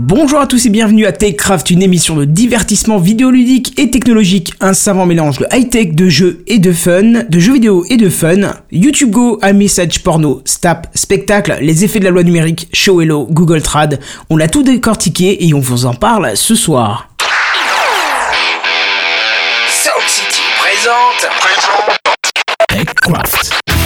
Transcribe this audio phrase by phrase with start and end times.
[0.00, 4.72] Bonjour à tous et bienvenue à TechCraft, une émission de divertissement vidéoludique et technologique, un
[4.72, 8.54] savant mélange de high-tech, de jeux et de fun, de jeux vidéo et de fun,
[8.70, 13.26] YouTube Go, un message porno, Stap, spectacle, les effets de la loi numérique, Show Hello,
[13.28, 13.98] Google Trad,
[14.30, 17.08] on l'a tout décortiqué et on vous en parle ce soir.
[19.68, 21.28] Sound City présente.
[22.68, 23.77] TechCraft.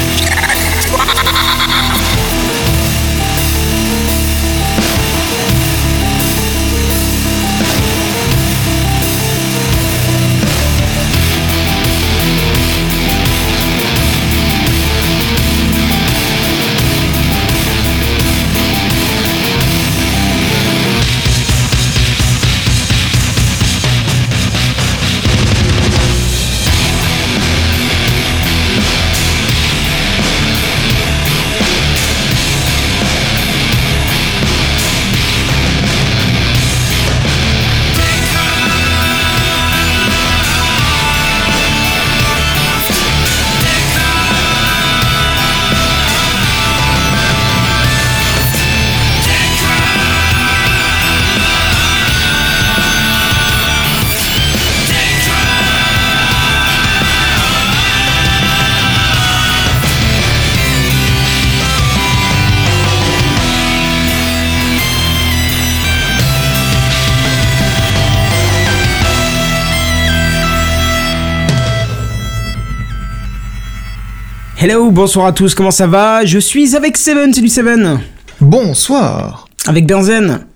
[74.65, 76.25] Hello, bonsoir à tous, comment ça va?
[76.25, 77.99] Je suis avec Seven, salut Seven
[78.41, 80.47] Bonsoir Avec Benzen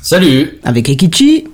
[0.00, 1.48] Salut Avec Ekichi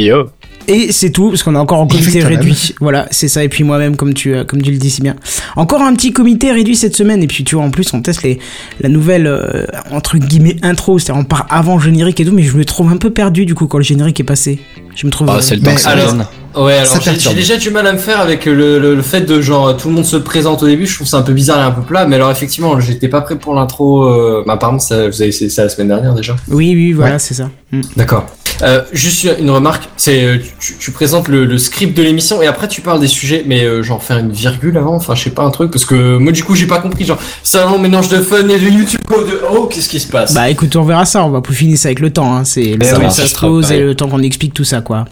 [0.00, 0.30] Yo.
[0.66, 2.74] Et c'est tout, parce qu'on a encore un comité réduit.
[2.80, 3.44] Voilà, c'est ça.
[3.44, 5.14] Et puis moi-même, comme tu, euh, comme tu le dis si bien.
[5.54, 7.22] Encore un petit comité réduit cette semaine.
[7.22, 8.40] Et puis tu vois, en plus, on teste les,
[8.80, 10.98] la nouvelle, euh, entre guillemets, intro.
[10.98, 12.32] C'est-à-dire, on part avant le générique et tout.
[12.32, 14.60] Mais je me trouve un peu perdu, du coup, quand le générique est passé.
[14.94, 15.28] Je me trouve.
[15.30, 16.16] Ah, c'est le Mais temps que ça alors-.
[16.54, 16.82] Ouais,
[17.18, 19.88] j'ai déjà du mal à me faire avec le, le, le fait de genre tout
[19.88, 21.80] le monde se présente au début, je trouve ça un peu bizarre et un peu
[21.80, 24.04] plat, mais alors effectivement, j'étais pas prêt pour l'intro.
[24.04, 24.44] Euh...
[24.46, 26.36] Bah, apparemment, ça, vous avez essayé ça la semaine dernière déjà.
[26.48, 27.48] Oui, oui, voilà, c'est ça.
[27.70, 27.80] Mm.
[27.96, 28.26] D'accord.
[28.62, 32.46] Euh, juste une remarque, c'est euh, tu, tu présentes le, le script de l'émission et
[32.46, 35.30] après tu parles des sujets, mais euh, genre faire une virgule avant, enfin je sais
[35.30, 38.08] pas un truc parce que moi du coup j'ai pas compris genre c'est un mélange
[38.08, 40.34] de fun et de YouTube de oh qu'est-ce qui se passe?
[40.34, 41.24] Bah écoute, on verra ça.
[41.24, 42.34] On va peaufiner ça avec le temps.
[42.34, 42.44] Hein.
[42.44, 43.82] C'est le Eh temps oui, que ça ça se sera pose et pareil.
[43.84, 45.04] le temps qu'on explique tout ça, quoi.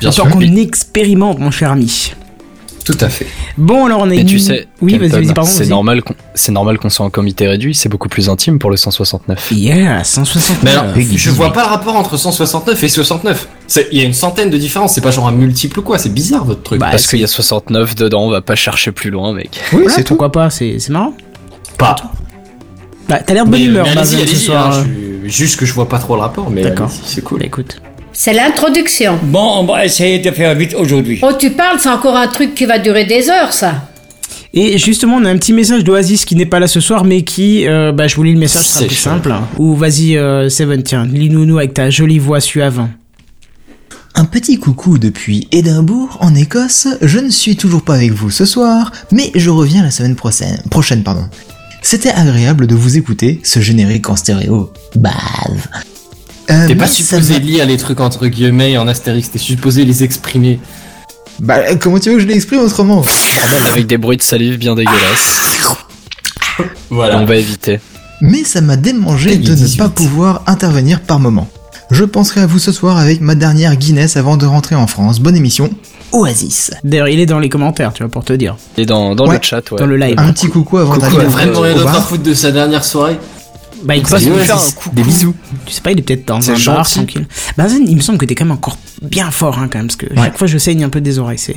[0.00, 0.30] Bien le temps sûr.
[0.30, 2.12] qu'on expérimente, mon cher ami.
[2.84, 3.26] Tout à fait.
[3.56, 5.50] Bon, alors on Mais une- tu sais, Oui, vas-y, Kenton, vas-y, pardon.
[5.50, 5.68] c'est vas-y.
[5.70, 8.76] normal qu'on c'est normal qu'on soit en comité réduit, c'est beaucoup plus intime pour le
[8.76, 9.52] 169.
[9.52, 13.48] Yeah, 160 Mais alors, je vois pas le rapport entre 169 et 69.
[13.66, 15.96] C'est- Il y a une centaine de différences, c'est pas genre un multiple ou quoi,
[15.98, 16.78] c'est bizarre votre truc.
[16.78, 19.58] Bah, Parce c'est- qu'il y a 69 dedans, on va pas chercher plus loin, mec.
[19.72, 20.08] Oui, Voilà, c'est tout.
[20.08, 21.14] pourquoi pas, c'est c'est marrant.
[21.78, 21.96] pas.
[23.08, 24.74] Bah, t'as l'air de bonne humeur, mais Benzen, allez-y, ce soir.
[24.78, 24.86] hein,
[25.24, 26.90] je- juste que je vois pas trop le rapport, mais D'accord.
[26.90, 27.38] c'est cool.
[27.40, 27.80] Bah, écoute.
[28.16, 29.18] C'est l'introduction.
[29.24, 31.18] Bon, on va essayer de faire vite aujourd'hui.
[31.22, 33.88] Oh, tu parles, c'est encore un truc qui va durer des heures, ça.
[34.54, 37.22] Et justement, on a un petit message d'Oasis qui n'est pas là ce soir, mais
[37.22, 39.34] qui, euh, bah, je vous lis le message, c'est plus simple.
[39.58, 42.86] Ou vas-y, euh, Seven, tiens, lis-nous avec ta jolie voix suave.
[44.14, 46.86] Un petit coucou depuis Édimbourg, en Écosse.
[47.02, 50.62] Je ne suis toujours pas avec vous ce soir, mais je reviens la semaine prochaine.
[50.70, 51.24] prochaine pardon.
[51.82, 54.72] C'était agréable de vous écouter, ce générique en stéréo.
[54.94, 55.66] Bave.
[56.50, 60.60] Euh, T'es pas supposé lire les trucs entre guillemets en astérix, t'es supposé les exprimer.
[61.40, 63.02] Bah, comment tu veux que je l'exprime autrement?
[63.72, 65.56] Avec des bruits de salive bien dégueulasses.
[66.90, 67.18] Voilà.
[67.18, 67.80] On va éviter.
[68.20, 69.78] Mais ça m'a démangé de ne 18.
[69.78, 71.48] pas pouvoir intervenir par moment.
[71.90, 75.20] Je penserai à vous ce soir avec ma dernière Guinness avant de rentrer en France.
[75.20, 75.70] Bonne émission.
[76.12, 76.70] Oasis.
[76.84, 78.56] D'ailleurs, il est dans les commentaires, tu vois, pour te dire.
[78.78, 79.36] Et dans, dans Ouais.
[79.36, 79.78] le chat, ouais.
[79.78, 80.14] Dans le live.
[80.16, 82.52] Un petit coucou avant Il a d'aller vraiment rien au d'autre à foutre de sa
[82.52, 83.18] dernière soirée.
[83.84, 84.46] Bah, Passe Oasis.
[84.46, 84.90] faire un coucou.
[84.94, 85.34] Des bisous.
[85.66, 87.26] tu sais pas, il est peut-être dans un bar, tranquille.
[87.56, 89.96] Benzen, il me semble que t'es quand même encore bien fort, hein, quand même, parce
[89.96, 91.56] que chaque fois je saigne un peu des oreilles, c'est.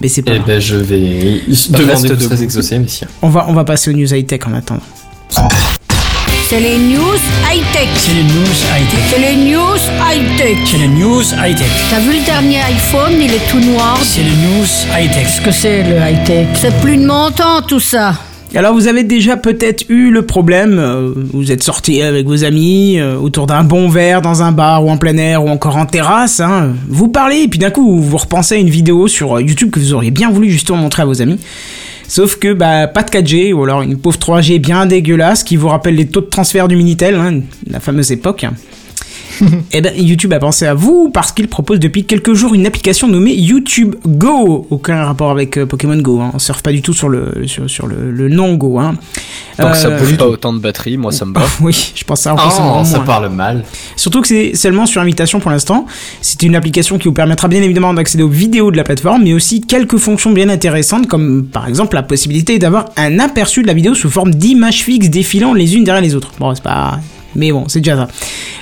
[0.00, 3.06] Mais c'est pas Eh ben je vais Reste demander de très exaucé, messieurs.
[3.22, 4.82] On va, on va passer aux news high-tech en attendant.
[6.48, 7.16] C'est les news
[7.48, 7.88] high-tech.
[7.94, 9.00] C'est le news high-tech.
[9.08, 10.58] C'est les news high-tech.
[10.66, 11.68] C'est le news high-tech.
[11.90, 13.96] T'as vu le dernier iPhone, il est tout noir.
[14.02, 15.22] C'est le news high-tech.
[15.26, 16.48] Qu'est-ce que c'est le high-tech?
[16.60, 18.14] C'est plus de mon temps, tout ça.
[18.52, 22.98] Alors vous avez déjà peut-être eu le problème, euh, vous êtes sorti avec vos amis
[22.98, 25.86] euh, autour d'un bon verre dans un bar ou en plein air ou encore en
[25.86, 29.42] terrasse, hein, vous parlez et puis d'un coup vous repensez à une vidéo sur euh,
[29.42, 31.38] YouTube que vous auriez bien voulu justement montrer à vos amis.
[32.08, 35.68] Sauf que bah pas de 4G ou alors une pauvre 3G bien dégueulasse qui vous
[35.68, 38.46] rappelle les taux de transfert du Minitel, hein, la fameuse époque.
[39.72, 43.08] Eh ben, YouTube a pensé à vous parce qu'il propose depuis quelques jours une application
[43.08, 44.66] nommée YouTube Go.
[44.70, 46.20] Aucun rapport avec euh, Pokémon Go.
[46.20, 46.30] Hein.
[46.34, 48.78] On surfe pas du tout sur le sur, sur le, le nom Go.
[48.78, 48.94] Hein.
[49.56, 51.42] Tant que ça Euh, bouffe pas autant de batterie, moi ça me va.
[51.60, 52.34] Oui, je pense ça.
[52.34, 53.06] En Oh, ça moins.
[53.06, 53.64] parle mal.
[53.96, 55.86] Surtout que c'est seulement sur invitation pour l'instant.
[56.20, 59.32] C'est une application qui vous permettra bien évidemment d'accéder aux vidéos de la plateforme, mais
[59.34, 63.74] aussi quelques fonctions bien intéressantes, comme par exemple la possibilité d'avoir un aperçu de la
[63.74, 66.32] vidéo sous forme d'images fixes défilant les unes derrière les autres.
[66.38, 66.98] Bon, c'est pas.
[67.36, 68.08] Mais bon, c'est déjà ça.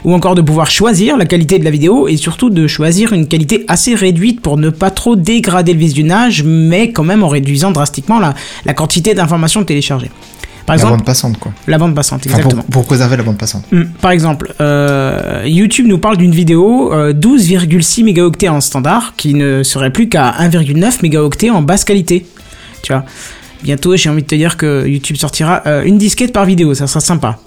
[0.04, 3.26] Ou encore de pouvoir choisir la qualité de la vidéo et surtout de choisir une
[3.26, 7.70] qualité assez réduite pour ne pas trop dégrader le visionnage, mais quand même en réduisant
[7.70, 8.34] drastiquement la,
[8.64, 10.10] la quantité d'informations téléchargées.
[10.66, 11.52] Par La exemple, bande passante, quoi.
[11.66, 12.62] la bande passante, Enfin, exactement.
[12.64, 13.64] pour, pour préserver la bande passante.
[13.72, 19.32] Hmm, Par exemple, euh, YouTube nous parle d'une vidéo euh, 12,6 mégaoctets en standard qui
[19.32, 22.26] ne serait plus qu'à 1,9 mégaoctets en basse qualité.
[22.82, 23.04] Tu vois.
[23.62, 26.86] Bientôt, j'ai envie de te dire que YouTube sortira euh, une disquette par vidéo, ça
[26.86, 27.38] sera sympa.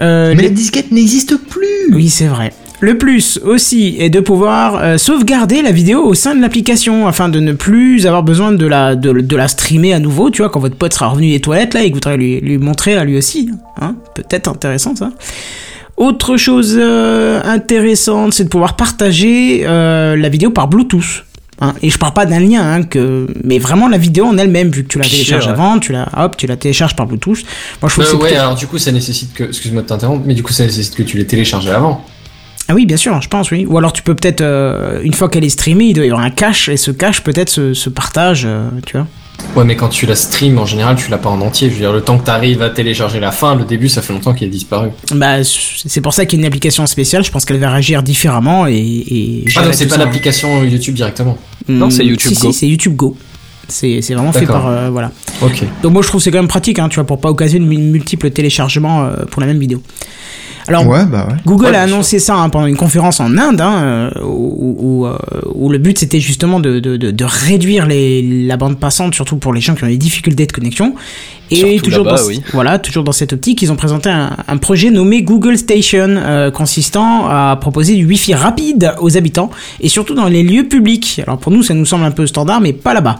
[0.00, 2.52] Euh, Mais les- la disquette n'existe plus Oui, c'est vrai.
[2.80, 7.28] Le plus aussi est de pouvoir euh, sauvegarder la vidéo au sein de l'application afin
[7.28, 10.50] de ne plus avoir besoin de la, de, de la streamer à nouveau, tu vois,
[10.50, 12.96] quand votre pote sera revenu des toilettes là et que vous voudrez lui, lui montrer
[12.96, 13.50] à lui aussi.
[13.80, 15.10] Hein Peut-être intéressant ça.
[15.96, 21.24] Autre chose euh, intéressante, c'est de pouvoir partager euh, la vidéo par Bluetooth.
[21.64, 24.70] Hein, et je parle pas d'un lien, hein, que, mais vraiment la vidéo en elle-même,
[24.70, 25.52] vu que tu la Pire, télécharges ouais.
[25.52, 27.44] avant, tu la, hop, tu la télécharges par Bluetooth.
[27.80, 29.44] Moi, je trouve Euh, que ouais, alors du coup, ça nécessite que.
[29.44, 32.04] Excuse-moi de t'interrompre, mais du coup, ça nécessite que tu les télécharges avant.
[32.68, 33.64] Ah oui, bien sûr, je pense, oui.
[33.68, 36.24] Ou alors tu peux peut-être, euh, une fois qu'elle est streamée, il doit y avoir
[36.24, 39.06] un cache, et ce cache peut-être se, se partage, euh, tu vois.
[39.56, 41.68] Ouais, mais quand tu la stream, en général, tu l'as pas en entier.
[41.68, 44.12] Je veux dire, le temps que t'arrives à télécharger la fin, le début, ça fait
[44.12, 44.88] longtemps qu'il est disparu.
[45.14, 48.02] Bah, c'est pour ça qu'il y a une application spéciale, je pense qu'elle va réagir
[48.02, 48.72] différemment et...
[48.76, 50.04] et Ah donc c'est pas ça.
[50.04, 51.36] l'application YouTube directement.
[51.68, 52.52] Non, c'est Hmm, YouTube si, Go.
[52.52, 53.16] Si, c'est YouTube Go.
[53.68, 54.66] C'est c'est vraiment fait par...
[54.66, 55.12] euh, voilà.
[55.42, 55.62] Ok.
[55.82, 57.64] Donc moi je trouve que c'est quand même pratique, hein, tu vois, pour pas occasionner
[57.64, 59.82] de multiples téléchargements euh, pour la même vidéo.
[60.68, 61.36] Alors, Ouais, bah ouais.
[61.44, 65.06] Google Ouais, a annoncé ça hein, pendant une conférence en Inde, hein, euh, où, où,
[65.06, 65.16] euh,
[65.54, 69.36] où le but c'était justement de, de, de, de réduire les, la bande passante, surtout
[69.36, 70.94] pour les gens qui ont des difficultés de connexion.
[71.52, 72.42] Et toujours dans, oui.
[72.52, 76.50] voilà, toujours dans cette optique, ils ont présenté un, un projet nommé Google Station, euh,
[76.50, 79.50] consistant à proposer du Wi-Fi rapide aux habitants
[79.80, 81.20] et surtout dans les lieux publics.
[81.26, 83.18] Alors pour nous, ça nous semble un peu standard, mais pas là-bas.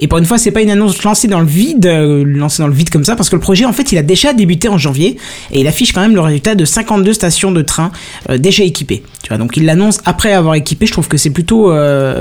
[0.00, 2.68] Et pour une fois, c'est pas une annonce lancée dans le vide, euh, lancée dans
[2.68, 4.78] le vide comme ça, parce que le projet, en fait, il a déjà débuté en
[4.78, 5.18] janvier
[5.52, 7.92] et il affiche quand même le résultat de 52 stations de train
[8.30, 9.02] euh, déjà équipées.
[9.22, 10.86] Tu vois, donc il l'annonce après avoir équipé.
[10.86, 11.72] Je trouve que c'est plutôt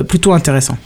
[0.07, 0.77] plutôt intéressant.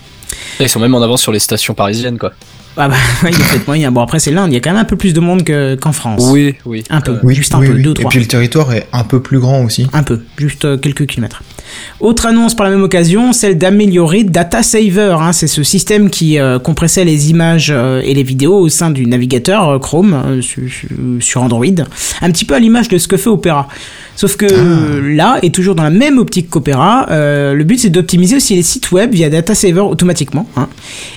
[0.60, 2.32] Ils sont même en avance sur les stations parisiennes, quoi.
[2.78, 3.92] Ah bah, il y a peut-être moyen.
[3.92, 4.52] Bon après, c'est l'Inde.
[4.52, 6.24] Il y a quand même un peu plus de monde que- qu'en France.
[6.32, 6.84] Oui, oui.
[6.90, 7.82] Un peu, Oui, juste un oui, peu, oui.
[7.82, 8.10] deux, Et trois.
[8.10, 9.88] puis le territoire est un peu plus grand aussi.
[9.94, 11.42] Un peu, juste euh, quelques kilomètres.
[12.00, 15.16] Autre annonce par la même occasion, celle d'améliorer Data Saver.
[15.20, 18.90] hein, c'est ce système qui euh, compressait les images euh, et les vidéos au sein
[18.92, 20.88] du navigateur euh, Chrome su- su-
[21.20, 21.66] sur Android.
[22.22, 23.68] Un petit peu à l'image de ce que fait Opera.
[24.16, 28.36] Sauf que euh, là, et toujours dans la même optique qu'Opera, le but c'est d'optimiser
[28.38, 30.48] aussi les sites web via Data Saver automatiquement.
[30.56, 30.68] hein.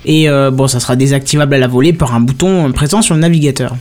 [0.05, 3.75] Et bon, ça sera désactivable à la volée par un bouton présent sur le navigateur.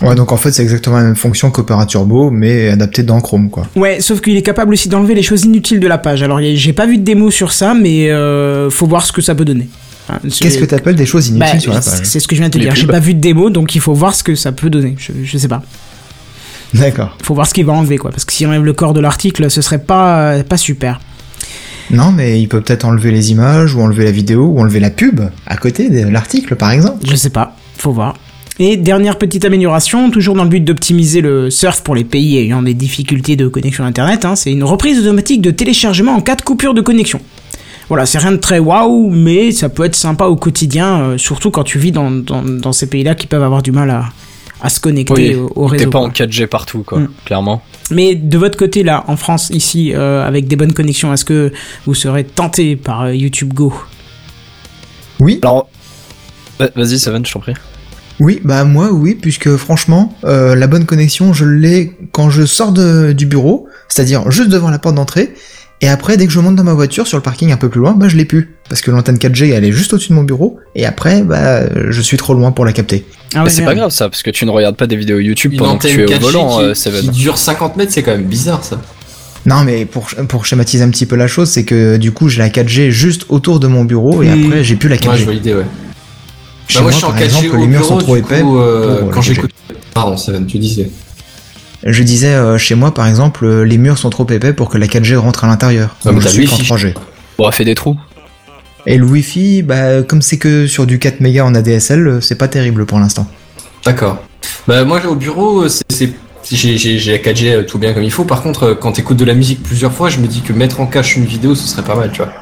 [0.00, 3.48] Ouais, donc en fait, c'est exactement la même fonction qu'Opera Turbo, mais adapté dans Chrome,
[3.48, 3.66] quoi.
[3.76, 6.22] Ouais, sauf qu'il est capable aussi d'enlever les choses inutiles de la page.
[6.22, 9.34] Alors j'ai pas vu de démo sur ça, mais euh, faut voir ce que ça
[9.34, 9.68] peut donner.
[10.10, 12.34] Hein, Qu'est-ce que t'appelles des choses inutiles Bah, sur la c'est page c'est ce que
[12.34, 12.74] je viens de te Les dire.
[12.74, 14.96] J'ai pas vu de démo, donc il faut voir ce que ça peut donner.
[14.98, 15.62] Je, je sais pas.
[16.74, 17.16] D'accord.
[17.22, 18.10] Faut voir ce qu'il va enlever, quoi.
[18.10, 21.00] Parce que s'il enlève le corps de l'article, ce serait pas pas super.
[21.90, 24.90] Non, mais il peut peut-être enlever les images, ou enlever la vidéo, ou enlever la
[24.90, 26.98] pub à côté de l'article, par exemple.
[27.06, 27.56] Je sais pas.
[27.78, 28.14] Faut voir.
[28.60, 32.62] Et dernière petite amélioration, toujours dans le but d'optimiser le surf pour les pays ayant
[32.62, 36.42] des difficultés de connexion internet, hein, c'est une reprise automatique de téléchargement en cas de
[36.42, 37.20] coupure de connexion.
[37.88, 41.50] Voilà, c'est rien de très waouh, mais ça peut être sympa au quotidien, euh, surtout
[41.50, 44.04] quand tu vis dans, dans, dans ces pays-là qui peuvent avoir du mal à,
[44.62, 45.90] à se connecter Oui, au, au T'es réseau.
[45.90, 46.08] pas quoi.
[46.08, 47.08] en 4G partout, quoi, Mm.
[47.24, 47.60] clairement.
[47.90, 51.52] Mais de votre côté, là, en France, ici, euh, avec des bonnes connexions, est-ce que
[51.86, 53.74] vous serez tenté par euh, YouTube Go?
[55.20, 55.68] Oui, Alors,
[56.60, 57.52] va- vas-y, Seven, je t'en prie.
[58.20, 62.72] Oui, bah moi, oui, puisque franchement, euh, la bonne connexion, je l'ai quand je sors
[62.72, 65.34] de- du bureau, c'est-à-dire juste devant la porte d'entrée,
[65.80, 67.80] et après, dès que je monte dans ma voiture sur le parking un peu plus
[67.80, 68.56] loin, bah je l'ai plus.
[68.68, 72.00] Parce que l'antenne 4G, elle est juste au-dessus de mon bureau, et après, bah, je
[72.00, 73.04] suis trop loin pour la capter.
[73.34, 73.72] Ah Mais ouais, c'est merde.
[73.72, 75.88] pas grave ça, parce que tu ne regardes pas des vidéos YouTube Une pendant que
[75.88, 77.10] tu es 4G au volant, qui, euh, qui Seven.
[77.10, 78.80] dure 50 mètres, c'est quand même bizarre ça.
[79.44, 82.38] Non, mais pour, pour schématiser un petit peu la chose, c'est que du coup, j'ai
[82.38, 85.08] la 4G juste autour de mon bureau, et après, j'ai plus la 4G.
[85.10, 85.66] Ouais, je vois l'idée, ouais.
[86.68, 88.16] Chez Bah, moi, je suis en par 4G exemple, au les murs bureau, sont trop
[88.16, 88.40] épais.
[88.40, 89.34] coup, euh, pour, quand la 4G.
[89.34, 89.50] j'écoute.
[89.94, 90.90] Pardon, Seven, tu disais.
[91.86, 94.78] Je disais, euh, chez moi, par exemple, euh, les murs sont trop épais pour que
[94.78, 95.94] la 4G rentre à l'intérieur.
[96.04, 96.62] Ah, mais Donc je suis Wi-Fi.
[96.72, 96.94] 3G.
[97.38, 97.96] Bon, fait des trous.
[98.86, 102.48] Et le Wi-Fi, bah, comme c'est que sur du 4 mégas en ADSL, c'est pas
[102.48, 103.26] terrible pour l'instant.
[103.84, 104.22] D'accord.
[104.68, 106.10] Bah moi au bureau, c'est- c'est
[106.50, 108.24] J'ai la 4G euh, tout bien comme il faut.
[108.24, 110.86] Par contre, quand t'écoutes de la musique plusieurs fois, je me dis que mettre en
[110.86, 112.32] cache une vidéo, ce serait pas mal, tu vois.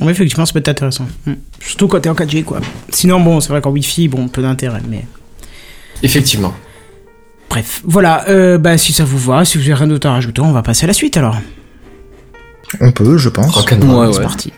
[0.00, 1.06] Oui, effectivement, ça peut être intéressant.
[1.26, 1.32] Mm.
[1.60, 2.60] Surtout quand t'es en 4G, quoi.
[2.90, 5.04] Sinon, bon, c'est vrai qu'en Wi-Fi, bon, peu d'intérêt, mais.
[6.02, 6.54] Effectivement.
[7.50, 10.42] Bref, voilà, euh, bah si ça vous va, si vous avez rien d'autre à rajouter,
[10.42, 11.36] on va passer à la suite alors.
[12.80, 13.56] On peut, je pense.
[13.56, 14.22] Ouais, C'est ouais.
[14.22, 14.52] parti.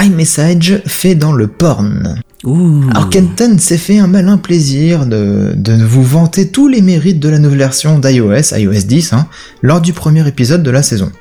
[0.00, 2.20] iMessage fait dans le porn.
[2.44, 2.84] Ouh.
[2.90, 7.28] Alors Kenton s'est fait un malin plaisir de, de vous vanter tous les mérites de
[7.28, 9.26] la nouvelle version d'iOS, iOS 10, hein,
[9.62, 11.12] lors du premier épisode de la saison.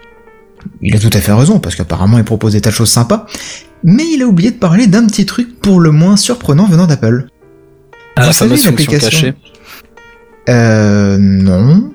[0.81, 3.25] Il a tout à fait raison, parce qu'apparemment il propose des tas de choses sympas,
[3.83, 7.27] mais il a oublié de parler d'un petit truc pour le moins surprenant venant d'Apple.
[8.15, 9.33] Ah, Vous savez l'application cachée.
[10.47, 11.17] Euh...
[11.19, 11.91] non.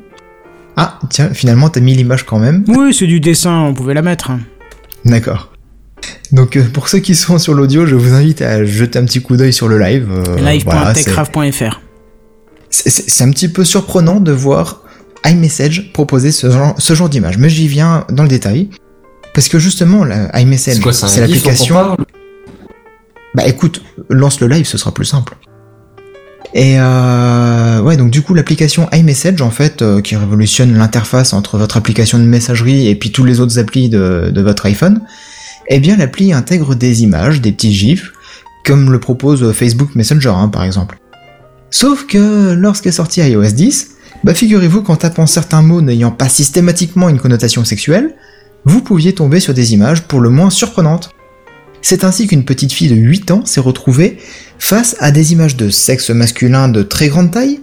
[0.76, 2.64] Ah, tiens, finalement t'as mis l'image quand même.
[2.68, 4.32] Oui, c'est du dessin, on pouvait la mettre.
[5.04, 5.53] D'accord.
[6.32, 9.22] Donc euh, pour ceux qui sont sur l'audio, je vous invite à jeter un petit
[9.22, 10.08] coup d'œil sur le live.
[10.10, 10.22] euh,
[10.64, 11.80] voilà, c'est- Live.techcraft.fr.
[12.70, 14.82] C'est- un petit peu surprenant de voir
[15.26, 18.68] iMessage proposer ce genre, ce genre d'image, mais j'y viens dans le détail.
[19.32, 20.76] Parce que justement, la iMessage,
[21.08, 21.74] C'est l'application.
[23.34, 25.34] Bah écoute, lance le live, ce sera plus simple.
[26.52, 31.58] Et euh, ouais, donc du coup, l'application iMessage, en fait, euh, qui révolutionne l'interface entre
[31.58, 35.00] votre application de messagerie et puis tous les autres applis de, de votre iPhone,
[35.68, 38.12] eh bien l'appli intègre des images, des petits gifs,
[38.64, 40.98] comme le propose Facebook Messenger, hein, par exemple.
[41.70, 43.90] Sauf que lorsqu'est sorti iOS 10,
[44.24, 48.14] bah figurez-vous qu'en tapant certains mots n'ayant pas systématiquement une connotation sexuelle,
[48.64, 51.10] vous pouviez tomber sur des images pour le moins surprenantes.
[51.82, 54.18] C'est ainsi qu'une petite fille de 8 ans s'est retrouvée
[54.58, 57.60] face à des images de sexe masculin de très grande taille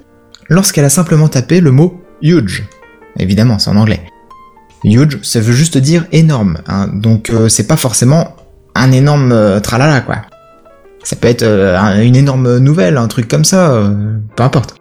[0.50, 2.66] lorsqu'elle a simplement tapé le mot huge.
[3.18, 4.02] Évidemment, c'est en anglais.
[4.84, 8.36] Huge, ça veut juste dire énorme, hein, donc euh, c'est pas forcément
[8.74, 10.18] un énorme euh, tralala quoi.
[11.04, 13.90] Ça peut être euh, un- une énorme nouvelle, un truc comme ça, euh,
[14.36, 14.76] peu importe.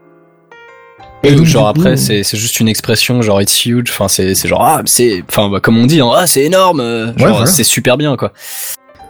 [1.23, 3.91] Et donc, genre après, c'est c'est juste une expression, genre it's huge.
[3.91, 6.81] Enfin, c'est c'est genre ah, c'est, enfin, bah, comme on dit, hein, ah, c'est énorme.
[6.81, 7.45] Genre, voilà.
[7.47, 8.33] c'est super bien, quoi.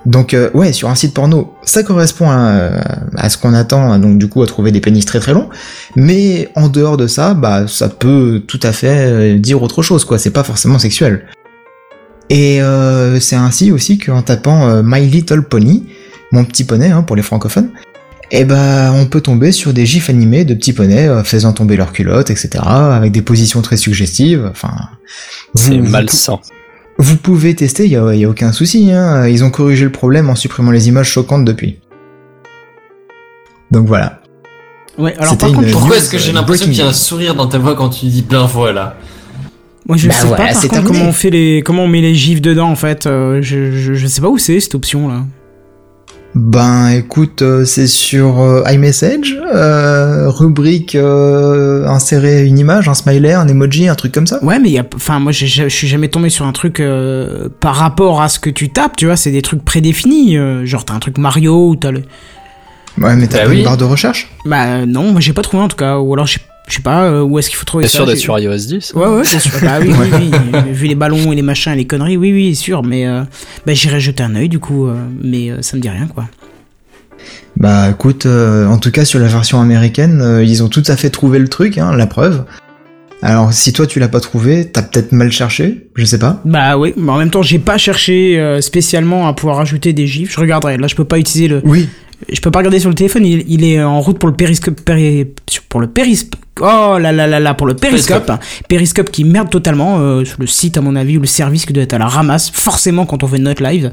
[0.07, 2.71] Donc euh, ouais, sur un site porno, ça correspond à,
[3.17, 5.49] à ce qu'on attend, donc du coup à trouver des pénis très très longs.
[5.95, 10.05] Mais en dehors de ça, bah ça peut tout à fait euh, dire autre chose,
[10.07, 10.19] quoi.
[10.19, 11.27] C'est pas forcément sexuel.
[12.31, 15.87] Et euh, c'est ainsi aussi qu'en tapant euh, My Little Pony,
[16.33, 17.71] mon petit poney hein, pour les francophones,
[18.31, 21.77] eh ben on peut tomber sur des gifs animés de petits poneys euh, faisant tomber
[21.77, 22.51] leurs culottes, etc.
[22.65, 24.49] Avec des positions très suggestives.
[24.51, 24.71] Enfin,
[25.57, 26.39] C'est vous- malsain.
[27.01, 28.93] Vous pouvez tester, il y a, aucun souci.
[28.93, 29.27] Hein.
[29.29, 31.79] Ils ont corrigé le problème en supprimant les images choquantes depuis.
[33.71, 34.21] Donc voilà.
[34.99, 37.35] Ouais, alors par contre, Pourquoi est-ce que j'ai euh, l'impression qu'il y a un sourire
[37.35, 38.97] dans ta voix quand tu dis plein voilà
[39.87, 40.99] moi je Bah sais voilà, pas par c'est contre terminé.
[40.99, 43.07] comment on fait les, comment on met les gifs dedans en fait.
[43.07, 45.25] euh, je, je, je sais pas où c'est cette option là.
[46.37, 53.33] Ben écoute, euh, c'est sur euh, iMessage, euh, rubrique euh, insérer une image, un smiley,
[53.33, 54.43] un emoji, un truc comme ça.
[54.45, 56.79] Ouais, mais il y a, enfin moi j'ai- je suis jamais tombé sur un truc
[56.79, 60.37] euh, par rapport à ce que tu tapes, tu vois, c'est des trucs prédéfinis.
[60.37, 62.03] euh, genre t'as un truc Mario ou t'as le.
[62.99, 63.59] Ouais, mais t'as Bah pas oui.
[63.59, 64.31] une barre de recherche?
[64.45, 66.83] Bah non, moi j'ai pas trouvé en tout cas, ou alors je sais- je sais
[66.83, 67.99] pas euh, où est-ce qu'il faut trouver ça?
[67.99, 69.53] sûr d'être sur iOS 10 Ouais, ouais, bien sûr.
[69.63, 70.73] Bah oui, oui, oui.
[70.73, 72.83] Vu les ballons et les machins et les conneries, oui, oui, sûr.
[72.83, 73.23] Mais euh,
[73.67, 74.87] bah, j'irai jeter un œil du coup.
[74.87, 76.27] euh, mais euh, ça me dit rien, quoi.
[77.57, 80.97] Bah écoute, euh, en tout cas sur la version américaine, euh, ils ont tout à
[80.97, 82.45] fait trouvé le truc, hein, la preuve.
[83.23, 86.41] Alors si toi tu l'as pas trouvé, t'as peut-être mal cherché, je sais pas.
[86.47, 90.07] Bah oui, mais en même temps, j'ai pas cherché euh, spécialement à pouvoir ajouter des
[90.07, 90.33] gifs.
[90.33, 90.79] Je regarderai.
[90.79, 91.61] Là, je peux pas utiliser le.
[91.65, 91.89] Oui,
[92.29, 93.25] Je peux pas regarder sur le téléphone.
[93.25, 94.81] Il, il est en route pour le périscope.
[94.85, 95.27] péri-
[95.69, 96.37] Pour le périscope.
[96.63, 98.27] Oh là là là là, pour le périscope.
[98.27, 98.67] Périscope.
[98.69, 101.73] Périscope qui merde totalement euh, sur le site, à mon avis, ou le service qui
[101.73, 102.51] doit être à la ramasse.
[102.51, 103.91] Forcément, quand on fait notre live.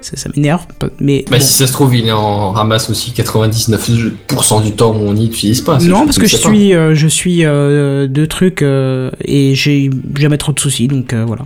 [0.00, 0.62] Ça, ça m'énerve.
[1.00, 1.24] Mais.
[1.30, 1.42] Bah bon.
[1.44, 5.26] si ça se trouve il est en ramasse aussi 99% du temps où on n'y
[5.26, 5.78] utilise pas.
[5.80, 6.48] Non, parce que je sais pas.
[6.48, 11.12] suis, euh, je suis euh, deux trucs euh, et j'ai jamais trop de soucis, donc
[11.12, 11.42] euh, voilà.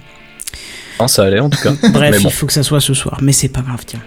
[1.01, 1.73] Non, ça allait en tout cas.
[1.93, 2.29] Bref, Mais bon.
[2.29, 4.01] il faut que ça soit ce soir, mais c'est pas grave, tiens.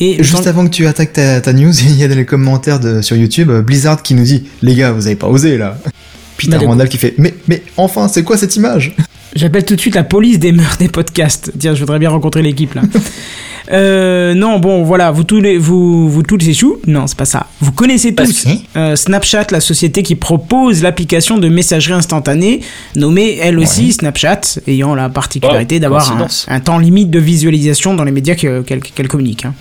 [0.00, 2.24] Et Juste dans- avant que tu attaques ta, ta news, il y a dans les
[2.24, 5.56] commentaires de, sur YouTube euh, Blizzard qui nous dit Les gars, vous avez pas osé
[5.58, 5.76] là.
[6.38, 8.94] Peter Randall qui fait Mais, mais enfin, c'est quoi cette image?
[9.36, 11.52] J'appelle tout de suite la police des mœurs des podcasts.
[11.58, 12.82] Tiens, je voudrais bien rencontrer l'équipe là.
[13.72, 16.78] Euh, non, bon, voilà, vous tous les, vous, vous tous les choux?
[16.88, 17.46] Non, c'est pas ça.
[17.60, 22.60] Vous connaissez tous euh, Snapchat, la société qui propose l'application de messagerie instantanée,
[22.96, 28.02] nommée elle aussi Snapchat, ayant la particularité Oh, d'avoir un, temps limite de visualisation dans
[28.02, 29.44] les médias que- qu'elle qu'elle communique.
[29.44, 29.54] hein.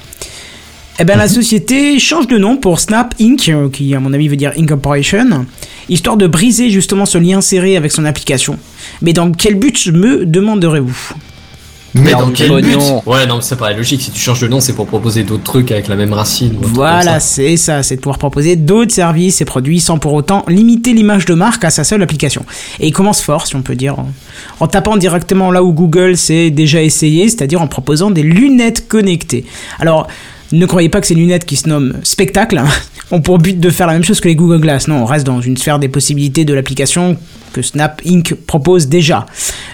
[1.01, 4.27] Eh ben, la société change de nom pour Snap Inc., euh, qui à mon avis
[4.27, 5.46] veut dire Incorporation,
[5.88, 8.60] histoire de briser justement ce lien serré avec son application.
[9.01, 11.13] Mais dans quel but me demanderez-vous?
[11.94, 12.77] Mais dans dans quel but?
[13.06, 14.01] Ouais, non, mais ça paraît logique.
[14.01, 16.58] Si tu changes de nom, c'est pour proposer d'autres trucs avec la même racine.
[16.60, 20.91] Voilà, c'est ça, c'est de pouvoir proposer d'autres services et produits sans pour autant limiter
[20.91, 22.44] l'image de marque à sa seule application.
[22.82, 24.12] Et il commence fort, si on peut dire, en,
[24.60, 29.46] en tapant directement là où Google s'est déjà essayé, c'est-à-dire en proposant des lunettes connectées.
[29.79, 30.08] Alors,
[30.51, 32.62] ne croyez pas que ces lunettes qui se nomment spectacle
[33.12, 34.88] ont pour but de faire la même chose que les Google Glass.
[34.88, 37.18] Non, on reste dans une sphère des possibilités de l'application
[37.53, 38.34] que Snap Inc.
[38.46, 39.25] propose déjà.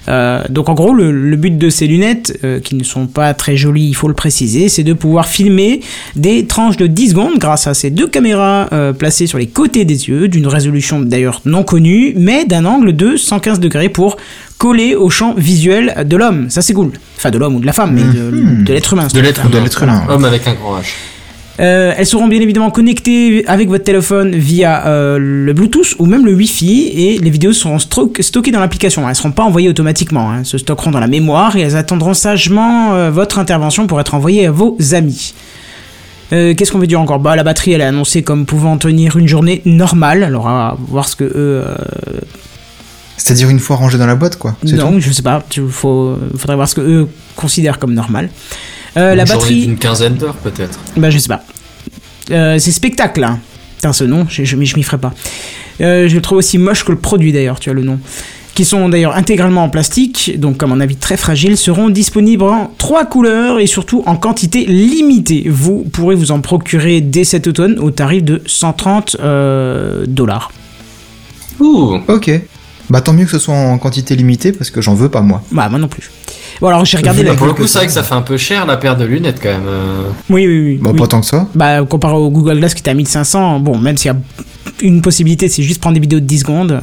[0.08, 3.34] Euh, donc en gros, le, le but de ces lunettes, euh, qui ne sont pas
[3.34, 5.82] très jolies, il faut le préciser, c'est de pouvoir filmer
[6.15, 9.86] des tranches de 10 secondes grâce à ces deux caméras euh, placées sur les côtés
[9.86, 14.17] des yeux, d'une résolution d'ailleurs non connue, mais d'un angle de 115 degrés pour
[14.57, 16.50] coller au champ visuel de l'homme.
[16.50, 16.91] Ça c'est cool.
[17.17, 19.07] Enfin de l'homme ou de la femme, mais de, de l'être humain.
[19.13, 19.63] De l'être De humain.
[19.63, 20.13] l'être humain, ouais.
[20.13, 20.85] Homme avec un grand H.
[21.62, 26.25] Euh, elles seront bien évidemment connectées avec votre téléphone via euh, le Bluetooth ou même
[26.25, 29.07] le Wi-Fi et les vidéos seront stockées dans l'application.
[29.07, 30.39] Elles seront pas envoyées automatiquement, hein.
[30.39, 34.15] elles se stockeront dans la mémoire et elles attendront sagement euh, votre intervention pour être
[34.15, 35.33] envoyées à vos amis.
[36.33, 37.19] Euh, Qu'est-ce qu'on veut dire encore?
[37.19, 40.24] Bah la batterie elle est annoncée comme pouvant tenir une journée normale.
[40.24, 41.75] Alors on va voir ce que eux euh,
[43.17, 44.55] C'est-à-dire une fois rangé dans la boîte, quoi.
[44.63, 45.43] non, tout je sais pas.
[45.55, 48.29] Il faut, faudrait voir ce que eux considèrent comme normal.
[48.98, 49.65] Euh, la batterie.
[49.67, 50.79] d'une quinzaine d'heures, peut-être.
[50.98, 51.43] Bah, je sais pas.
[52.31, 53.39] Euh, c'est spectacle, hein.
[53.77, 55.13] Putain, ce nom, je, je, je m'y ferai pas.
[55.81, 58.00] Euh, je le trouve aussi moche que le produit d'ailleurs, tu as le nom.
[58.53, 62.72] Qui sont d'ailleurs intégralement en plastique, donc comme mon avis très fragile, seront disponibles en
[62.77, 65.48] trois couleurs et surtout en quantité limitée.
[65.50, 70.53] Vous pourrez vous en procurer dès cet automne au tarif de 130 euh, dollars.
[71.60, 71.98] Ouh.
[72.07, 72.31] Ok.
[72.89, 75.41] Bah tant mieux que ce soit en quantité limitée parce que j'en veux pas moi.
[75.51, 76.09] Bah, moi non plus.
[76.61, 77.35] Bon, alors j'ai regardé Bah, la.
[77.35, 79.39] pour le coup, c'est vrai que ça fait un peu cher la paire de lunettes
[79.41, 79.67] quand même.
[79.67, 80.03] euh.
[80.29, 80.77] Oui, oui, oui.
[80.81, 80.97] Bon, oui.
[80.99, 81.47] pas tant que ça.
[81.55, 84.17] Bah, comparé au Google Glass qui était à 1500, bon, même s'il y a
[84.81, 86.79] une possibilité, c'est juste prendre des vidéos de 10 secondes.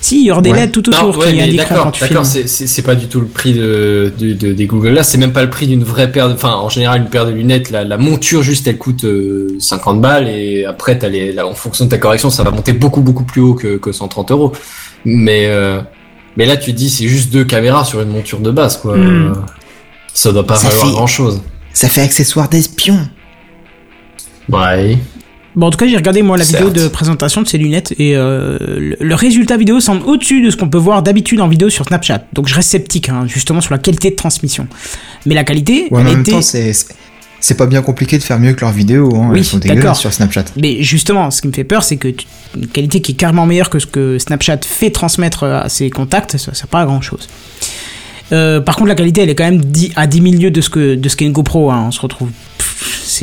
[0.00, 0.60] Si, il y aura des Ouais.
[0.60, 2.08] LED tout autour ouais, qui mais indiqueront quand d'accord, tu filmes.
[2.10, 5.32] d'accord, c'est- pas du tout le prix de, de- de- des Google là, c'est même
[5.32, 7.82] pas le prix d'une vraie paire de, enfin, en général, une paire de lunettes, la,
[7.82, 11.86] la monture juste, elle coûte euh, 50 balles et après, t'as les, là, en fonction
[11.86, 14.52] de ta correction, ça va monter beaucoup, beaucoup plus haut que, que 130 euros.
[15.04, 15.80] Mais, euh,
[16.36, 18.96] mais là, tu te dis, c'est juste deux caméras sur une monture de base, quoi.
[18.96, 19.32] Mm.
[19.32, 19.34] Euh,
[20.12, 21.42] Ça doit pas Ça valoir fait- grand chose.
[21.72, 22.98] Ça fait accessoire d'espion.
[24.50, 24.98] Ouais.
[25.56, 28.14] Bon, en tout cas, j'ai regardé moi la vidéo de présentation de ces lunettes et
[28.14, 31.70] euh, le, le résultat vidéo semble au-dessus de ce qu'on peut voir d'habitude en vidéo
[31.70, 32.24] sur Snapchat.
[32.34, 34.68] Donc je reste sceptique, hein, justement, sur la qualité de transmission.
[35.24, 36.32] Mais la qualité, Ouais, elle en même était...
[36.32, 39.14] temps, c'est pas bien compliqué de faire mieux que leurs vidéos.
[39.16, 39.28] Hein.
[39.30, 40.44] Oui, Elles sont dégueulasses sur Snapchat.
[40.56, 42.26] Mais justement, ce qui me fait peur, c'est que tu-
[42.56, 46.36] une qualité qui est carrément meilleure que ce que Snapchat fait transmettre à ses contacts,
[46.38, 47.28] ça sert pas à grand chose.
[48.32, 49.62] Euh, par contre, la qualité, elle est quand même
[49.94, 50.68] à 10 000 lieues de ce
[51.16, 51.70] qu'est une GoPro.
[51.70, 51.84] hein.
[51.88, 52.30] On se retrouve,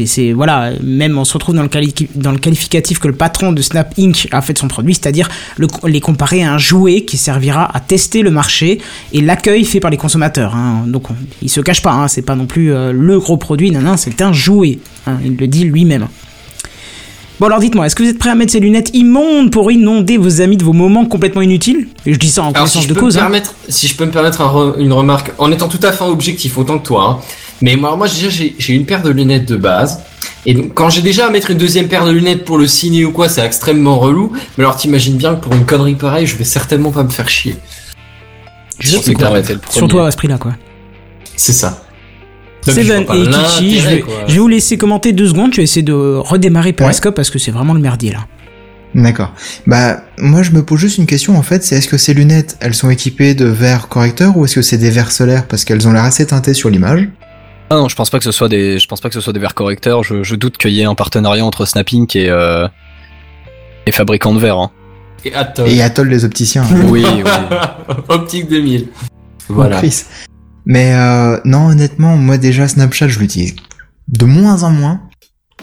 [0.06, 3.52] c'est voilà, même on se retrouve dans le quali- dans le qualificatif que le patron
[3.52, 7.02] de Snap Inc a fait de son produit, c'est-à-dire le- les comparer à un jouet
[7.06, 8.80] qui servira à tester le marché
[9.14, 10.56] et l'accueil fait par les consommateurs.
[10.56, 10.84] hein.
[10.88, 13.72] Donc, on- il se cache pas, hein, c'est pas non plus euh, le gros produit,
[13.72, 14.80] non, non, c'est un jouet.
[15.08, 16.08] hein, il le dit lui-même.
[17.40, 20.18] Bon alors dites-moi, est-ce que vous êtes prêt à mettre ces lunettes immondes pour inonder
[20.18, 21.88] vos amis de vos moments complètement inutiles?
[22.06, 23.16] Et je dis ça en Alors, si connaissance de peux cause.
[23.16, 23.24] me hein.
[23.24, 26.04] permettre, si je peux me permettre un re- une remarque, en étant tout à fait
[26.04, 27.26] objectif autant que toi, hein,
[27.62, 30.02] mais moi, moi déjà j'ai j'ai une paire de lunettes de base,
[30.46, 33.06] et donc quand j'ai déjà à mettre une deuxième paire de lunettes pour le ciné
[33.06, 34.34] ou quoi, c'est extrêmement relou.
[34.58, 37.30] Mais alors t'imagines bien que pour une connerie pareille, je vais certainement pas me faire
[37.30, 37.56] chier.
[39.06, 39.42] Peux quoi.
[39.70, 40.54] Surtout à ce prix-là, quoi.
[41.36, 41.84] C'est ça.
[42.66, 45.52] Seven et Kichi, vais, je vais vous laisser commenter deux secondes.
[45.52, 48.26] Je vais essayer de redémarrer Periscope parce que c'est vraiment le merdier là.
[48.96, 49.34] D'accord.
[49.66, 52.58] Bah, moi je me pose juste une question en fait, c'est est-ce que ces lunettes,
[52.60, 55.48] elles sont équipées de verres correcteurs ou est-ce que c'est des verres solaires?
[55.48, 57.10] Parce qu'elles ont l'air assez teintées sur l'image
[57.74, 59.34] Ah non, je pense pas que ce soit des, je pense pas que ce soit
[59.34, 60.04] des verres correcteurs.
[60.04, 62.68] Je, je doute qu'il y ait un partenariat entre Snapping et euh,
[63.88, 64.60] et fabricants de verres.
[64.60, 64.70] Hein.
[65.26, 65.66] Et attends.
[65.66, 66.66] Et Atoll les opticiens.
[66.86, 67.26] Oui, oui.
[68.10, 68.90] Optique 2000.
[69.48, 69.70] Voilà.
[69.72, 69.78] Voilà.
[69.78, 70.04] Chris.
[70.68, 73.56] Mais euh, non, honnêtement, moi déjà Snapchat, je l'utilise
[74.08, 75.02] de moins en moins.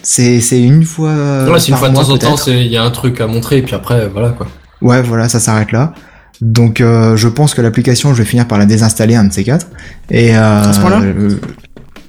[0.02, 1.12] C'est c'est une fois.
[1.46, 3.58] Ouais, c'est une fois de temps en temps, il y a un truc à montrer,
[3.58, 4.48] et puis après, voilà quoi.
[4.82, 5.92] Ouais, voilà, ça s'arrête là.
[6.40, 9.44] Donc, euh, je pense que l'application, je vais finir par la désinstaller un de ces
[9.44, 9.66] quatre.
[10.10, 11.00] Et euh, À ce point-là?
[11.02, 11.38] euh,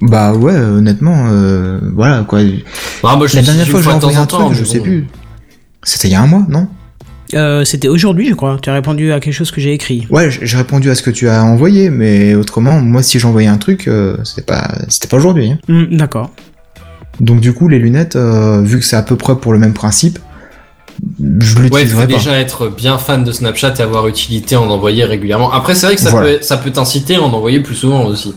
[0.02, 2.40] Bah ouais, honnêtement, euh, voilà quoi.
[3.04, 4.84] Ah, moi, je La dernière fois que j'ai envoyé en un truc, je sais bon.
[4.84, 5.06] plus.
[5.84, 6.66] C'était il y a un mois, non?
[7.34, 8.58] Euh, C'était aujourd'hui, je crois.
[8.60, 10.06] Tu as répondu à quelque chose que j'ai écrit.
[10.10, 13.56] Ouais, j'ai répondu à ce que tu as envoyé, mais autrement, moi, si j'envoyais un
[13.58, 15.52] truc, euh, c'était pas, c'était pas aujourd'hui.
[15.52, 15.58] hein.
[15.68, 16.30] Hmm, D'accord.
[17.20, 19.72] Donc du coup, les lunettes, euh, vu que c'est à peu près pour le même
[19.72, 20.18] principe,
[21.40, 25.52] je Ouais, faut déjà être bien fan de Snapchat et avoir utilité en envoyer régulièrement.
[25.52, 26.34] Après, c'est vrai que ça Voilà.
[26.38, 28.34] peut, ça peut t'inciter à en envoyer plus souvent aussi.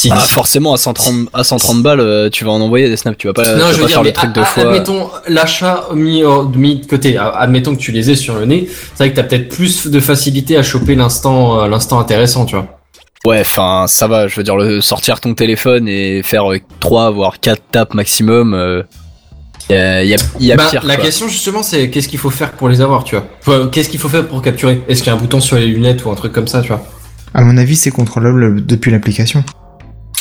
[0.00, 3.18] Si, Ah, forcément, à 130, à 130 balles, euh, tu vas en envoyer des snaps.
[3.18, 4.62] Tu vas pas, tu non, vas je veux pas dire, faire le truc fois.
[4.62, 7.18] admettons l'achat mis, de côté.
[7.18, 8.66] Admettons que tu les aies sur le nez.
[8.94, 12.54] C'est vrai que t'as peut-être plus de facilité à choper l'instant, euh, l'instant intéressant, tu
[12.56, 12.78] vois.
[13.26, 14.26] Ouais, enfin, ça va.
[14.26, 16.44] Je veux dire, le, sortir ton téléphone et faire
[16.80, 18.54] 3 voire 4 tapes maximum.
[18.54, 18.82] euh,
[19.68, 20.82] y a, y a, y a Bah, pire.
[20.86, 21.04] la quoi.
[21.04, 23.26] question justement c'est qu'est-ce qu'il faut faire pour les avoir, tu vois?
[23.46, 24.80] Enfin, qu'est-ce qu'il faut faire pour capturer?
[24.88, 26.68] Est-ce qu'il y a un bouton sur les lunettes ou un truc comme ça, tu
[26.68, 26.82] vois?
[27.34, 29.44] À mon avis, c'est contrôlable depuis l'application.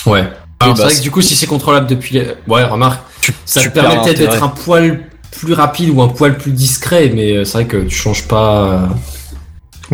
[0.05, 0.29] Ouais.
[0.61, 2.27] Alors bah, c'est vrai que du coup si c'est contrôlable depuis les...
[2.47, 3.01] Ouais, remarque,
[3.45, 5.01] ça tu te permet peut-être d'être un poil
[5.39, 8.63] plus rapide ou un poil plus discret, mais euh, c'est vrai que tu changes pas...
[8.73, 8.85] euh,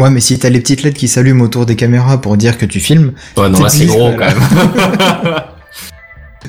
[0.01, 2.65] Ouais, mais si t'as les petites LED qui s'allument autour des caméras pour dire que
[2.65, 4.41] tu filmes, Ouais, non, C'est là c'est gros quand même.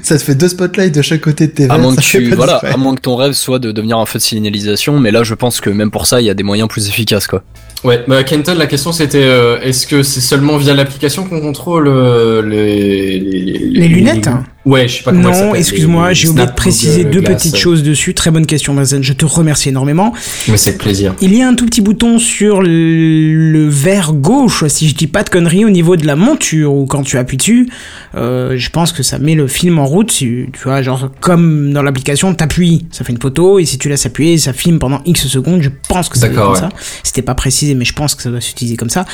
[0.02, 2.56] ça te fait deux spotlights de chaque côté de tes À moins, que tu, voilà,
[2.56, 5.34] à moins que ton rêve soit de devenir un feu de signalisation, mais là je
[5.34, 7.42] pense que même pour ça il y a des moyens plus efficaces quoi.
[7.84, 11.88] Ouais, bah Kenton, la question c'était euh, est-ce que c'est seulement via l'application qu'on contrôle
[11.88, 13.58] euh, les, les...
[13.58, 14.28] Les lunettes
[14.66, 18.12] Ouais, je sais pas comment Non, excuse-moi, j'ai oublié de préciser deux petites choses dessus.
[18.14, 19.02] Très bonne question, Mazen.
[19.02, 20.12] Je te remercie énormément.
[20.48, 21.14] Mais c'est plaisir.
[21.20, 25.06] Il y a un tout petit bouton sur le le verre gauche, si je dis
[25.06, 27.68] pas de conneries, au niveau de la monture, où quand tu appuies dessus,
[28.14, 30.08] euh, je pense que ça met le film en route.
[30.08, 33.88] Tu, tu vois, genre comme dans l'application, t'appuies, ça fait une photo, et si tu
[33.88, 35.62] laisses appuyer, ça filme pendant X secondes.
[35.62, 36.68] Je pense que c'est comme D'accord, ça.
[37.02, 39.04] C'était pas précisé, mais je pense que ça doit s'utiliser comme ça.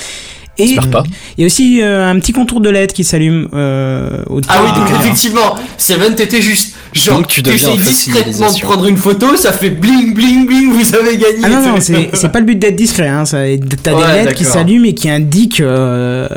[0.59, 1.03] Et J'espère pas.
[1.37, 4.61] il y a aussi euh, un petit contour de LED qui s'allume euh, au Ah
[4.63, 6.75] oui, donc effectivement, Seven, t'étais juste.
[6.93, 10.95] Genre, Donc, tu deviens discrètement de prendre une photo, ça fait bling bling bling, vous
[10.95, 11.39] avez gagné.
[11.43, 13.25] Ah non, non, c'est c'est pas le but d'être discret, hein.
[13.25, 13.39] ça-
[13.83, 16.29] T'as Ouais, des LED qui s'allument et qui indiquent, euh,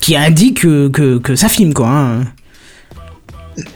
[0.00, 1.88] qui indiquent que, que, que ça filme, quoi.
[1.88, 2.24] Hein.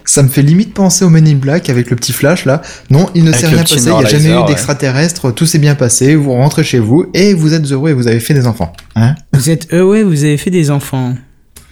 [0.05, 2.62] Ça me fait limite penser au Men in Black avec le petit flash là.
[2.90, 4.47] Non, il ne s'est rien passé, il n'y a jamais eu ouais.
[4.47, 8.09] d'extraterrestre, tout s'est bien passé, vous rentrez chez vous et vous êtes heureux et vous
[8.09, 8.73] avez fait des enfants.
[8.97, 11.14] Hein Vous êtes, ouais, vous avez fait des enfants.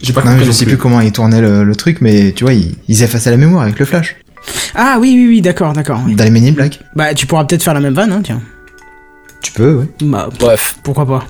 [0.01, 0.47] J'ai pas non, mais compris.
[0.47, 0.73] je sais plus.
[0.75, 3.63] plus comment ils tournaient le, le truc, mais tu vois, ils, ils effaçaient la mémoire
[3.63, 4.17] avec le flash.
[4.75, 6.01] Ah oui, oui, oui, d'accord, d'accord.
[6.05, 6.15] oui.
[6.15, 6.79] Dans les Men in Black.
[6.95, 8.41] Bah, tu pourras peut-être faire la même vanne, hein, tiens.
[9.41, 9.85] Tu peux, ouais.
[10.01, 11.25] Bah, Bref, pourquoi pas.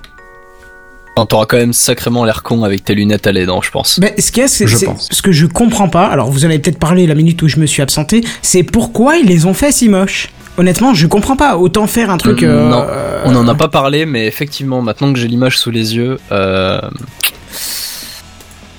[1.29, 3.99] T'auras quand même sacrément l'air con avec tes lunettes à LED, hein, je pense.
[3.99, 5.07] Bah, ce qu'il y a, c'est, Je pense.
[5.11, 7.57] ce que je comprends pas, alors vous en avez peut-être parlé la minute où je
[7.59, 10.29] me suis absenté, c'est pourquoi ils les ont fait si moches?
[10.57, 11.57] Honnêtement, je comprends pas.
[11.57, 12.43] Autant faire un truc.
[12.43, 15.71] Euh, non, euh, On en a pas parlé, mais effectivement, maintenant que j'ai l'image sous
[15.71, 16.79] les yeux, euh,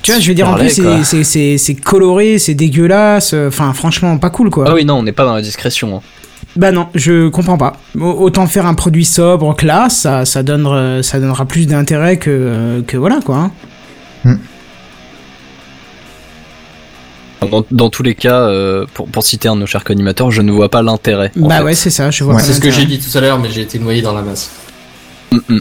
[0.03, 3.33] Tu vois, je veux dire, en plus, c'est coloré, c'est dégueulasse.
[3.33, 4.67] euh, Enfin, franchement, pas cool, quoi.
[4.69, 5.97] ah oui, non, on n'est pas dans la discrétion.
[5.97, 6.01] hein.
[6.57, 7.75] Bah non, je comprends pas.
[7.99, 12.31] Au- Autant faire un produit sobre, classe, ça, ça, donnera, ça donnera plus d'intérêt que,
[12.31, 13.51] euh, que voilà quoi.
[14.25, 14.39] hein.
[17.51, 20.41] Dans, dans tous les cas, euh, pour, pour citer un de nos chers co-animateurs, je
[20.41, 21.31] ne vois pas l'intérêt.
[21.37, 21.63] Bah fait.
[21.65, 22.41] ouais, c'est ça, je vois Ouais.
[22.41, 24.23] pas C'est ce que j'ai dit tout à l'heure, mais j'ai été noyé dans la
[24.23, 24.51] masse.
[25.31, 25.61] Mm, mm.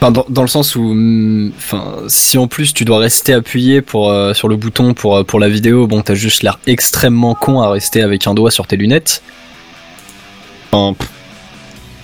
[0.00, 3.80] Enfin, dans, dans le sens où, mm, enfin, si en plus tu dois rester appuyé
[3.80, 7.34] pour euh, sur le bouton pour euh, pour la vidéo, bon, t'as juste l'air extrêmement
[7.34, 9.22] con à rester avec un doigt sur tes lunettes.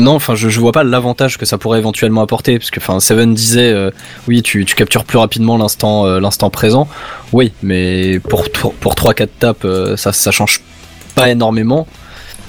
[0.00, 3.34] Non, enfin, je, vois pas l'avantage que ça pourrait éventuellement apporter, parce que, enfin, Seven
[3.34, 3.90] disait, euh,
[4.28, 6.86] oui, tu, tu captures plus rapidement l'instant euh, l'instant présent.
[7.32, 10.60] Oui, mais pour pour, pour 3-4 tapes, euh, ça ça change
[11.16, 11.88] pas énormément.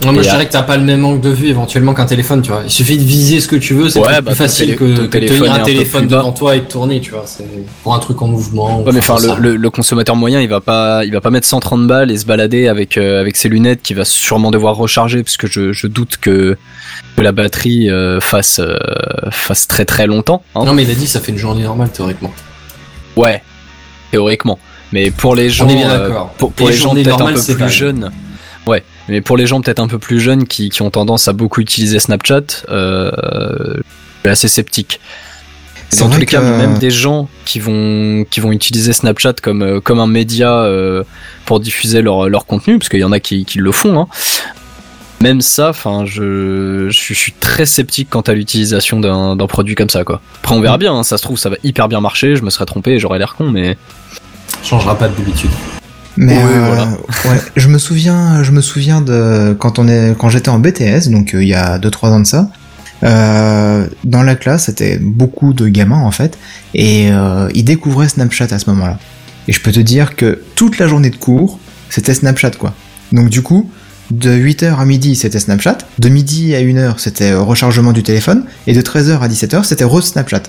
[0.06, 2.06] Non, moi Et je dirais que t'as pas le même angle de vue éventuellement qu'un
[2.06, 2.62] téléphone, tu vois.
[2.64, 5.06] Il suffit de viser ce que tu veux, c'est Ouais, bah, plus ton facile que,
[5.08, 6.18] téléphone tenir un téléphone bas.
[6.20, 7.24] devant toi et de tourner, tu vois.
[7.26, 7.44] C'est
[7.84, 8.82] pour un truc en mouvement.
[8.82, 11.48] Ouais, mais enfin, le, le, le consommateur moyen, il va pas, il va pas mettre
[11.48, 15.22] 130 balles et se balader avec euh, avec ses lunettes, qui va sûrement devoir recharger,
[15.24, 16.56] puisque je, je doute que
[17.18, 18.78] que la batterie euh, fasse euh,
[19.32, 20.44] fasse très très longtemps.
[20.56, 20.64] hein.
[20.64, 22.32] Non, mais il a dit ça fait une journée normale théoriquement.
[23.18, 23.44] Ouais,
[24.12, 24.60] théoriquement.
[24.94, 26.00] Mais pour les gens, On est bien
[26.38, 28.12] pour, pour Les les gens journées peut-être un normales, peu c'est plus jeunes.
[29.10, 31.62] Mais pour les gens peut-être un peu plus jeunes qui, qui ont tendance à beaucoup
[31.62, 33.12] utiliser Snapchat, euh,
[33.76, 33.82] je
[34.22, 35.00] suis assez sceptique.
[36.00, 39.64] Dans tous les cas, que- même des gens qui vont qui vont utiliser Snapchat comme
[39.64, 41.04] euh, comme un média euh,
[41.46, 44.00] pour diffuser leur leur contenu, parce qu'il y en a qui, qui le font.
[44.00, 44.08] Hein.
[45.22, 49.48] Même ça, enfin, je, je suis- je suis très sceptique quant à l'utilisation d'un d'un
[49.48, 50.22] produit comme ça, quoi.
[50.44, 50.94] Après, on verra bien.
[50.94, 52.36] hein, ça se trouve, ça va hyper bien marcher.
[52.36, 53.76] Je me serais trompé, et j'aurais l'air con, mais
[54.64, 55.50] Changera pas d'habitude.
[56.22, 56.90] Mais Oui, euh, voilà.
[57.30, 61.08] ouais, je me souviens, je me souviens de quand on est, quand j'étais en BTS,
[61.08, 62.50] donc euh, il y a 2-3 ans de ça.
[63.04, 66.38] Euh, dans la classe, c'était beaucoup de gamins en fait,
[66.74, 69.00] et euh, ils découvraient Snapchat à ce moment-là.
[69.48, 71.58] Et je peux te dire que toute la journée de cours,
[71.90, 72.74] c'était Snapchat quoi.
[73.14, 73.72] Donc du coup,
[74.12, 78.74] de 8h à midi, c'était Snapchat, de midi à 1h, c'était rechargement du téléphone, et
[78.74, 80.44] de 13h à 17h, c'était re-Snapchat.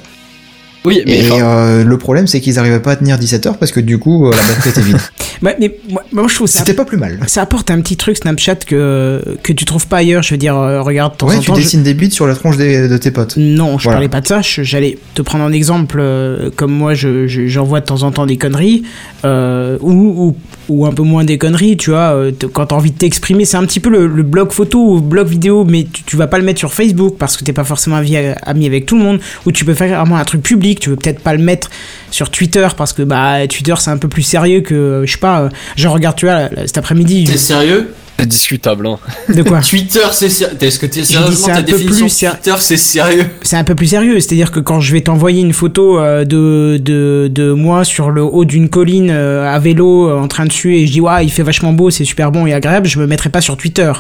[0.85, 3.73] Oui, mais Et enfin, euh, le problème, c'est qu'ils arrivaient pas à tenir 17h parce
[3.73, 4.99] que du coup, euh, la batterie était vide.
[5.43, 6.59] Ouais, mais moi, moi, je trouve ça.
[6.59, 7.19] C'était pas plus mal.
[7.27, 10.23] Ça apporte un petit truc Snapchat que, que tu trouves pas ailleurs.
[10.23, 12.11] Je veux dire, euh, regarde, de temps Ouais, en tu temps, je- dessines des bits
[12.11, 13.39] sur la tronche des- de tes potes.
[13.39, 13.97] Non, je Voilà.
[13.97, 14.43] parlais pas de ça.
[14.43, 18.27] J'allais te prendre un exemple, euh, comme moi, je, je- j'envoie de temps en temps
[18.27, 18.83] des conneries,
[19.25, 20.37] euh, ou,
[20.71, 23.57] ou, un peu moins des conneries, tu vois, euh, quand t'as envie de t'exprimer, c'est
[23.57, 26.39] un petit peu le, le blog photo ou blog vidéo, mais tu, tu vas pas
[26.39, 29.21] le mettre sur Facebook parce que t'es pas forcément ami, ami avec tout le monde,
[29.47, 31.71] ou tu peux faire vraiment un truc public, tu veux peut-être pas le mettre
[32.11, 35.19] sur Twitter parce que bah Twitter c'est un peu plus sérieux que, euh, je sais
[35.19, 37.89] pas, euh, je regarde, tu vois, là, là, cet après-midi, T'es sérieux?
[38.21, 38.99] C'est discutable, hein.
[39.35, 39.61] de quoi?
[39.69, 40.57] Twitter, c'est sérieux.
[40.61, 43.27] Est-ce que t'es sérieusement c'est un ta peu définition plus Twitter, c'est sérieux?
[43.41, 44.21] c'est un peu plus sérieux.
[44.21, 48.23] C'est-à-dire que quand je vais t'envoyer une photo euh, de, de, de moi sur le
[48.23, 51.31] haut d'une colline euh, à vélo euh, en train de et je dis ouais il
[51.31, 53.93] fait vachement beau, c'est super bon et agréable, je me mettrai pas sur Twitter.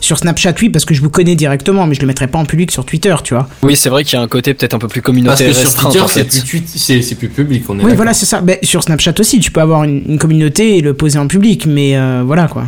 [0.00, 2.44] Sur Snapchat oui parce que je vous connais directement mais je le mettrai pas en
[2.44, 3.48] public sur Twitter tu vois.
[3.62, 5.54] Oui, c'est vrai qu'il y a un côté peut-être un peu plus Parce communautaire que
[5.54, 8.42] sur Twitter, en c'est plus, c'est plus public, on est Oui voilà c'est ça.
[8.62, 11.96] Sur Snapchat aussi tu peux avoir une, une communauté et le poser en public mais
[11.96, 12.66] euh, voilà quoi.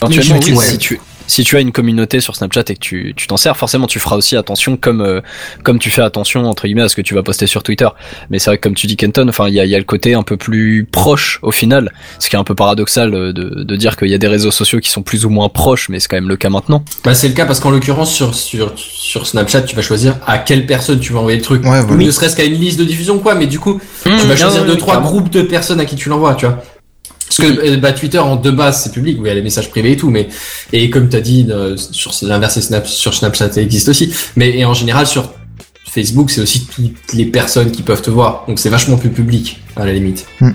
[0.00, 0.64] Éventuellement, Mais je- oui, ouais.
[0.64, 3.56] si tu si tu as une communauté sur Snapchat et que tu tu t'en sers,
[3.56, 5.20] forcément tu feras aussi attention comme euh,
[5.62, 7.88] comme tu fais attention entre guillemets à ce que tu vas poster sur Twitter.
[8.30, 9.78] Mais c'est vrai que comme tu dis Kenton, enfin il y a, il y a
[9.78, 13.32] le côté un peu plus proche au final, ce qui est un peu paradoxal euh,
[13.32, 15.88] de, de dire qu'il y a des réseaux sociaux qui sont plus ou moins proches,
[15.88, 16.84] mais c'est quand même le cas maintenant.
[17.04, 20.38] Bah, c'est le cas parce qu'en l'occurrence, sur, sur, sur Snapchat, tu vas choisir à
[20.38, 21.62] quelle personne tu vas envoyer le truc.
[21.64, 22.04] Ouais, voilà.
[22.04, 24.64] Ne serait-ce qu'à une liste de diffusion, quoi, mais du coup, tu Mmh, vas choisir
[24.64, 25.08] deux, trois clairement.
[25.10, 26.62] groupes de personnes à qui tu l'envoies, tu vois.
[27.36, 29.42] Parce que euh, bah, Twitter en de base c'est public, oui, il y a les
[29.42, 30.28] messages privés et tout, mais
[30.72, 31.76] et comme t'as dit euh,
[32.22, 35.32] l'inverse Snap, sur Snapchat existe aussi, mais et en général sur
[35.88, 39.60] Facebook c'est aussi toutes les personnes qui peuvent te voir, donc c'est vachement plus public
[39.76, 40.26] à la limite.
[40.40, 40.50] Hmm.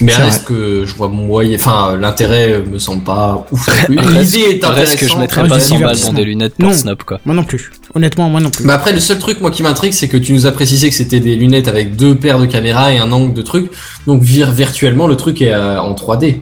[0.00, 3.68] Mais reste que je vois moyen, enfin l'intérêt me semble pas ouf.
[3.88, 4.06] non plus.
[4.16, 5.18] Reste- L'idée est Reste que je intéressante.
[5.20, 6.74] mettrais pas du 100 balles dans des lunettes pour Non.
[6.74, 7.20] Snap quoi.
[7.26, 7.70] Moi non plus.
[7.94, 8.64] Honnêtement moi non plus.
[8.64, 10.94] Mais après, le seul truc, moi, qui m'intrigue, c'est que tu nous as précisé que
[10.94, 13.70] c'était des lunettes avec deux paires de caméras et un angle de truc.
[14.06, 16.40] Donc, vir virtuellement, le truc est euh, en 3D.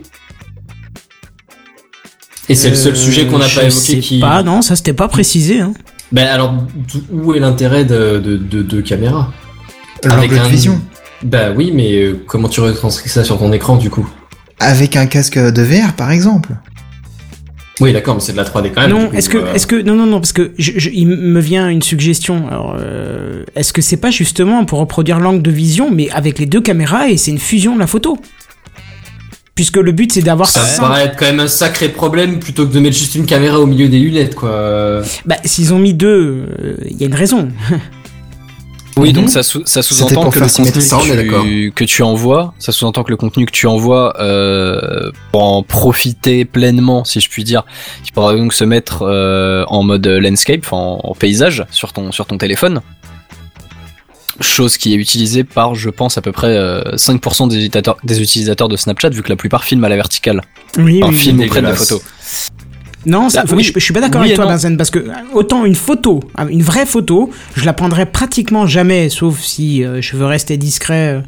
[2.50, 4.20] Et c'est le seul Euh, sujet qu'on n'a pas évoqué qui.
[4.20, 5.74] Pas non ça c'était pas précisé hein.
[6.12, 6.54] Ben alors,
[7.12, 9.30] où est l'intérêt de, de, de, de caméras?
[10.04, 10.80] L'angle de un- vision.
[11.22, 14.08] Bah oui, mais euh, comment tu retranscris ça sur ton écran du coup?
[14.60, 16.50] Avec un casque de VR, par exemple.
[17.80, 18.90] Oui, d'accord, mais c'est de la 3D quand même.
[18.90, 21.38] Non, est-ce que, euh, est-ce que, non, non, non, parce que je, je- il me
[21.40, 22.48] vient une suggestion.
[22.48, 26.46] Alors, euh, est-ce que c'est pas justement pour reproduire l'angle de vision, mais avec les
[26.46, 28.18] deux caméras et c'est une fusion de la photo?
[29.54, 30.80] Puisque le but c'est d'avoir Ça ça.
[30.82, 33.66] paraît être quand même un sacré problème plutôt que de mettre juste une caméra au
[33.66, 35.02] milieu des lunettes, quoi.
[35.24, 36.46] Bah, s'ils ont mis deux,
[36.88, 37.48] il y a une raison.
[38.98, 40.80] Oui, donc ça, sous-entend que le contenu.
[40.80, 41.42] Ça, d'accord.
[41.42, 45.42] que tu, que tu envoies, ça sous-entend que le contenu que tu envoies, euh, pour
[45.44, 47.64] en profiter pleinement, si je puis dire,
[48.04, 52.26] il faudra donc se mettre euh, en mode landscape, en, en paysage sur ton sur
[52.26, 52.80] ton téléphone.
[54.40, 58.22] Chose qui est utilisée par, je pense, à peu près euh, 5% des utilisateurs, des
[58.22, 60.42] utilisateurs de Snapchat, vu que la plupart filment à la verticale,
[60.76, 61.46] Oui, enfin, oui, filment oui.
[61.46, 61.88] ou prennent des dégueulasse.
[61.88, 62.02] photos.
[63.08, 63.62] Non, Bah, oui.
[63.64, 64.46] je, je suis pas d'accord Oui avec toi.
[64.46, 68.66] Benzen, parce que euh, autant une photo, euh, une vraie photo, je la prendrais pratiquement
[68.66, 71.22] jamais, sauf si euh, je veux rester discret.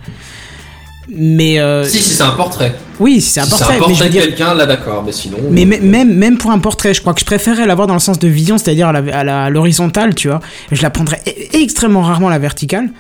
[1.12, 2.72] Mais euh, Si, si, c'est un portrait.
[3.00, 4.54] oui, si c'est un si portrait, c'est un mais je portrait veux de dire, quelqu'un,
[4.54, 5.38] là, d'accord, mais sinon.
[5.50, 7.94] Mais euh, mê- même, même pour un portrait, je crois que je préférerais l'avoir dans
[7.94, 10.38] le sens de vision, c'est-à-dire à l'horizontale, tu vois.
[10.70, 12.90] Je la prendrais e- extrêmement rarement à la verticale.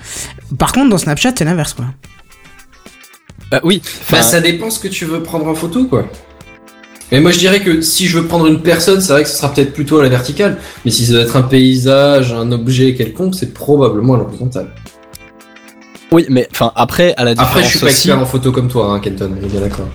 [0.58, 1.84] Par contre, dans Snapchat, c'est l'inverse, quoi.
[3.52, 6.08] Bah oui, Bah, ça dépend ce que tu veux prendre en photo, quoi.
[7.12, 9.36] Mais moi, je dirais que si je veux prendre une personne, c'est vrai que ce
[9.36, 10.58] sera peut-être plutôt à la verticale.
[10.84, 14.68] Mais si ça doit être un paysage, un objet quelconque, c'est probablement à l'horizontale.
[16.12, 18.52] oui, mais enfin après, à la différence Après, je suis pas aussi, expert en photo
[18.52, 19.88] comme toi, hein, Kenton, on est bien d'accord.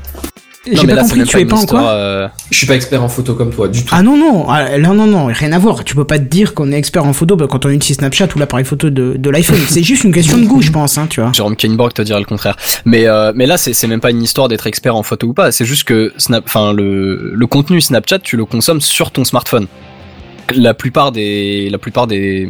[0.72, 3.04] J'ai pas là, compris, tu es une pas en quoi euh, Je suis pas expert
[3.04, 3.94] en photo comme toi, du tout.
[3.96, 5.84] Ah non, non, ah, là, non, non, rien à voir.
[5.84, 8.30] Tu peux pas te dire qu'on est expert en photo bah, quand on utilise Snapchat
[8.36, 9.60] ou l'appareil photo de, de l'iPhone.
[9.68, 11.32] c'est juste une question de goût, je pense, hein, tu vois.
[11.34, 12.58] Jérôme Kainborg te dirait le contraire.
[12.86, 15.34] Mais euh, mais là c'est c'est même pas une histoire d'être expert en photo ou
[15.34, 19.24] pas, c'est juste que Snap enfin le le contenu Snapchat, tu le consommes sur ton
[19.24, 19.68] smartphone.
[20.56, 22.50] La plupart des la plupart des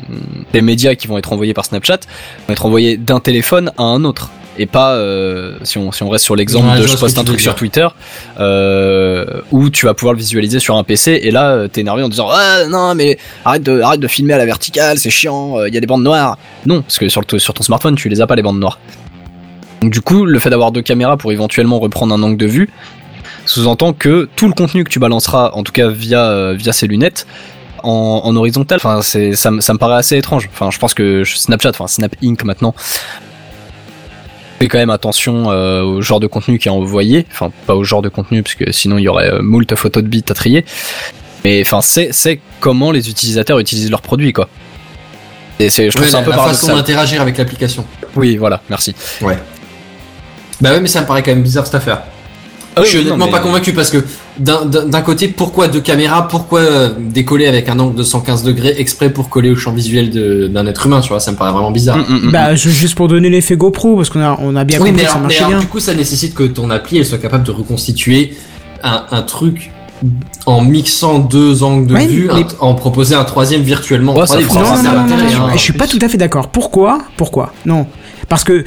[0.54, 2.00] des médias qui vont être envoyés par Snapchat
[2.48, 6.10] vont être envoyés d'un téléphone à un autre et pas euh, si on si on
[6.10, 7.56] reste sur l'exemple Ouais, je de je ce poste un truc sur.
[7.56, 7.88] Twitter
[8.40, 12.04] euh, où tu vas pouvoir le visualiser sur un PC et là euh, t'es énervé
[12.04, 15.64] en disant ah non mais arrête de arrête de filmer à la verticale c'est chiant
[15.66, 18.08] il y a des bandes noires non parce que sur le sur ton smartphone tu
[18.10, 18.80] les as pas les bandes noires
[19.82, 22.70] donc du coup, le fait d'avoir deux caméras pour éventuellement reprendre un angle de vue
[23.46, 27.28] sous-entend que tout le contenu que tu balanceras, en tout cas via via ces lunettes,
[27.84, 30.50] en, en horizontal, enfin ça, me- ça me paraît assez étrange.
[30.52, 32.74] Enfin, je pense que Snapchat, enfin Snap Inc maintenant
[34.60, 37.84] fait quand même attention euh, au genre de contenu qui est envoyé, enfin pas au
[37.84, 40.34] genre de contenu parce que sinon il y aurait euh, moult photos de bits à
[40.34, 40.66] trier.
[41.44, 44.50] Mais enfin c'est c'est comment les utilisateurs utilisent leurs produits quoi.
[45.60, 47.86] Et c'est je trouve Ouais, ça un la, peu la façon d'interagir avec l'application.
[48.16, 48.96] Oui, voilà, merci.
[50.62, 52.02] Bah ouais, mais ça me paraît quand même bizarre cette affaire.
[52.78, 54.04] Ah je suis honnêtement mais- pas convaincu parce que
[54.40, 56.28] d'un- côté, pourquoi deux caméras?
[56.28, 60.10] Pourquoi euh, décoller avec un angle de 115 degrés exprès pour coller au champ visuel
[60.52, 61.98] d'un être humain Tu vois, ça me paraît vraiment bizarre.
[61.98, 62.32] Mm, mm, mm.
[62.32, 65.06] Bah, juste pour donner l'effet GoPro, parce qu'on a, on a bien oui, compris mais,
[65.06, 65.60] que ça alors, mais marchait alors, bien.
[65.60, 68.36] du coup, ça nécessite que ton appli elle soit capable de reconstituer
[68.84, 69.72] un, un truc
[70.46, 74.14] en mixant deux angles de Ouais, vue, mais- un- en proposer un troisième virtuellement.
[74.14, 76.10] en Ouais, ça 3D, fera ça Non, non, non, non, je suis pas tout à
[76.10, 76.50] fait d'accord.
[76.50, 77.00] Pourquoi?
[77.18, 77.54] Pourquoi?
[77.66, 77.88] Non.
[78.28, 78.66] Parce que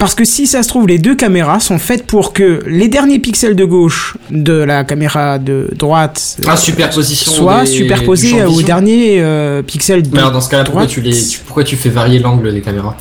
[0.00, 3.20] parce que si ça se trouve, les deux caméras sont faites pour que les derniers
[3.20, 7.30] pixels de gauche de la caméra de droite euh, Ah, superposition.
[7.30, 11.00] soient des- superposés aux derniers euh, pixels de Mais alors, dans ce cas-là, pourquoi tu,
[11.00, 11.14] les,
[11.46, 12.96] pourquoi tu fais varier l'angle des caméras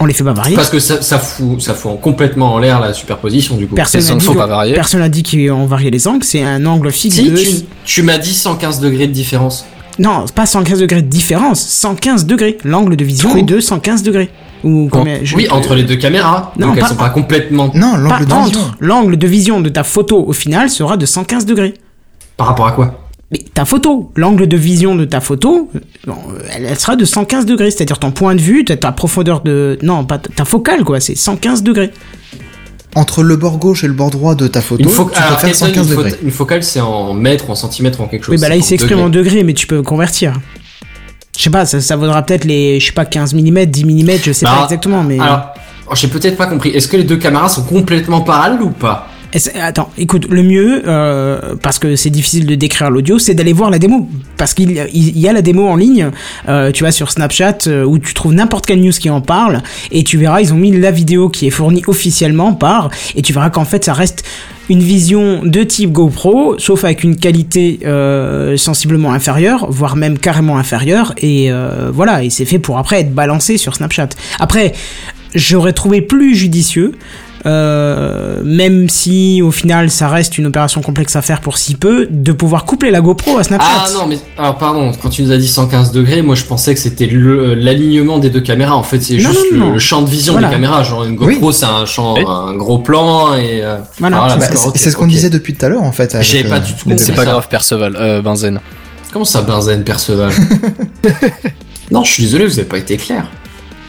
[0.00, 0.54] On les fait pas varier.
[0.56, 3.74] Parce que ça, ça fout, ça fout en- complètement en l'air la superposition du coup.
[3.74, 6.24] Personne n'a dit pas personne n'a dit qu'on variait les angles.
[6.24, 7.36] C'est un angle fixe Si de.
[7.36, 7.48] tu,
[7.84, 9.66] tu m'as dit 115 degrés de différence.
[9.98, 11.60] Non, pas 115 degrés de différence.
[11.60, 12.56] 115 degrés.
[12.64, 13.38] L'angle de vision Trop.
[13.38, 14.30] est de 115 degrés.
[14.64, 16.52] Ou combien je- Oui, entre les deux caméras.
[16.58, 17.70] Non, donc pas- elles sont pas complètement.
[17.74, 18.46] Non, l'angle de entre.
[18.50, 18.60] vision.
[18.80, 21.74] L'angle de vision de ta photo au final sera de 115 degrés.
[22.36, 23.04] Par rapport à quoi?
[23.30, 26.14] Mais ta photo, l'angle de vision de ta photo, euh, bon,
[26.50, 29.78] elle, sera de 115 degrés, c'est-à-dire ton point de vue, ta, ta profondeur de...
[29.82, 31.92] Non, pas ta focale, quoi, c'est 115 degrés.
[32.94, 35.22] Entre le bord gauche et le bord droit de ta photo, Une, fo- tu peux
[35.22, 36.14] alors, faire Kenton, 115 une, fo- degrés.
[36.24, 38.34] une focale, c'est en mètres, en centimètres, en quelque chose.
[38.34, 39.24] Oui, bah là, il en s'exprime en degrés.
[39.30, 40.32] degrés, mais tu peux convertir.
[41.38, 44.10] Je sais pas, ça, ça vaudra peut-être les, je sais pas, 15 mm, 10 mm,
[44.24, 45.20] je sais Bah, pas exactement, mais...
[45.20, 45.52] Alors,
[45.94, 46.70] j'ai peut-être pas compris.
[46.70, 49.06] Est-ce que les deux caméras sont complètement parallèles ou pas?
[49.60, 53.70] Attends, écoute, le mieux, euh, parce que c'est difficile de décrire l'audio, c'est d'aller voir
[53.70, 54.08] la démo.
[54.38, 56.10] Parce qu'il y a- la démo en ligne,
[56.48, 59.62] euh, tu vas sur Snapchat, euh, où tu trouves n'importe quelle news qui en parle,
[59.92, 63.34] et tu verras, ils ont mis la vidéo qui est fournie officiellement par, et tu
[63.34, 64.24] verras qu'en fait, ça reste
[64.70, 67.80] une vision de type GoPro, sauf avec une qualité
[68.56, 71.50] sensiblement inférieure, voire même carrément inférieure, et
[71.92, 74.08] voilà, et c'est fait pour après être balancé sur Snapchat.
[74.40, 74.72] Après,
[75.34, 76.92] j'aurais trouvé plus judicieux,
[77.46, 82.06] euh, même si au final ça reste une opération complexe à faire pour si peu,
[82.10, 83.66] de pouvoir coupler la GoPro à Snapchat.
[83.68, 86.74] Ah non, mais alors pardon, quand tu nous as dit 115 degrés, moi je pensais
[86.74, 88.74] que c'était l'alignement des deux caméras.
[88.76, 89.72] En fait, c'est juste non, le, non.
[89.72, 90.48] le champ de vision Voilà.
[90.48, 90.82] des caméras.
[90.82, 92.24] Genre une GoPro, c'est un champ, Oui.
[92.26, 93.60] un gros plan et.
[93.62, 94.18] euh, Voilà.
[94.18, 96.16] voilà, Bah, c'est ce qu'on disait depuis tout à l'heure en fait.
[96.20, 96.90] J'avais pas euh, du tout.
[96.96, 97.30] C'est pas ça.
[97.30, 98.60] grave, Perceval, euh, Benzen.
[99.12, 100.30] Comment ça, Benzen Perceval?
[101.90, 103.24] Non, je suis désolé, vous avez pas été clair.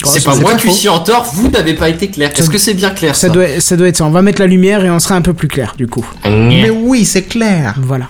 [0.06, 2.32] C'est pas c'est moi qui suis en tort, vous n'avez pas été clair.
[2.36, 4.06] Est-ce que c'est bien clair ça, ça doit, ça doit être ça.
[4.06, 6.06] On va mettre la lumière et on sera un peu plus clair du coup.
[6.26, 7.76] Mais oui, c'est clair.
[7.82, 8.08] Voilà.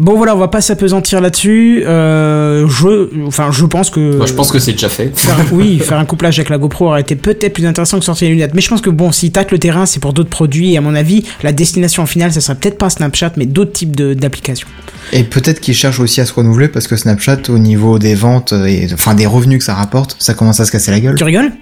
[0.00, 1.82] Bon voilà, on va pas s'apesantir là-dessus.
[1.86, 4.16] Euh, je, enfin, je pense que.
[4.16, 5.10] Moi, je pense que c'est déjà fait.
[5.14, 8.28] Faire, oui, faire un couplage avec la GoPro aurait été peut-être plus intéressant que sortir
[8.28, 8.54] les lunettes.
[8.54, 10.72] Mais je pense que bon, si tâte le terrain, c'est pour d'autres produits.
[10.74, 13.94] Et à mon avis, la destination finale, ça serait peut-être pas Snapchat, mais d'autres types
[13.96, 14.68] de- d'applications.
[15.12, 18.52] Et peut-être qu'ils cherchent aussi à se renouveler parce que Snapchat, au niveau des ventes
[18.66, 21.14] et enfin des revenus que ça rapporte, ça commence à se casser la gueule.
[21.14, 21.52] Tu rigoles?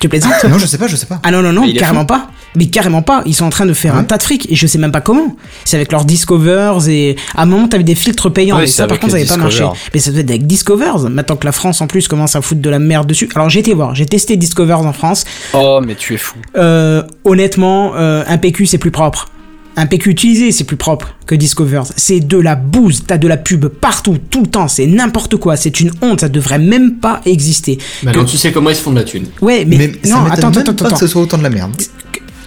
[0.00, 1.20] Tu plaisantes non, je sais pas, je sais pas.
[1.22, 2.28] Ah non, non, non, carrément pas.
[2.56, 3.22] Mais carrément pas.
[3.26, 4.00] Ils sont en train de faire Ouais.
[4.00, 5.36] un tas de fric et je sais même pas comment.
[5.64, 8.56] C'est avec leurs Discovers et à un moment t'avais des filtres payants.
[8.56, 9.64] Oui, mais c'est ça par avec contre ça avait pas marché.
[9.94, 11.08] Mais ça doit être avec Discovers.
[11.10, 13.28] Maintenant que la France en plus commence à foutre de la merde dessus.
[13.36, 15.24] Alors j'ai été voir, j'ai testé Discovers en France.
[15.54, 16.36] Oh, mais tu es fou.
[16.56, 19.28] Euh, honnêtement, euh, un PQ c'est plus propre.
[19.76, 21.84] Un PQ utilisé c'est plus propre que Discovers.
[21.96, 25.56] C'est de la bouse, t'as de la pub partout, tout le temps, c'est n'importe quoi,
[25.56, 27.78] c'est une honte, ça devrait même pas exister.
[28.02, 29.26] Maintenant, Que- tu sais comment ils se font de la thune.
[29.40, 30.94] Ouais, mais, Mais, non, attends, même attends, pas attends.
[30.94, 31.72] que ce soit autant de la merde.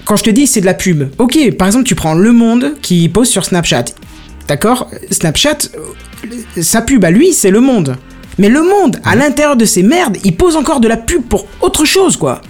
[0.05, 2.73] Quand je te dis c'est de la pub, ok, par exemple tu prends Le Monde
[2.81, 3.85] qui pose sur Snapchat,
[4.49, 4.89] d'accord?
[5.09, 7.95] Snapchat, euh, sa pub à lui c'est Le Monde.
[8.37, 11.47] Mais Le Monde, à l'intérieur de ces merdes, il pose encore de la pub pour
[11.61, 12.41] autre chose quoi.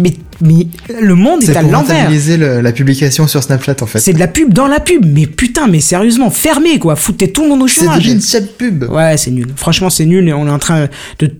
[0.00, 0.66] Mais, mais
[1.00, 2.10] Le Monde est, C'est à l'envers.
[2.36, 3.98] le- la publication sur Snapchat en fait.
[3.98, 7.42] C'est de la pub dans la pub, mais putain, mais sérieusement, fermez quoi, foutez tout
[7.42, 8.04] le monde au C'est de chômage.
[8.56, 8.84] pub.
[8.90, 9.46] Ouais, c'est nul.
[9.56, 11.30] Franchement, c'est nul et on est en train de.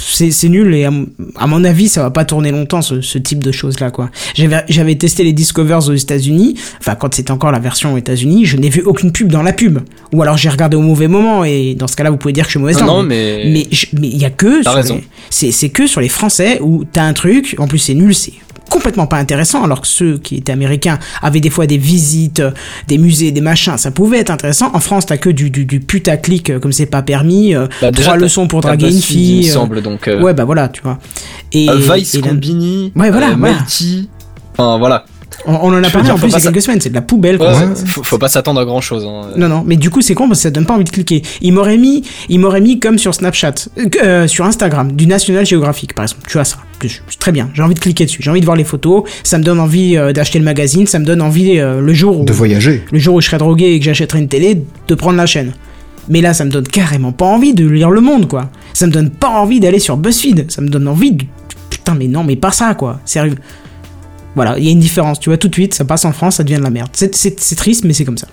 [0.00, 3.52] C'est nul et à, mon avis, ça va pas tourner longtemps ce, ce type de
[3.52, 4.10] choses là quoi.
[4.34, 8.56] J'avais testé les Discovers aux États-Unis, enfin quand c'était encore la version aux États-Unis, je
[8.56, 9.78] n'ai vu aucune pub dans la pub.
[10.12, 12.48] Ou alors j'ai regardé au mauvais moment et dans ce cas-là, vous pouvez dire que
[12.48, 13.02] je suis mauvaise Non, langue.
[13.02, 13.66] non, mais.
[13.92, 14.62] Mais il y a que
[15.30, 18.32] c'est que sur les Français où t'as un truc, en plus c'est nul, c'est
[18.70, 22.52] complètement pas intéressant alors que ceux qui étaient américains avaient des fois des visites, euh,
[22.88, 24.70] des musées, des machins, ça pouvait être intéressant.
[24.72, 27.90] En France, t'as que du, du, du putaclic euh, comme c'est pas permis, euh, Bah,
[27.90, 29.50] déjà, trois leçons pour draguer une il fille.
[29.50, 30.08] euh, semble, donc.
[30.08, 30.98] euh, Ouais, bah voilà, tu vois.
[31.52, 32.92] Et, Vice et Combini.
[32.96, 33.54] Ouais, voilà, euh, voilà.
[33.58, 34.08] Mighty.
[34.56, 35.04] Enfin, voilà.
[35.46, 36.80] On, on en a Je parlé dire, en plus il y pas a quelques semaines,
[36.80, 37.38] c'est de la poubelle.
[37.38, 37.52] quoi.
[37.52, 37.74] Ouais, Ouais.
[37.86, 39.04] faut, faut pas s'attendre à grand chose.
[39.08, 39.28] Hein.
[39.36, 41.22] Non, non, mais du coup, c'est con parce que ça donne pas envie de cliquer.
[41.40, 45.46] Il m'aurait mis, il m'aurait mis comme sur Snapchat, euh, euh, sur Instagram, du National
[45.46, 46.22] Geographic, par exemple.
[46.28, 46.56] Tu vois ça.
[46.82, 47.50] C'est très bien.
[47.54, 48.22] J'ai envie de cliquer dessus.
[48.22, 49.02] J'ai envie de voir les photos.
[49.22, 50.86] Ça me donne envie euh, d'acheter le magazine.
[50.86, 52.82] Ça me donne envie, euh, le jour où, De voyager.
[52.90, 55.52] le jour où je serai drogué et que j'achèterai une télé, de prendre la chaîne.
[56.08, 58.50] Mais là, ça me donne carrément pas envie de lire Le Monde, quoi.
[58.72, 60.50] Ça me donne pas envie d'aller sur BuzzFeed.
[60.50, 61.24] Ça me donne envie de...
[61.68, 62.98] Putain, mais non, mais pas ça, quoi.
[63.04, 63.36] Sérieux.
[64.34, 65.18] Voilà, il y a une différence.
[65.20, 66.90] Tu vois, tout de suite, ça passe en France, ça devient de la merde.
[66.92, 68.28] C'est- triste, mais c'est comme ça.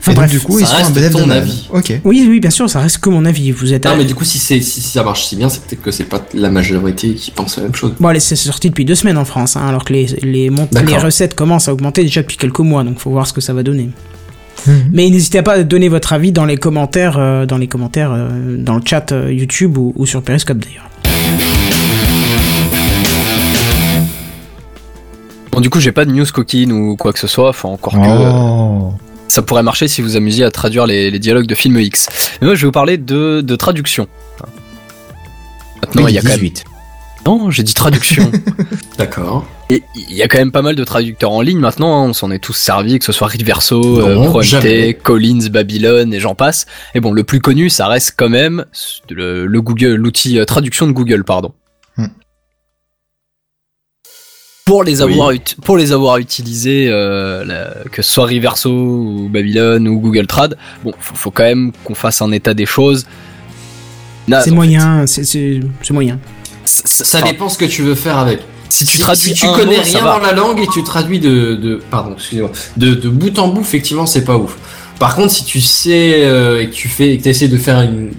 [0.00, 0.30] Enfin Et donc, bref.
[0.32, 1.68] du coup, ça ils sont un reste de ton avis.
[1.72, 2.00] Ok.
[2.04, 3.52] Oui, oui, bien sûr, ça reste que mon avis.
[3.52, 3.86] Vous êtes.
[3.86, 6.50] Non, mais du coup, si, ça marche si bien, c'est peut-être que c'est pas la
[6.50, 7.94] majorité qui pense la même chose.
[7.98, 10.50] Bon, allez, c'est sorti depuis deux semaines en France, hein, alors que les,
[10.98, 13.62] recettes commencent à augmenter déjà depuis quelques mois, donc faut voir ce que ça va
[13.62, 13.90] donner.
[14.66, 14.90] Mhm.
[14.92, 18.56] Mais n'hésitez pas à donner votre avis dans les commentaires, euh, dans les commentaires, euh,
[18.58, 20.88] dans le chat euh, YouTube ou, ou sur Periscope d'ailleurs.
[25.54, 27.92] Bon, du coup, j'ai pas de news coquine ou quoi que ce soit, enfin, encore
[27.94, 27.98] que.
[27.98, 28.92] euh, Oh.
[29.28, 32.08] Ça pourrait marcher si vous amusiez à traduire les, les dialogues de films X.
[32.40, 34.06] Mais moi, je vais vous parler de, de traduction.
[35.80, 36.38] Maintenant, Oui, il y a quand même.
[36.38, 36.64] 18.
[37.26, 38.30] Non, j'ai dit traduction.
[38.98, 39.46] D'accord.
[39.70, 42.12] Et il y a quand même pas mal de traducteurs en ligne maintenant, hein, on
[42.12, 44.92] s'en est tous servi, que ce soit Reverso, euh.
[45.02, 46.66] Collins, Babylon et j'en passe.
[46.94, 48.66] Et bon, le plus connu, ça reste quand même
[49.10, 51.52] le, le Google, l'outil euh, traduction de Google, pardon.
[51.96, 52.08] Hmm.
[54.64, 59.84] Pour les avoir, pour les avoir utilisés, euh, la- que ce soit Reverso ou Babylon
[59.86, 63.06] ou Google Trad, bon, faut, faut quand même qu'on fasse un état des choses.
[64.42, 65.60] C'est moyen, c'est-
[65.92, 66.18] moyen.
[66.64, 68.40] Ça- ça- Ça enfin, dépend ce que tu veux faire avec.
[68.70, 71.54] Si tu traduis si tu connais mot, rien dans la langue et tu traduis de,
[71.56, 74.56] de pardon, excusez-moi, de, de bout en bout, effectivement, c'est pas ouf.
[74.98, 77.82] Par contre, si tu sais euh, et que tu fais, et que essaies de faire
[77.82, 78.12] une,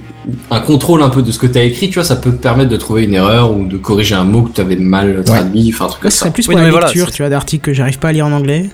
[0.52, 2.42] un contrôle un peu de ce que tu as écrit, tu vois, ça peut te
[2.42, 5.72] permettre de trouver une erreur ou de corriger un mot que tu avais mal traduit,
[5.74, 6.22] enfin un truc comme ce ça.
[6.26, 8.12] serait plus Oui, pour non, la voilà, lecture, tu vois, d'articles que j'arrive pas à
[8.12, 8.70] lire en anglais.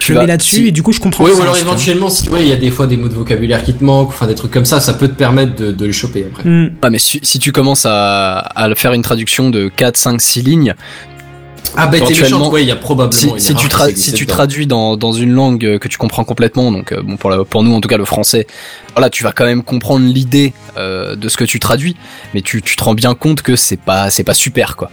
[0.00, 1.24] Je vas- mets là-dessus si- et du coup je comprends.
[1.24, 1.72] Oui, ou alors sens, tu vois.
[1.74, 4.08] éventuellement, si ouais, il y a des fois des mots de vocabulaire qui te manquent,
[4.10, 6.48] enfin des trucs comme ça, ça peut te permettre de, de les choper après.
[6.48, 6.70] Hmm.
[6.82, 10.42] Ah mais si, si tu commences à, à faire une traduction de 4, 5, 6
[10.42, 10.74] lignes,
[11.76, 13.68] Ah bah t'es Éventuellement, méchant, ouais, il y a probablement si, une si erreur tu,
[13.68, 17.16] tra- si tu traduis dans, dans une langue que tu comprends complètement, donc euh, bon
[17.16, 18.46] pour, la- pour nous en tout cas le français,
[18.94, 21.96] voilà tu vas quand même comprendre l'idée euh, de ce que tu traduis,
[22.34, 24.90] mais tu, tu te rends bien compte que c'est pas c'est pas super quoi.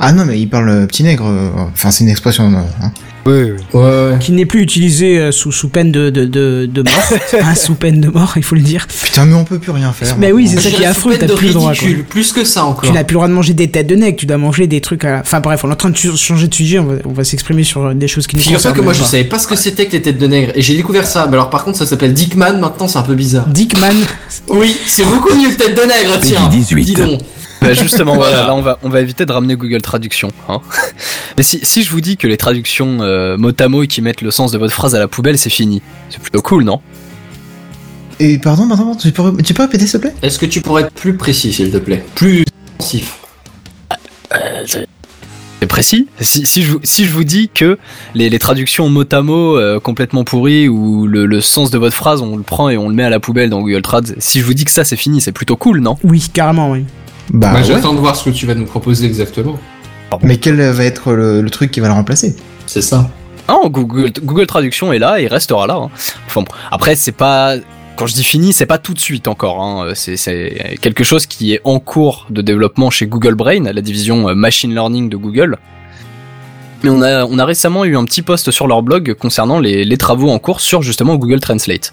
[0.00, 1.24] Ah non, mais il parle euh, petit nègre.
[1.72, 2.52] Enfin, c'est une expression.
[2.52, 2.86] euh,
[3.26, 3.30] hein.
[3.72, 3.80] Ouais,
[4.12, 4.18] ouais.
[4.20, 6.92] Qui n'est plus utilisé euh, sous, sous peine de, de, de, de mort.
[7.42, 8.86] Hein, sous peine de mort, il faut le dire.
[9.02, 10.16] Putain, mais on peut plus rien faire.
[10.18, 12.44] Mais oui, c'est ça qui est affreux, t'as de plus le droit, ridicule, Plus que
[12.44, 12.82] ça encore.
[12.84, 14.80] Tu n'as plus le droit de manger des têtes de nègre, tu dois manger des
[14.80, 15.20] trucs à la...
[15.20, 17.84] Enfin bref, on est en train de ch- changer de sujet, on va, s'exprimer sur
[17.86, 18.74] euh, des choses qui nous concernent.
[18.74, 20.76] que moi je savais pas ce que c'était que les têtes de nègre et j'ai
[20.76, 21.26] découvert ça.
[21.26, 23.48] Mais alors par contre ça s'appelle Dickman, maintenant c'est un peu bizarre.
[23.48, 23.94] Dickman,
[24.48, 26.48] Oui, c'est beaucoup mieux que tête de nègre, tiens.
[26.50, 26.84] 18.
[26.84, 27.20] Dis donc.
[27.62, 28.30] Bah justement Voilà.
[28.30, 30.28] voilà, là on va on va éviter de ramener Google Traduction.
[30.48, 30.60] Hein.
[31.36, 34.20] Mais si, si je vous dis que les traductions euh, mot à mot qui mettent
[34.22, 35.80] le sens de votre phrase à la poubelle, c'est fini.
[36.10, 36.80] C'est plutôt cool, non?
[38.20, 40.14] Et pardon, pardon, pardon, tu peux, tu peux répéter s'il te plaît?
[40.22, 42.04] Est-ce que tu pourrais être plus précis s'il te plaît?
[42.14, 42.44] Plus
[42.78, 43.18] intensif.
[45.60, 46.08] C'est précis?
[46.20, 47.78] Si, si, je, vous- si je vous dis que
[48.14, 51.94] les, les traductions mot à mot euh, complètement pourries ou le, le sens de votre
[51.96, 54.40] phrase, on le prend et on le met à la poubelle dans Google Trad, si
[54.40, 55.96] je vous dis que ça c'est fini, c'est plutôt cool, non?
[56.02, 56.84] Oui, carrément, oui.
[57.30, 57.64] Bah Bah, ouais.
[57.64, 59.58] J'attends de voir ce que tu vas nous proposer exactement.
[60.22, 63.08] Mais quel va être le, le truc qui va le remplacer C'est ça.
[63.48, 65.74] Non, Google, Google Traduction est là et restera là.
[65.74, 65.90] hein.
[66.26, 67.56] Enfin bon, après c'est pas...
[67.96, 69.62] Quand je dis fini, c'est pas tout de suite encore.
[69.62, 69.92] Hein.
[69.94, 74.28] C'est, c'est quelque chose qui est en cours de développement chez Google Brain, la division
[74.30, 75.58] euh, machine learning de Google.
[76.82, 79.84] Mais on a, on a récemment eu un petit post sur leur blog concernant les,
[79.84, 81.92] les travaux en cours sur justement Google Translate.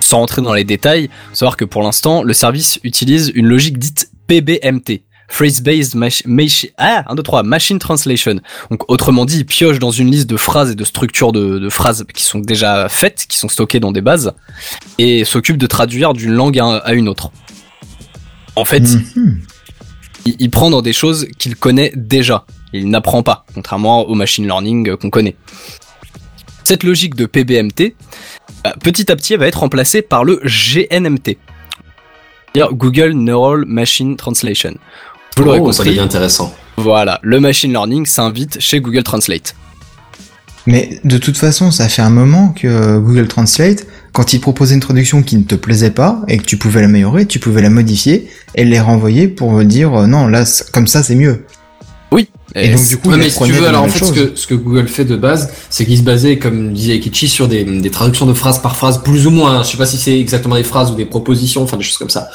[0.00, 3.78] Sans rentrer dans les détails, faut savoir que pour l'instant, le service utilise une logique
[3.78, 5.02] dite PBMT.
[5.26, 8.40] Phrase-based mach- mach- ah, 1, 2, 3, Machine Translation.
[8.70, 11.68] Donc, autrement dit, il pioche dans une liste de phrases et de structures de, de
[11.70, 14.32] phrases qui sont déjà faites, qui sont stockées dans des bases,
[14.98, 17.30] et s'occupe de traduire d'une langue à, à une autre.
[18.54, 18.80] En fait,
[19.16, 19.40] Mhm.
[20.26, 22.44] il, il prend dans des choses qu'il connaît déjà.
[22.74, 25.36] Il n'apprend pas, contrairement au machine learning euh, qu'on connaît.
[26.64, 27.94] Cette logique de PBMT,
[28.66, 31.38] euh, petit à petit, elle va être remplacée par le GNMT.
[32.72, 34.74] Google Neural Machine Translation.
[35.36, 36.54] Vous l'aurez Oh, ça compris, devient intéressant.
[36.76, 39.56] voilà, le machine learning s'invite chez Google Translate.
[40.66, 44.74] Mais de toute façon, ça fait un moment que euh, Google Translate, quand il proposait
[44.74, 47.68] une traduction qui ne te plaisait pas et que tu pouvais l'améliorer, tu pouvais la
[47.70, 51.44] modifier et les renvoyer pour dire euh, non, là, comme ça, c'est mieux.
[52.56, 54.46] Et, donc, du coup, Ouais, mais si tu veux, alors en fait, ce que, ce
[54.46, 57.90] que Google fait de base, c'est qu'il se basait, comme disait Kichi, sur des, des
[57.90, 59.58] traductions de phrase par phrase, plus ou moins.
[59.58, 59.62] hein.
[59.64, 62.10] Je sais pas si c'est exactement des phrases ou des propositions, enfin des choses comme
[62.10, 62.28] ça.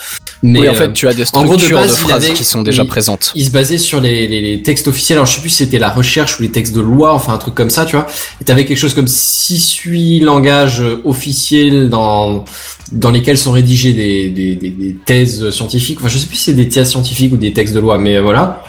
[0.44, 2.26] Mais oui, en euh, fait, tu as des en gros, de structures de, base, phrases
[2.26, 3.32] avait- qui sont déjà il- présentes.
[3.36, 5.18] il se basait sur les, les, les textes officiels.
[5.20, 7.38] Alors je sais plus si c'était la recherche ou les textes de loi, enfin un
[7.38, 8.08] truc comme ça, tu vois.
[8.42, 12.44] Et t'avais quelque chose comme 6-8 langages euh, officiels dans
[12.92, 16.00] dans lesquels sont rédigées des, des, des, des thèses scientifiques.
[16.00, 18.16] Enfin je sais plus si c'est des thèses scientifiques ou des textes de loi, mais
[18.18, 18.64] euh, voilà.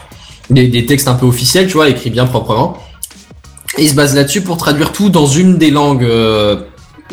[0.51, 2.77] Des, des textes un peu officiels, tu vois, écrits bien proprement.
[3.79, 6.57] Et il se base là-dessus pour traduire tout dans une des langues euh,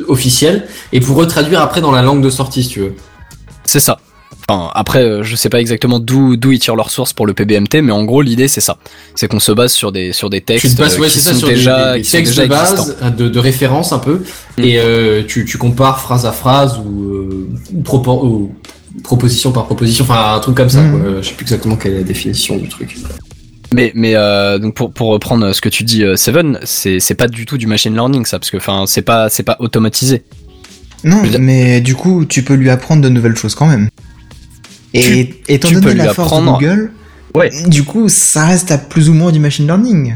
[0.07, 2.95] officielles et pour retraduire après dans la langue de sortie, si tu veux.
[3.63, 3.99] C'est ça.
[4.49, 7.33] Enfin, après, euh, je sais pas exactement d'où d'où ils tirent leurs sources pour le
[7.33, 8.77] PBMT, mais en gros, l'idée c'est ça.
[9.13, 11.19] C'est qu'on se base sur des sur des textes Tu te bases, ouais, qui c'est
[11.19, 13.27] ça, sont sur des- déjà des, des qui sont textes déjà de base, euh, de,
[13.27, 14.23] de référence un peu,
[14.57, 14.63] Mm.
[14.63, 18.55] et euh, tu, tu compares phrase à phrase ou, euh, ou propo- ou
[19.03, 20.81] proposition par proposition, enfin un truc comme ça.
[20.81, 20.91] Mm.
[21.01, 21.21] quoi.
[21.21, 22.97] Je sais plus exactement quelle est la définition du truc.
[23.74, 27.28] Mais mais euh, donc pour pour reprendre ce que tu dis, euh, Seven, c'est pas
[27.28, 28.57] du tout du machine learning ça, parce que
[28.88, 30.24] c'est pas pas automatisé.
[31.03, 33.89] Non, mais du coup, tu peux lui apprendre de nouvelles choses quand même.
[34.93, 36.91] Et étant tu donné la force apprendre- de Google,
[37.36, 37.51] Ouais.
[37.68, 40.15] du coup, ça reste à plus ou moins du machine learning,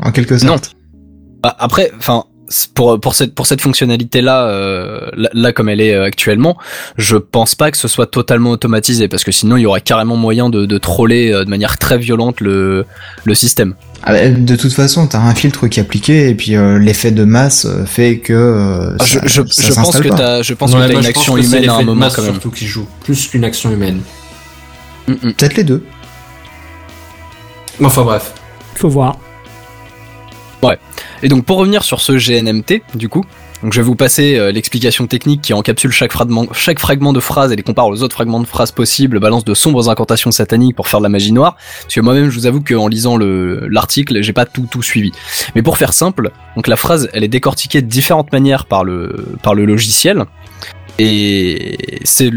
[0.00, 0.72] en quelque sorte.
[1.44, 2.24] Ah, Après, enfin,
[2.74, 4.50] pour pour cette pour cette fonctionnalité là,
[5.16, 6.56] là, là, comme elle est euh, actuellement,
[6.96, 10.16] je pense pas que ce soit totalement automatisé parce que sinon il y aurait carrément
[10.16, 12.84] moyen de, de troller euh, de manière très violente le
[13.24, 13.74] le système.
[14.02, 17.10] Ah bah, de toute façon, t'as un filtre qui est appliqué et puis euh, l'effet
[17.10, 20.42] de masse euh, fait que euh, Ah, je ça, je, ça je pense que t'as
[20.42, 22.32] je pense que t'as une je pense action humaine à un moment quand même.
[22.32, 24.00] Surtout qui joue plus qu'une action humaine.
[25.08, 25.32] Mm, mm.
[25.32, 25.84] Peut-être les deux.
[27.82, 28.32] Enfin bref.
[28.76, 29.18] Faut voir.
[31.22, 33.24] Et donc pour revenir sur ce GNMT, du coup,
[33.62, 37.56] donc je vais vous passer euh, l'explication technique qui encapsule chaque fragment, de phrase et
[37.56, 41.00] les compare aux autres fragments de phrases possibles, balance de sombres incantations sataniques pour faire
[41.00, 41.56] de la magie noire.
[41.82, 45.12] Parce que moi-même, je vous avoue qu'en lisant le l'article, j'ai pas tout tout suivi.
[45.54, 49.36] Mais pour faire simple, donc la phrase, elle est décortiquée de différentes manières par le
[49.54, 50.24] logiciel.
[50.98, 52.30] Et c'est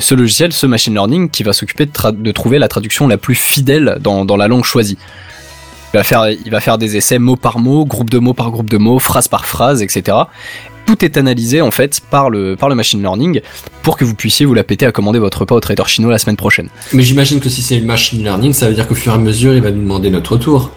[0.00, 3.98] ce logiciel, ce machine learning, qui va s'occuper de, trouver la traduction la plus fidèle
[4.00, 4.98] dans la langue choisie.
[5.94, 8.50] Il va faire, il va faire des essais mot par mot, groupe de mots par
[8.50, 10.16] groupe de mots, phrase par phrase, etc.
[10.84, 13.40] Tout est analysé en fait par le, par le machine learning
[13.82, 16.18] pour que vous puissiez vous la péter à commander votre repas au trader chinois la
[16.18, 16.68] semaine prochaine.
[16.92, 19.18] Mais j'imagine que si c'est le machine learning, ça veut dire qu'au fur et à
[19.18, 20.70] mesure, il va nous demander notre retour.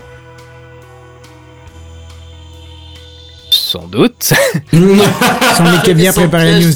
[3.50, 4.34] Sans doute.
[4.72, 6.74] Qui a bien préparé la news.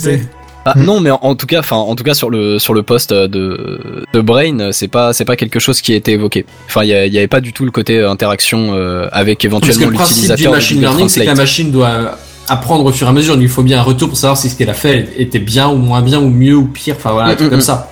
[0.68, 0.84] Ah, Mm.
[0.84, 3.14] Non, mais en, en tout cas, enfin, en tout cas sur le sur le poste
[3.14, 6.46] de de Brain, c'est pas c'est pas quelque chose qui a été évoqué.
[6.68, 9.48] Enfin, il y, avait pas du tout le côté euh, interaction euh, avec Parce que
[9.48, 13.06] éventuellement le principe du l'utilisateur machine learning, c'est que la machine doit apprendre au fur
[13.08, 13.36] et à mesure.
[13.36, 15.70] Il lui faut bien un retour pour savoir si ce qu'elle a fait était bien
[15.70, 16.96] ou moins bien ou mieux ou pire.
[16.98, 17.62] Enfin voilà, un Mm, truc mm, comme mm.
[17.62, 17.92] ça.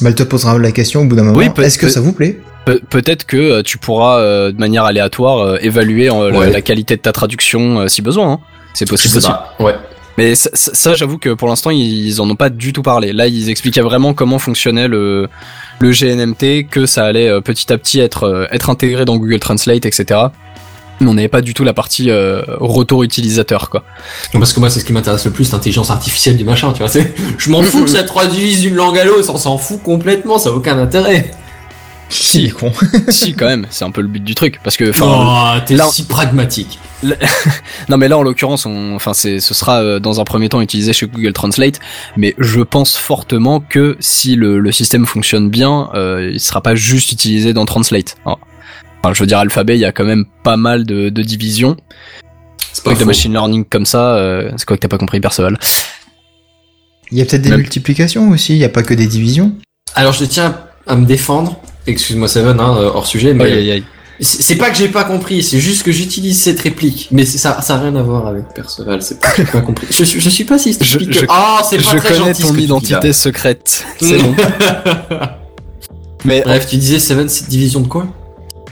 [0.00, 1.36] Bah, elle te posera la question au bout d'un moment.
[1.38, 2.40] Oui, Est-ce que ça vous plaît?
[2.64, 6.50] Pe- Peut-être que euh, tu pourras euh, de manière aléatoire euh, évaluer euh, la- Ouais.
[6.50, 8.32] la, qualité de ta traduction euh, si besoin.
[8.32, 8.38] hein.
[8.74, 9.28] C'est Je possible sais aussi.
[9.28, 9.54] pas.
[9.60, 9.74] Ouais.
[10.18, 13.12] Mais ça, ça- j'avoue que pour l'instant, ils en ont pas du tout parlé.
[13.12, 15.28] Là, ils expliquaient vraiment comment fonctionnait le,
[15.78, 19.38] le GNMT, que ça allait euh, petit à petit être, euh, être intégré dans Google
[19.40, 20.20] Translate, etc.
[21.00, 23.84] Mais on n'avait pas du tout la partie euh, retour utilisateur, quoi.
[24.32, 26.88] Parce que moi, c'est ce qui m'intéresse le plus, l'intelligence artificielle du machin, tu vois.
[26.88, 30.38] c'est- Je m'en fous que ça traduise d'une langue à l'autre, on s'en fout complètement,
[30.38, 31.30] ça a aucun intérêt.
[32.08, 32.72] Si, con.
[33.08, 34.60] si, quand même, c'est un peu le but du truc.
[34.62, 36.78] Parce que, enfin, Oh, t'es là- si pragmatique.
[37.88, 40.60] Non mais là en l'occurrence, on, enfin c'est, ce sera euh, dans un premier temps
[40.60, 41.78] utilisé chez Google Translate,
[42.16, 46.74] mais je pense fortement que si le, le système fonctionne bien, euh, il sera pas
[46.74, 48.16] juste utilisé dans Translate.
[48.24, 48.40] Alors,
[49.02, 51.76] Enfin, je veux dire, Alphabet, il y a quand même pas mal de, de divisions.
[52.72, 55.20] C'est pas Avec de machine learning comme ça, euh, c'est quoi que t'as pas compris,
[55.20, 55.58] Perceval
[57.12, 59.52] Il y a peut-être des Même- multiplications aussi, il n'y a pas que des divisions.
[59.94, 61.60] Alors, je tiens à me défendre.
[61.86, 63.84] Excuse-moi, Seven, hein, euh, hors sujet, mais Aïe, aïe, aïe.
[64.20, 67.08] C'est pas que j'ai pas compris, c'est juste que j'utilise cette réplique.
[67.10, 69.86] Mais ça, ça a rien à voir avec Perceval, c'est pas que j'ai pas compris.
[69.90, 71.26] Je, suis- je suis pas si Je- stupide je- que...
[71.28, 73.84] Ah, c'est pas Je très connais gentil ton identité secrète.
[74.00, 74.34] C'est bon.
[76.24, 78.06] mais Bref, tu disais Seven, c'est division de quoi?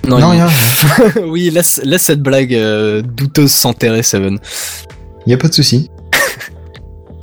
[0.07, 0.49] Non, Non, il- rien.
[1.27, 4.39] oui, laisse, laisse cette blague euh, douteuse s'enterrer, Seven.
[5.27, 5.91] Il n'y a pas de souci.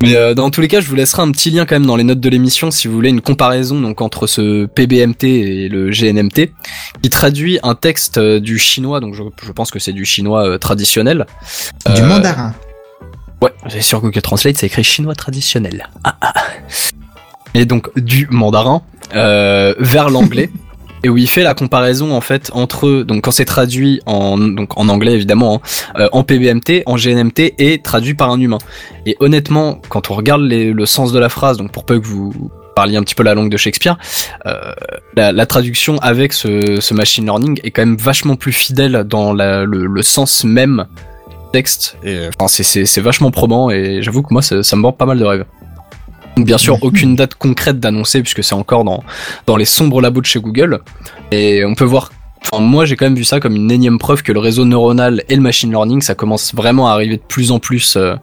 [0.01, 1.95] Mais euh, dans tous les cas, je vous laisserai un petit lien quand même dans
[1.95, 5.91] les notes de l'émission si vous voulez une comparaison donc entre ce PBMT et le
[5.91, 6.51] GNMT
[7.03, 10.47] qui traduit un texte euh, du chinois donc je, je pense que c'est du chinois
[10.47, 11.27] euh, traditionnel.
[11.95, 12.55] Du Euh, mandarin.
[13.43, 15.87] Ouais, sur Google Translate, c'est écrit chinois traditionnel.
[16.03, 16.33] Ah, ah.
[17.53, 18.81] Et donc du mandarin
[19.13, 20.49] vers l'anglais.
[21.03, 24.77] Et où il fait la comparaison en fait entre donc quand c'est traduit en donc
[24.77, 28.59] en anglais évidemment hein, euh, en PBMT, en GNMT et traduit par un humain.
[29.05, 32.51] Et honnêtement, quand on regarde le sens de la phrase, donc pour peu que vous
[32.75, 33.97] parliez un petit peu la langue de Shakespeare,
[34.45, 34.73] euh,
[35.15, 40.43] la, traduction avec ce, machine learning est quand même vachement plus fidèle dans le, sens
[40.43, 40.85] même
[41.51, 41.97] texte.
[42.39, 45.45] Enfin, c'est- vachement probant et j'avoue que moi ça, me vend pas mal de rêves.
[46.37, 49.03] Donc, bien sûr, aucune date concrète d'annoncer puisque c'est encore dans,
[49.47, 50.79] dans les sombres labos de chez Google.
[51.31, 52.11] Et on peut voir,
[52.43, 55.23] enfin moi j'ai quand même vu ça comme une énième preuve que le réseau neuronal
[55.29, 58.15] et le machine learning ça commence vraiment à arriver de plus en plus euh,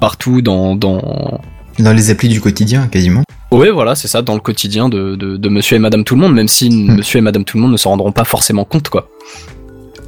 [0.00, 1.40] partout dans, dans...
[1.78, 3.22] Dans les applis du quotidien, quasiment.
[3.52, 6.20] Ouais voilà c'est ça dans le quotidien de, de, de monsieur et madame tout le
[6.22, 8.88] monde même si monsieur et madame tout le monde ne s'en rendront pas forcément compte
[8.88, 9.08] quoi.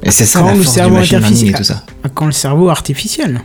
[0.03, 1.63] Et c'est ça Quand la le force du cerveau machine learning et artificiel- tout
[2.03, 2.09] ça.
[2.13, 3.41] Quand le cerveau artificiel.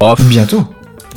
[0.00, 0.64] Oh, Bientôt.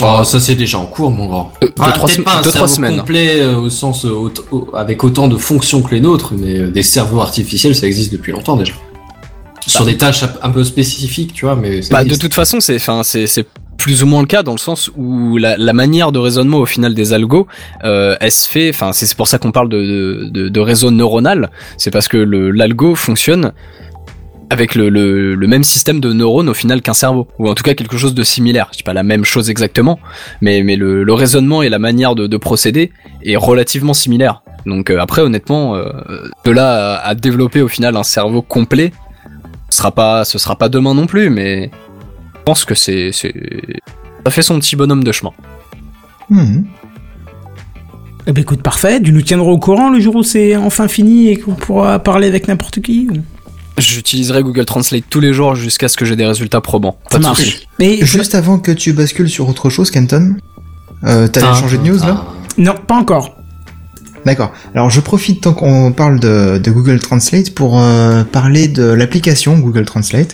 [0.01, 1.53] Oh, ça c'est déjà en cours, mon grand.
[1.61, 2.97] Deux, Ah, trois pas un deux, trois cerveau semaines.
[2.97, 6.59] complet euh, au sens euh, au- au- avec autant de fonctions que les nôtres, mais
[6.59, 8.73] euh, des cerveaux artificiels, ça existe depuis longtemps déjà.
[9.65, 13.01] Sur des tâches un- peu spécifiques, tu vois, mais Bah, de toute façon, c'est, enfin,
[13.03, 13.45] c'est, c'est
[13.77, 16.65] plus ou moins le cas dans le sens où la, la manière de raisonnement au
[16.65, 17.47] final des algos,
[17.83, 20.89] euh, elle se fait, enfin, c'est c'est pour ça qu'on parle de, de, de réseau
[20.91, 21.49] neuronal.
[21.77, 23.51] C'est parce que le, l'algo fonctionne
[24.49, 27.73] avec le, le, même système de neurones au final qu'un cerveau, ou en tout cas
[27.73, 28.69] quelque chose de similaire.
[28.71, 29.99] Je dis pas la même chose exactement,
[30.41, 32.91] mais, mais le, raisonnement et la manière de, de procéder
[33.23, 34.41] est relativement similaire.
[34.65, 35.91] Donc euh, après, honnêtement, euh,
[36.45, 38.91] de là à, développer au final un cerveau complet,
[39.69, 41.69] ce sera pas, ce sera pas demain non plus, mais
[42.33, 45.31] je pense que c'est, ça fait son petit bonhomme de chemin.
[46.29, 46.65] Mhm.
[48.29, 49.01] Eh ben écoute, parfait.
[49.01, 52.27] Tu nous tiendras au courant le jour où c'est enfin fini et qu'on pourra parler
[52.27, 53.07] avec n'importe qui.
[53.77, 56.97] J'utiliserai Google Translate tous les jours jusqu'à ce que j'ai des résultats probants.
[57.09, 57.61] Pas marche.
[57.79, 60.35] Mais Juste avant que tu bascules sur autre chose, Kenton,
[61.03, 62.25] euh, t'allais Ah, changer de news là
[62.57, 63.35] non, pas encore.
[64.25, 64.51] D'accord.
[64.73, 69.59] Alors je profite tant qu'on parle de, de Google Translate pour euh, parler de l'application
[69.59, 70.33] Google Translate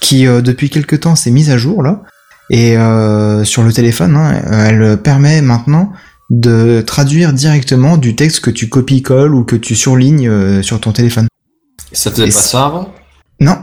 [0.00, 2.02] qui euh, depuis quelque temps s'est mise à jour là
[2.50, 5.92] et euh, sur le téléphone hein, elle permet maintenant
[6.30, 10.90] de traduire directement du texte que tu copies-colles ou que tu surlignes euh, sur ton
[10.92, 11.28] téléphone.
[11.92, 12.92] Ça faisait Et pas ça avant
[13.40, 13.56] Non,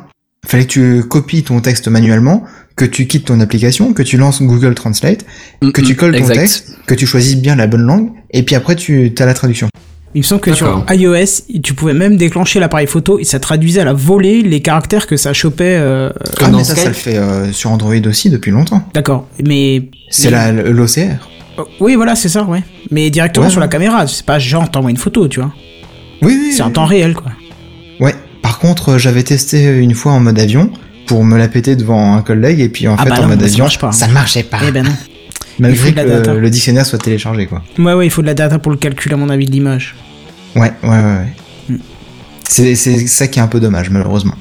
[0.45, 2.43] fallait que tu copies ton texte manuellement,
[2.75, 5.25] que tu quittes ton application, que tu lances Google Translate,
[5.73, 6.35] que tu colles ton Exact.
[6.35, 9.67] texte, que tu choisisses bien la bonne langue et puis après tu as la traduction.
[10.15, 13.81] Il me semble que sur iOS, tu pouvais même déclencher l'appareil photo et ça traduisait
[13.81, 15.77] à la volée les caractères que ça chopait.
[15.77, 16.83] euh, Comme ah mais ça, Skype.
[16.83, 18.83] ça le fait euh, sur Android aussi depuis longtemps.
[18.95, 21.27] D'accord, mais C'est mais- la l'OCR.
[21.59, 22.63] Oh, Oui, voilà, c'est ça, ouais.
[22.89, 24.07] Mais directement Ouais, sur la caméra.
[24.07, 25.51] C'est pas genre t'envoies une photo, tu vois.
[26.23, 26.53] Oui, oui.
[26.55, 26.73] C'est en oui.
[26.73, 27.31] temps réel, quoi.
[28.41, 30.71] Par contre, euh, j'avais testé une fois en mode avion
[31.05, 33.39] pour me la péter devant un collègue et puis en Ah fait bah en mode
[33.39, 33.91] ça avion, marche pas.
[33.91, 34.59] ça marchait pas.
[34.67, 34.91] Eh ben non.
[35.59, 36.33] il Malgré que data.
[36.33, 37.61] le, dictionnaire soit téléchargé quoi.
[37.77, 39.95] Ouais, ouais, il faut de la data pour le calcul, à mon avis, de l'image.
[40.55, 40.95] Ouais, ouais, ouais.
[40.95, 41.33] ouais.
[41.69, 41.77] Hmm.
[42.47, 44.35] C'est c'est ça qui est un peu dommage malheureusement.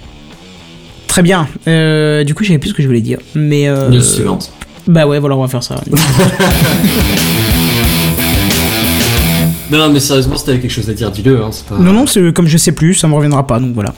[1.09, 1.49] Très bien.
[1.67, 3.19] Euh, du coup, j'avais plus ce que je voulais dire.
[3.35, 3.67] Mais.
[3.69, 4.53] Euh, News suivante.
[4.87, 5.81] Bah ouais, voilà, on va faire ça.
[9.71, 11.43] Non, non, mais sérieusement, si t'avais quelque chose à dire, dis-le.
[11.43, 11.79] Hein, pas...
[11.79, 13.95] non, non, c'est comme je sais plus, ça me reviendra pas, donc voilà.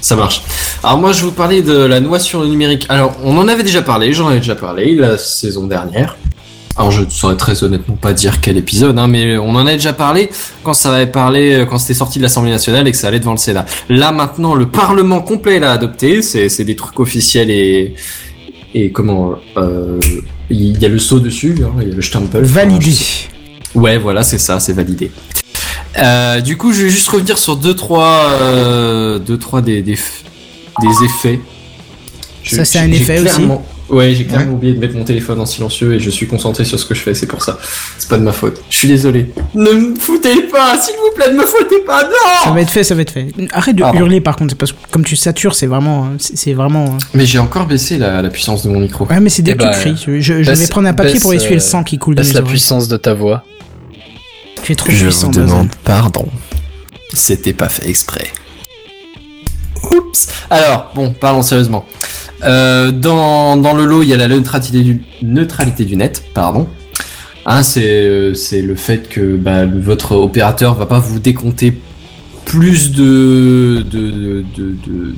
[0.00, 0.42] Ça marche.
[0.82, 2.86] Alors moi, je vais vous parler de la noix sur le numérique.
[2.88, 6.16] Alors, on en avait déjà parlé, j'en avais déjà parlé la saison dernière.
[6.76, 9.72] Alors, je ne saurais très honnêtement pas dire quel épisode, hein, mais on en a
[9.72, 10.30] déjà parlé
[10.62, 13.32] quand ça avait parlé, quand c'était sorti de l'Assemblée nationale et que ça allait devant
[13.32, 13.66] le Sénat.
[13.90, 16.22] Là, maintenant, le Parlement complet l'a adopté.
[16.22, 17.94] C'est, c'est des trucs officiels et
[18.72, 19.98] et comment euh,
[20.48, 22.44] il y a le saut dessus, hein, il y a le stempel.
[22.44, 22.94] Validé.
[23.74, 25.10] Ouais, voilà, c'est ça, c'est validé.
[25.98, 29.94] Euh, du coup, je vais juste revenir sur deux trois, euh, deux trois des des,
[30.80, 31.40] des effets.
[32.42, 33.42] Je- Ça, c'est un effet aussi
[33.88, 36.78] Ouais, j'ai clairement oublié de mettre mon téléphone en silencieux et je suis concentré sur
[36.78, 37.58] ce que je fais, c'est pour ça.
[37.98, 38.62] C'est pas de ma faute.
[38.70, 39.32] Je suis désolé.
[39.52, 42.70] Ne me foutez pas, s'il vous plaît, ne me foutez pas, Ça non va être
[42.70, 43.26] fait, ça va être fait.
[43.52, 46.04] Arrête de hurler par contre, parce que comme tu satures, c'est vraiment.
[46.04, 46.84] hein, C'est vraiment.
[46.94, 46.98] hein.
[47.14, 49.06] Mais j'ai encore baissé la, la puissance de mon micro.
[49.06, 49.96] Ouais, mais c'est dès Eh que bah, tu cries.
[50.20, 52.20] Je, je baisse- vais prendre un papier pour essuyer le euh, sang qui coule de
[52.20, 52.52] Laisse mes la oreilles.
[52.52, 53.42] puissance de ta voix.
[54.62, 55.68] Tu es trop puissant, Dazen.
[55.84, 56.26] pardon.
[57.12, 58.28] C'était pas fait exprès.
[59.90, 60.28] Oups.
[60.50, 61.86] Alors, bon, parlons sérieusement.
[62.44, 66.68] Euh, dans, dans le lot, il y a la neutralité du, neutralité du net, pardon.
[67.46, 71.80] Hein, c'est euh, c'est le fait que bah, votre opérateur va pas vous décompter
[72.44, 75.14] plus de, de, de-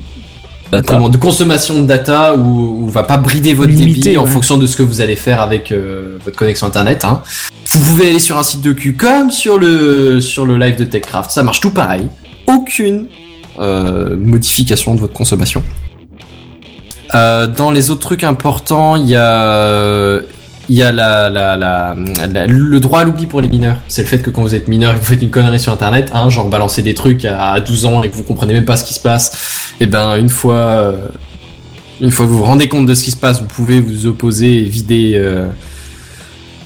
[0.73, 0.93] Data.
[0.93, 4.29] comment, de consommation de data ou, ou va pas brider votre débit en ouais.
[4.29, 7.05] fonction de ce que vous allez faire avec euh, votre connexion internet.
[7.05, 7.21] Hein.
[7.67, 10.83] Vous pouvez aller sur un site de cul comme sur le sur le live de
[10.83, 12.07] TechCraft, ça marche tout pareil.
[12.47, 13.07] Aucune
[13.59, 15.63] euh, modification de votre consommation.
[17.13, 20.19] Euh, dans les autres trucs importants, il y a
[20.69, 21.95] il y a la, la, la,
[22.31, 23.77] la- le droit à l'oubli pour les mineurs.
[23.87, 25.73] C'est le fait que quand vous êtes mineur et que vous faites une connerie sur
[25.73, 28.77] internet, hein, genre balancer des trucs à 12 ans et que vous comprenez même pas
[28.77, 31.07] ce qui se passe, et ben une fois euh,
[32.01, 34.07] une fois que vous vous rendez compte de ce qui se passe, vous pouvez vous
[34.07, 35.47] opposer et vider euh,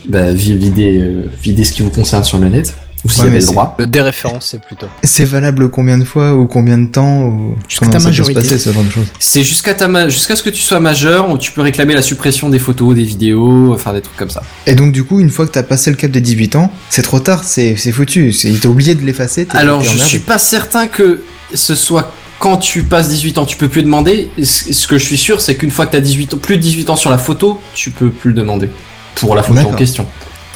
[0.07, 2.75] bah, vi- vider euh, vider ce qui vous concerne sur le net.
[3.05, 3.75] Vous y Ouais, avez mais le c'est- droit.
[3.79, 4.87] Le déréférencé plutôt.
[5.03, 8.41] C'est valable combien de fois ou combien de temps ou Jusqu'à ta peut se majorité.
[8.41, 9.05] passer ce genre de choses?
[9.19, 12.01] C'est jusqu'à ta ma- jusqu'à ce que tu sois majeur où tu peux réclamer la
[12.01, 14.41] suppression des photos, des vidéos, enfin des trucs comme ça.
[14.65, 17.01] Et donc du coup, une fois que t'as passé le cap des 18 ans, c'est
[17.03, 18.33] trop tard, c'est c'est foutu.
[18.33, 19.47] C'est- T'as oublié de l'effacer.
[19.51, 21.21] Alors, je suis pas certain que
[21.53, 24.29] ce soit quand tu passes 18 ans, tu peux plus demander.
[24.43, 26.61] Ce que je suis sûr, c'est qu'une fois que tu as 18 ans, plus de
[26.61, 28.69] 18 ans sur la photo, tu peux plus le demander
[29.15, 30.05] pour la photo en question.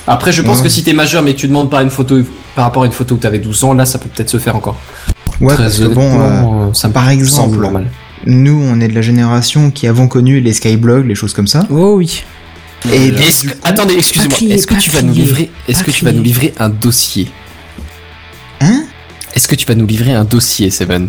[0.07, 0.63] Après, je pense Ouais.
[0.63, 2.17] que si t'es majeur mais que tu demandes par une photo
[2.55, 4.55] par rapport à une photo où t'avais 12 ans, là, ça peut peut-être se faire
[4.55, 4.77] encore.
[5.39, 7.87] Ouais, Très parce que bon, euh, euh, ça me par exemple, normal.
[8.25, 11.65] nous, on est de la génération qui avons connu les skyblogs, les choses comme ça.
[11.69, 12.23] Oh oui.
[12.91, 14.35] Et Est-ce que- attendez, excusez-moi.
[14.35, 17.29] crier, Est-ce que tu vas nous livrer Est-ce que tu vas nous livrer un dossier
[18.59, 18.83] Hein?
[19.35, 21.07] Est-ce que tu vas nous livrer un dossier, Seven?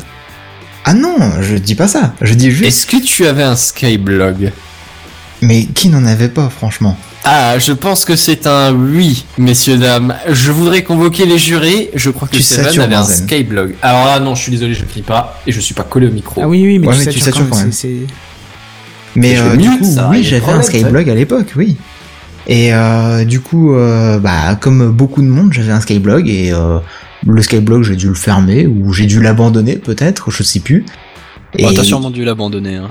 [0.84, 2.14] Ah non, je dis pas ça.
[2.20, 2.64] Je dis juste.
[2.64, 4.52] Est-ce que tu avais un Skyblog?
[5.40, 6.96] Mais qui n'en avait pas, franchement?
[7.24, 10.14] Ah, je pense que c'est un oui, messieurs dames.
[10.28, 11.90] Je voudrais convoquer les jurés.
[11.94, 13.04] Je crois que Tu Seven avait un.
[13.04, 13.74] Skyblog.
[13.80, 16.10] Alors là, non, je suis désolé, je crie pas et je suis pas collé au
[16.10, 16.40] micro.
[16.42, 17.64] Ah oui, oui, mais Ouais, tu mais tu satures quand
[19.14, 21.76] Mais euh, du coup, ça, oui, j'avais un Skyblog à l'époque, oui.
[22.46, 26.78] Et euh, du coup, euh, bah, comme beaucoup de monde, j'avais un Skyblog et euh,
[27.26, 30.84] le Skyblog, j'ai dû le fermer ou j'ai dû l'abandonner peut-être, je sais plus.
[31.56, 32.76] Et T'as sûrement dû l'abandonner.
[32.76, 32.90] Hein.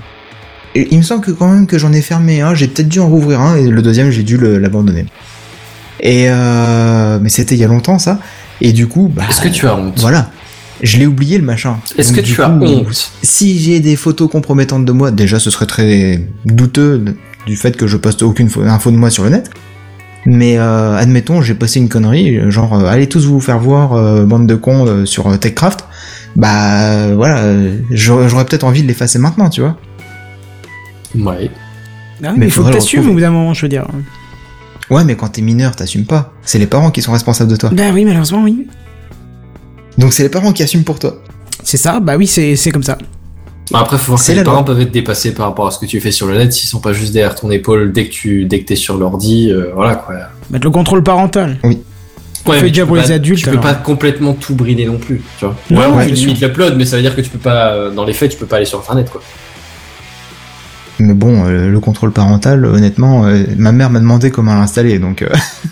[0.75, 2.99] Et il me semble que quand même que j'en ai fermé un, j'ai peut-être dû
[2.99, 5.05] en rouvrir un et le deuxième, j'ai dû l'abandonner.
[5.99, 8.19] Et euh, mais c'était il y a longtemps ça.
[8.61, 9.99] Et du coup, bah, Est-ce que tu as honte?
[9.99, 10.29] voilà,
[10.81, 11.77] je l'ai oublié le machin.
[11.97, 13.11] Est-ce que tu as honte?
[13.21, 17.03] Si j'ai des photos compromettantes de moi, déjà ce serait très douteux
[17.47, 19.49] du fait que je poste aucune fo- info de moi sur le net.
[20.27, 24.23] Mais euh, admettons, j'ai posté une connerie, genre euh, allez tous vous faire voir euh,
[24.23, 25.85] bande de cons euh, sur euh, Techcraft.
[26.35, 27.41] Bah euh, voilà,
[27.91, 29.77] j'aurais peut-être envie de l'effacer maintenant, tu vois.
[31.15, 31.49] Ouais.
[32.23, 33.85] Ah oui, Mais mais il faut que t'assumes au bout d'un moment, je veux dire.
[34.89, 36.33] Ouais, mais quand t'es mineur, t'assumes pas.
[36.43, 37.69] C'est les parents qui sont responsables de toi.
[37.73, 38.67] Bah oui, malheureusement, oui.
[39.97, 41.15] Donc c'est les parents qui assument pour toi.
[41.63, 42.97] C'est ça, bah oui, c'est c'est comme ça.
[43.71, 45.85] Bon, Après, faut voir que les parents peuvent être dépassés par rapport à ce que
[45.85, 48.45] tu fais sur le net s'ils sont pas juste derrière ton épaule dès que tu
[48.45, 49.49] dès que t'es sur l'ordi.
[49.51, 50.15] euh, voilà quoi.
[50.49, 51.57] Mettre le contrôle parental.
[51.63, 51.77] Ouais,
[52.57, 53.63] fait mais déjà tu pour peux les pas- adultes, Tu peux alors.
[53.63, 55.55] pas complètement tout brider non plus, tu vois.
[55.69, 57.91] Non, ouais, ouais, tu limites l'upload, mais ça veut dire que tu peux pas, euh,
[57.91, 59.21] dans les faits, tu peux pas aller sur internet quoi.
[61.03, 65.23] Mais bon, euh, le contrôle parental, honnêtement, euh, ma mère m'a demandé comment l'installer, donc
[65.23, 65.29] euh,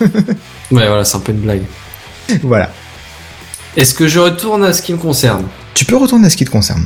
[0.72, 1.62] Ouais, voilà, c'est un peu une blague.
[2.42, 2.72] voilà.
[3.76, 5.44] Est-ce que je retourne à ce qui me concerne?
[5.74, 6.84] Tu peux retourner à ce qui te concerne.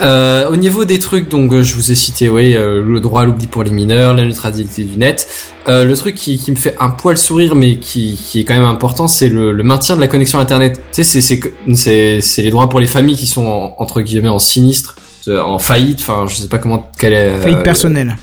[0.00, 3.22] Euh, au niveau des trucs, donc euh, je vous ai cité, oui, euh, le droit
[3.22, 5.28] à l'oubli pour les mineurs, la neutralité du net.
[5.66, 8.64] Le truc qui, qui me fait un poil sourire, mais qui, qui est quand même
[8.64, 10.80] important, c'est le, le maintien de la connexion internet.
[10.92, 14.94] Tu sais, c'est les droits pour les familles qui sont en- entre guillemets en sinistre,
[15.26, 16.00] en faillite.
[16.00, 17.38] Enfin, je sais pas comment quelle est.
[17.40, 18.16] Faillite euh, personnelle.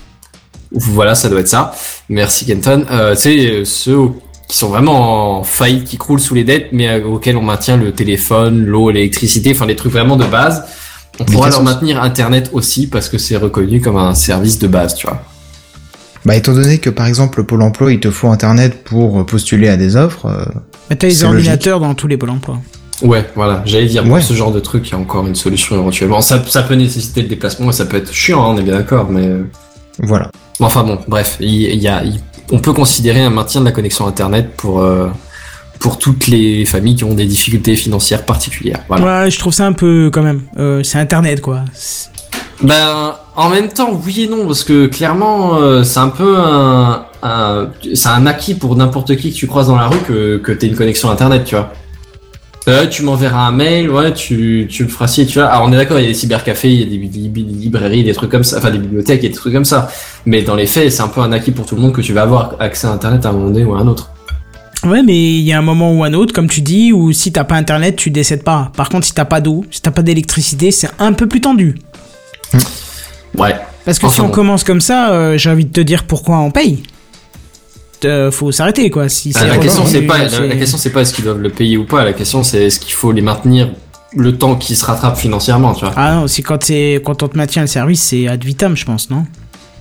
[0.72, 1.74] Voilà, ça doit être ça.
[2.10, 2.86] Merci Kenton.
[2.92, 4.10] Euh, tu sais, euh, ceux
[4.48, 7.78] qui sont vraiment en faillite, qui croulent sous les dettes, mais euh, auxquels on maintient
[7.78, 10.64] le téléphone, l'eau, l'électricité, enfin des trucs vraiment de base.
[11.20, 14.68] On Mais pourra leur maintenir Internet aussi parce que c'est reconnu comme un service de
[14.68, 15.24] base, tu vois.
[16.26, 19.78] Bah, étant donné que par exemple Pôle emploi il te faut internet pour postuler à
[19.78, 20.44] des offres, euh,
[20.90, 22.60] Mais t'as les c'est ordinateurs dans tous les pôles emploi.
[23.02, 24.22] Ouais, voilà, j'allais dire, pour Ouais.
[24.22, 26.22] ce genre de truc, il y a encore une solution éventuellement.
[26.22, 28.76] Ça, ça peut nécessiter le déplacement et ça peut être chiant, hein, on est bien
[28.76, 29.28] d'accord, mais...
[29.28, 29.44] euh,
[30.00, 30.30] voilà.
[30.60, 32.04] bon, Enfin bon, bref, il, y a,
[32.52, 35.10] on peut considérer un maintien de la connexion Internet pour, euh,
[35.80, 38.80] pour toutes les familles qui ont des difficultés financières particulières.
[38.88, 39.24] Voilà.
[39.24, 40.44] Ouais, je trouve ça un peu quand même.
[40.58, 41.62] Euh, c'est internet quoi.
[42.62, 47.06] Ben, en même temps, oui et non, parce que clairement, euh, c'est un peu un,
[47.22, 50.54] un- c'est un acquis pour n'importe qui que tu croises dans la rue que, que
[50.54, 51.74] t'aies une connexion internet, tu vois.
[52.68, 55.50] Euh, tu m'enverras un mail, ouais, tu, tu me feras ci, tu vois.
[55.50, 58.14] Alors, on est d'accord, il y a des cybercafés, il y a des, librairies, des
[58.14, 59.88] trucs comme ça, enfin, des bibliothèques et des trucs comme ça.
[60.26, 62.14] Mais dans les faits, c'est un peu un acquis pour tout le monde que tu
[62.14, 64.10] vas avoir accès à internet à un moment donné ou à un autre.
[64.84, 67.32] Ouais, mais il y a un moment ou un autre, comme tu dis, où si
[67.32, 68.72] t'as pas internet, tu décèdes pas.
[68.76, 71.76] Par contre, si t'as pas d'eau, si t'as pas d'électricité, c'est un peu plus tendu.
[73.38, 73.56] Ouais.
[73.86, 74.32] Parce que si on bon.
[74.32, 76.82] commence comme ça, euh, j'ai envie de te dire pourquoi on paye.
[78.04, 79.08] Euh, faut s'arrêter quoi.
[79.10, 81.78] Si Ah, la question c'est pas la, question c'est pas est-ce qu'ils doivent le payer
[81.78, 82.04] ou pas.
[82.04, 83.70] La question c'est est-ce qu'il faut les maintenir
[84.16, 85.94] le temps qu'ils se rattrapent financièrement, tu vois.
[85.96, 88.86] Ah non, c'est quand c'est quand on te maintient le service, c'est ad vitam, je
[88.86, 89.26] pense, non?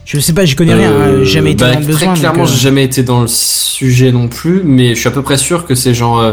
[0.04, 2.12] Je sais pas, j'y connais rien, Euh, hein, jamais été bah, dans le besoin.
[2.12, 5.12] Très clairement, euh, j'ai jamais été dans le sujet non plus, mais je suis à
[5.12, 6.32] peu près sûr que c'est genre, euh,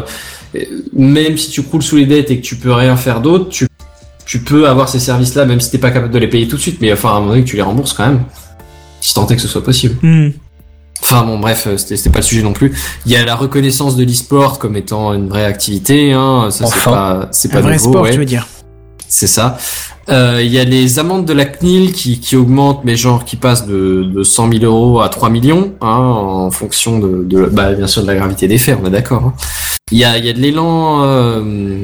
[0.56, 0.60] euh,
[0.94, 3.68] même si tu croules sous les dettes et que tu peux rien faire d'autre, tu,
[4.26, 6.62] tu peux avoir ces services-là, même si t'es pas capable de les payer tout de
[6.62, 8.24] suite, mais enfin, à un moment donné, que tu les rembourses quand même.
[9.00, 9.96] Si tant est que ce soit possible.
[10.02, 10.32] hmm.
[11.12, 12.74] Enfin bon, bref, euh, c'était pas le sujet non plus.
[13.06, 16.48] Il y a la reconnaissance de l'e-sport comme étant une vraie activité, hein.
[16.52, 16.92] Ça, c'est Enfin.
[16.92, 18.12] pas, c'est pas vrai nouveau, sport, ouais.
[18.12, 18.48] tu veux dire.
[19.08, 19.58] C'est ça.
[20.10, 23.36] Euh, Il y a les amendes de la CNIL qui, qui augmentent, mais genre qui
[23.36, 27.74] passent de, de 100 000 euros à 3 millions, hein, en fonction de, de bah,
[27.74, 29.24] bien sûr de la gravité des faits, on est d'accord.
[29.26, 29.34] hein.
[29.92, 31.84] Il y a, il y a de l'élan euh,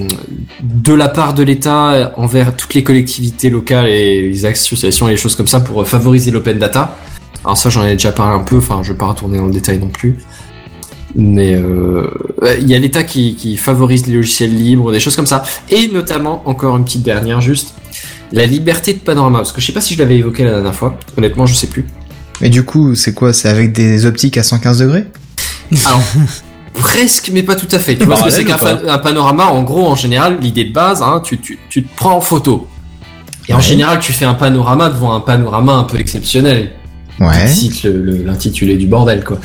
[0.64, 5.18] de la part de l'État envers toutes les collectivités locales et les associations et les
[5.18, 6.96] choses comme ça pour favoriser l'open data.
[7.48, 8.58] Alors ça, j'en ai déjà parlé un peu.
[8.58, 10.18] Enfin, je vais pas retourner dans le détail non plus.
[11.16, 12.12] Mais euh,
[12.60, 15.44] il y a l'État qui, qui favorise les logiciels libres, des choses comme ça.
[15.70, 17.74] Et notamment, encore une petite dernière juste,
[18.34, 19.38] la liberté de panorama.
[19.40, 20.98] Parce que je sais pas si je l'avais évoqué la dernière fois.
[21.18, 21.86] Honnêtement, je sais plus.
[22.42, 23.32] Mais du coup, c'est quoi?
[23.32, 25.06] C'est avec des optiques à 115 degrés?
[25.86, 26.02] Alors,
[26.74, 27.96] presque, mais pas tout à fait.
[27.96, 31.22] Tu vois ce que c'est qu'un panorama, en gros, en général, l'idée de base, hein,
[31.24, 32.68] tu, tu, tu te prends en photo.
[33.48, 33.64] Et en Ouais.
[33.64, 36.74] général, tu fais un panorama devant un panorama un peu exceptionnel.
[37.20, 37.48] Ouais.
[37.48, 39.40] cite l'intitulé du bordel quoi.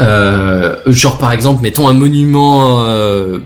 [0.00, 3.38] Euh, genre par exemple, mettons un monument, euh,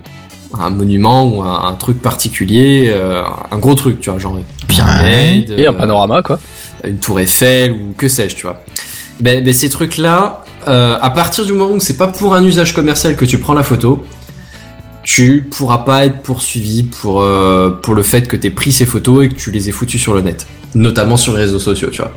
[0.59, 4.45] un monument ou un, un truc particulier, euh, un gros truc, tu vois, genre une
[4.67, 6.39] pyramide, Et un panorama, quoi.
[6.85, 8.63] une tour Eiffel ou que sais-je, tu vois.
[9.21, 12.75] Ben, ben ces trucs-là, euh, à partir du moment où c'est pas pour un usage
[12.75, 14.05] commercial que tu prends la photo,
[15.03, 19.25] tu pourras pas être poursuivi pour euh, pour le fait que t'aies pris ces photos
[19.25, 22.03] et que tu les aies foutues sur le net, notamment sur les réseaux sociaux, tu
[22.03, 22.13] vois.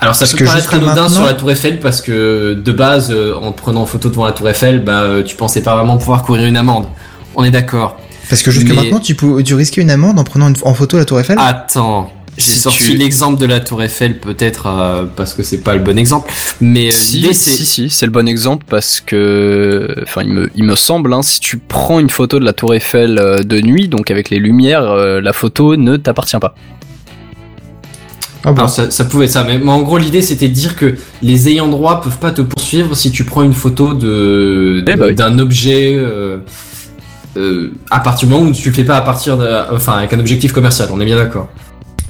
[0.00, 2.72] Alors ça Parce peut que paraître anodin maintenant- sur la Tour Eiffel parce que de
[2.72, 5.62] base, euh, en te prenant en photo devant la Tour Eiffel, bah euh, tu pensais
[5.62, 6.86] pas vraiment pouvoir courir une amende.
[7.34, 7.98] On est d'accord.
[8.28, 10.74] Parce que jusque Mais- maintenant, tu, peux, tu risquais une amende en prenant une- en
[10.74, 11.36] photo la Tour Eiffel?
[11.40, 15.58] Attends, j'ai Si sorti tu- l'exemple de la Tour Eiffel peut-être euh, parce que c'est
[15.58, 16.30] pas le bon exemple,
[16.60, 20.28] mais euh, Si, l'idée c'est si, si, c'est le bon exemple parce que, enfin, il
[20.30, 23.38] me, il me semble, hein, si tu prends une photo de la Tour Eiffel euh,
[23.42, 26.54] de nuit, donc avec les lumières, euh, la photo ne t'appartient pas.
[28.48, 30.54] Ah bon Alors ça, ça pouvait être ça, mais, mais en gros l'idée c'était de
[30.54, 34.82] dire que les ayants droit peuvent pas te poursuivre si tu prends une photo de
[34.86, 35.14] Eh bah oui.
[35.14, 36.38] d'un objet euh,
[37.36, 40.12] euh, à partir du moment où tu le fais pas à partir de, enfin avec
[40.14, 41.48] un objectif commercial, on est bien d'accord.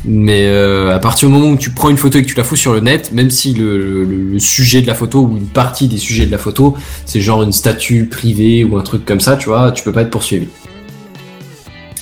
[0.05, 2.45] Mais euh, à partir du moment où tu prends une photo et que tu la
[2.45, 5.49] fous sur le net, même si le, le- le sujet de la photo ou une
[5.49, 9.18] partie des sujets de la photo, c'est genre une statue privée ou un truc comme
[9.18, 10.47] ça, tu vois, tu peux pas être poursuivi.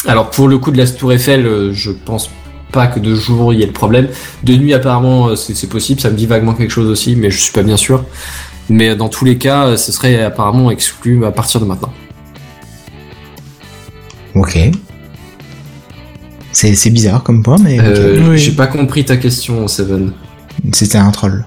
[0.06, 2.30] Alors pour le coup de la Tour Eiffel, je pense
[2.76, 4.08] pas que de jour il y ait le problème.
[4.44, 7.30] De nuit apparemment euh, c'est c'est possible, ça me dit vaguement quelque chose aussi, mais
[7.30, 8.04] je suis pas bien sûr.
[8.68, 11.92] Mais dans tous les cas, euh, ce serait apparemment exclu à partir de maintenant.
[14.34, 14.58] Ok.
[16.52, 17.78] C'est c'est bizarre comme point, mais.
[17.80, 18.38] Euh, Oui.
[18.38, 20.12] J'ai pas compris ta question, Seven.
[20.72, 21.46] c'était un troll.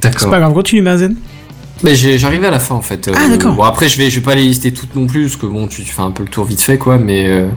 [0.00, 0.30] C'est D'accord.
[0.30, 1.16] pas grave, continue, Mazen.
[1.82, 3.06] Mais j'arrivais à la fin en fait.
[3.08, 3.54] Euh, Ah, d'accord.
[3.54, 5.68] Bon après je vais je vais pas les lister toutes non plus parce que bon
[5.68, 7.48] tu, tu fais un peu le tour vite fait quoi, mais euh,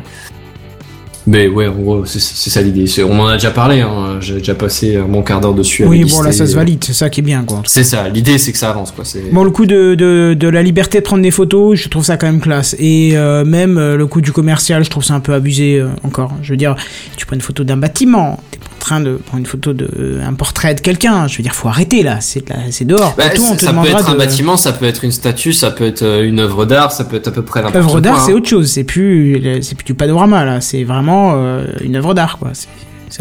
[1.31, 2.85] mais ouais en gros c'est ça l'idée.
[3.03, 4.17] On en a déjà parlé, hein.
[4.19, 5.85] j'ai déjà passé un bon quart d'heure dessus.
[5.85, 7.61] Oui, bon, là, ça se valide, c'est ça qui est bien, quoi.
[7.65, 8.09] C'est ça.
[8.09, 9.05] L'idée c'est que ça avance quoi.
[9.05, 12.03] C'est Bon, le coup de, de, de la liberté de prendre des photos, je trouve
[12.03, 12.75] ça quand même classe.
[12.79, 15.87] Et euh, même euh, le coup du commercial, je trouve ça un peu abusé euh,
[16.03, 16.33] encore.
[16.41, 16.75] Je veux dire,
[17.15, 18.39] tu prends une photo d'un bâtiment,
[18.81, 21.27] train de prendre une photo de euh, un portrait de quelqu'un.
[21.27, 23.15] Je veux dire, faut arrêter là, c'est c'est dehors.
[23.17, 25.71] Bah, on ça te ça peut être un bâtiment, ça peut être une statue, ça
[25.71, 27.91] peut être euh, une œuvre d'art, ça peut être à peu près n'importe quoi.
[27.91, 28.23] Œuvre d'art, hein.
[28.25, 28.69] c'est autre chose.
[28.71, 30.61] C'est plus, c'est plus du panorama là.
[30.61, 32.49] C'est vraiment euh, une œuvre d'art, quoi.
[32.53, 32.67] C'est-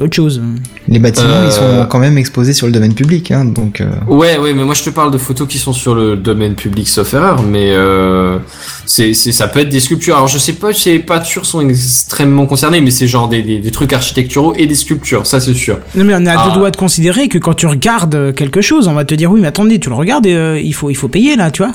[0.00, 0.40] C'est autre chose.
[0.88, 3.82] Les bâtiments, Euh, ils sont quand même exposés sur le domaine public, hein, donc.
[3.82, 6.54] euh, Ouais, ouais, mais moi je te parle de photos qui sont sur le domaine
[6.54, 8.38] public sauf erreur, mais euh,
[8.86, 10.14] c'est, c'est, ça peut être des sculptures.
[10.16, 13.42] Alors je sais pas, je sais pas sûr sont extrêmement concernés, mais c'est genre des,
[13.42, 15.78] des, des trucs architecturaux et des sculptures, ça c'est sûr.
[15.94, 16.48] Non mais on a Ah.
[16.48, 19.40] deux doigts de considérer que quand tu regardes quelque chose, on va te dire oui
[19.42, 21.72] mais attendez, tu le regardes et euh, il faut il faut payer là, tu vois.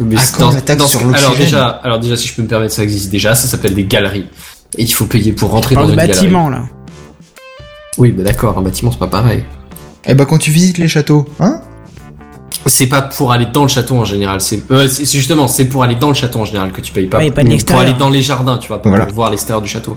[0.00, 3.10] Mais Ah, taxe sur alors déjà, alors déjà si je peux me permettre, ça existe
[3.10, 4.26] déjà, ça s'appelle des galeries.
[4.76, 6.08] Et il faut payer pour rentrer dans une galerie.
[6.12, 6.64] bâtiment là.
[7.98, 9.44] Oui, mais d'accord, un bâtiment c'est pas pareil.
[10.06, 11.60] Eh ben, quand tu visites les châteaux, hein?
[12.66, 15.82] C'est pas pour aller dans le château en général, c'est euh, c'est justement c'est pour
[15.84, 17.18] aller dans le château en général que tu payes pas.
[17.18, 19.04] Ouais, pas de pour aller dans les jardins, tu vois, pour Voilà.
[19.06, 19.96] voir l'extérieur du château.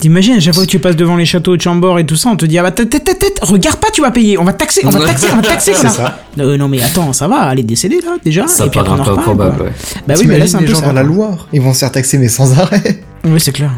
[0.00, 2.30] T'imagines à chaque fois que tu passes devant les châteaux de Chambord et tout ça,
[2.30, 4.44] on te dit ah bah tête tête tête tête, regarde pas, tu vas payer, on
[4.44, 5.74] va taxer, on va taxer, on va taxer.
[5.74, 6.18] C'est voilà.
[6.36, 6.42] ça.
[6.42, 8.46] Euh, non mais attends, ça va, elle est décédée là déjà.
[8.48, 9.62] Ça et puis on pas probable.
[9.62, 9.72] ouais.
[10.06, 10.86] Bah oui mais là c'est un les peu gens ça.
[10.86, 11.02] dans la.
[11.02, 13.00] Loire, ils vont se faire taxer mais sans arrêt.
[13.24, 13.70] Oui c'est clair.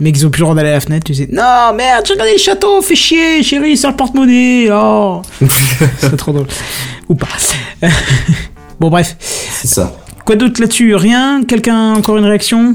[0.00, 1.28] Mais ils ont plus le droit d'aller à la fenêtre, tu sais.
[1.32, 4.68] Non merde, j'ai regardé le château, fais chier, chérie, sors le porte-monnaie.
[4.70, 5.22] Oh,
[5.98, 6.46] c'est trop drôle.
[7.08, 7.28] Ou pas.
[8.80, 9.16] bon bref.
[9.18, 9.96] C'est ça.
[10.24, 10.94] Quoi d'autre là-dessus?
[10.94, 11.44] Rien?
[11.44, 12.74] Quelqu'un encore une réaction?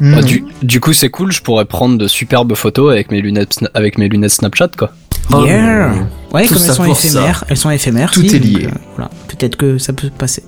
[0.00, 0.14] Hmm.
[0.14, 3.58] Bah, du, du coup, c'est cool, je pourrais prendre de superbes photos avec mes lunettes,
[3.74, 4.92] avec mes lunettes Snapchat, quoi.
[5.32, 5.92] Oh, Yeah.
[6.32, 6.90] Ouais, Tout comme elles sont ça.
[7.08, 8.10] éphémères, elles sont éphémères.
[8.10, 8.66] Tout si, est donc, lié.
[8.66, 10.42] euh, voilà, peut-être que ça peut passer.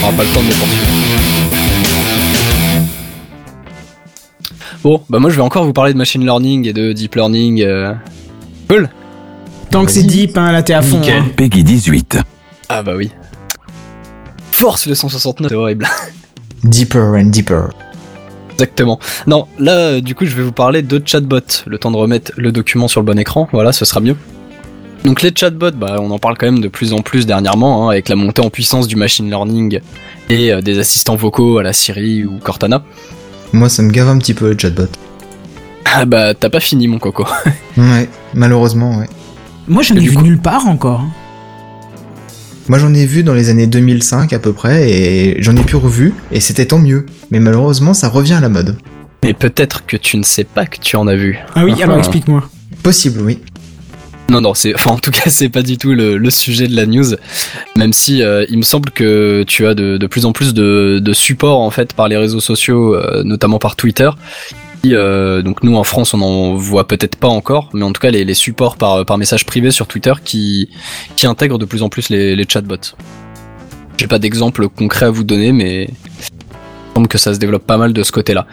[0.00, 0.86] On aura pas le temps de les poursuivre.
[4.84, 7.62] Bon, bah moi je vais encore vous parler de machine learning et de deep learning.
[7.62, 7.92] euh.
[8.68, 8.88] Cool.
[9.70, 10.98] Tant que c'est deep, hein, là t'es à fond.
[11.00, 11.22] Nickel.
[11.22, 11.26] hein.
[11.36, 12.18] Peggy 18.
[12.68, 13.10] Ah bah oui.
[14.52, 15.86] Force le 169, c'est horrible.
[16.64, 17.68] Deeper and deeper.
[18.54, 18.98] Exactement.
[19.28, 21.38] Non, là, euh, du coup, je vais vous parler de chatbot.
[21.66, 24.16] Le temps de remettre le document sur le bon écran, voilà, ce sera mieux.
[25.04, 27.92] Donc les chatbots, bah, on en parle quand même de plus en plus dernièrement, hein,
[27.92, 29.78] avec la montée en puissance du machine learning
[30.28, 32.82] et euh, des assistants vocaux à la Siri ou Cortana.
[33.52, 34.88] Moi, ça me gave un petit peu le chatbot.
[35.84, 37.26] Ah bah, t'as pas fini, mon coco.
[37.76, 39.06] Ouais, malheureusement, ouais.
[39.68, 41.04] Moi j'en ai vu coup- nulle part encore.
[42.68, 45.76] Moi, j'en ai vu dans les années 2005 à peu près, et j'en ai plus
[45.78, 47.06] revu, et c'était tant mieux.
[47.30, 48.76] Mais malheureusement, ça revient à la mode.
[49.24, 51.38] Mais peut-être que tu ne sais pas que tu en as vu.
[51.54, 52.44] Ah oui, alors explique-moi.
[52.82, 53.40] Possible, oui.
[54.30, 56.86] Non, non, c'est, enfin, en tout cas, c'est pas du tout le, sujet de la
[56.86, 57.14] news.
[57.76, 61.12] Même si euh, il me semble que tu as de, plus en plus de, de
[61.12, 64.10] support en fait par les réseaux sociaux, euh, notamment par Twitter,
[64.82, 68.00] qui, euh, donc nous en France on en voit peut-être pas encore, mais en tout
[68.00, 70.68] cas les, supports par, par message privé sur Twitter qui,
[71.24, 72.94] intègrent de plus en plus les, les chatbots.
[73.96, 75.88] J'ai pas d'exemple concret à vous donner, mais
[76.94, 78.46] semble que ça se développe pas mal de ce côté-là.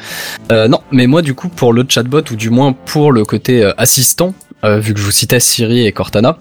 [0.49, 4.33] Non, mais moi du coup pour le chatbot ou du moins pour le côté assistant,
[4.65, 6.37] euh, vu que je vous citais Siri et Cortana,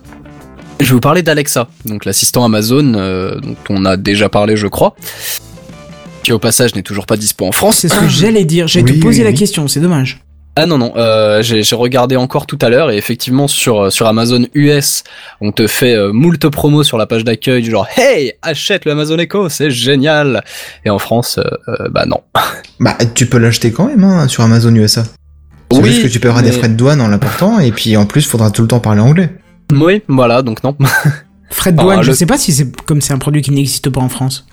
[0.81, 4.67] je vais vous parler d'Alexa, donc l'assistant Amazon euh, dont on a déjà parlé je
[4.67, 4.95] crois,
[6.23, 7.79] qui au passage n'est toujours pas dispo en France.
[7.79, 8.67] C'est ce que j'allais dire.
[8.67, 9.37] J'allais Oui, te poser oui, la oui.
[9.37, 10.21] question, c'est dommage.
[10.57, 14.07] Ah non non, euh, j'ai j'ai regardé encore tout à l'heure et effectivement sur sur
[14.07, 15.03] Amazon US,
[15.41, 18.93] on te fait euh, moult promos sur la page d'accueil du genre Hey, achète le
[18.93, 20.45] Amazon Echo, c'est génial.
[20.85, 22.21] Et en France, euh, bah non.
[22.79, 25.03] Bah, tu peux l'acheter quand même hein, sur Amazon USA.
[25.73, 28.07] C'est Oui, juste que tu paieras des frais de douane en l'important, et puis en
[28.07, 29.31] plus, faudra tout le temps parler anglais.
[29.73, 30.77] Oui, voilà, donc non.
[31.51, 33.51] Frais de Ah, douane, je le- sais pas si c'est comme c'est un produit qui
[33.51, 34.47] n'existe pas en France.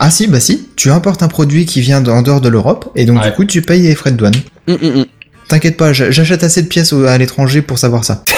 [0.00, 3.04] Ah si, bah si, tu importes un produit qui vient en dehors de l'Europe, et
[3.04, 3.30] donc Ouais.
[3.30, 4.34] du coup, tu payes les frais de douane.
[4.68, 5.06] Hum, hum, hum.
[5.48, 8.22] T'inquiète pas, j'achète assez de pièces à l'étranger pour savoir ça.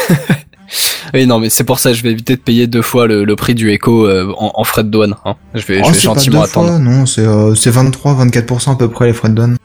[1.13, 3.35] Oui, non, mais c'est pour ça, je vais éviter de payer deux fois le, le
[3.35, 5.17] prix du Echo euh, en, en frais de douane.
[5.25, 5.35] Hein.
[5.55, 6.69] Je vais, Oh, je vais c'est pas gentiment deux attendre.
[6.69, 9.57] fois, non, c'est euh, c'est 23-24% à peu près les frais de douane.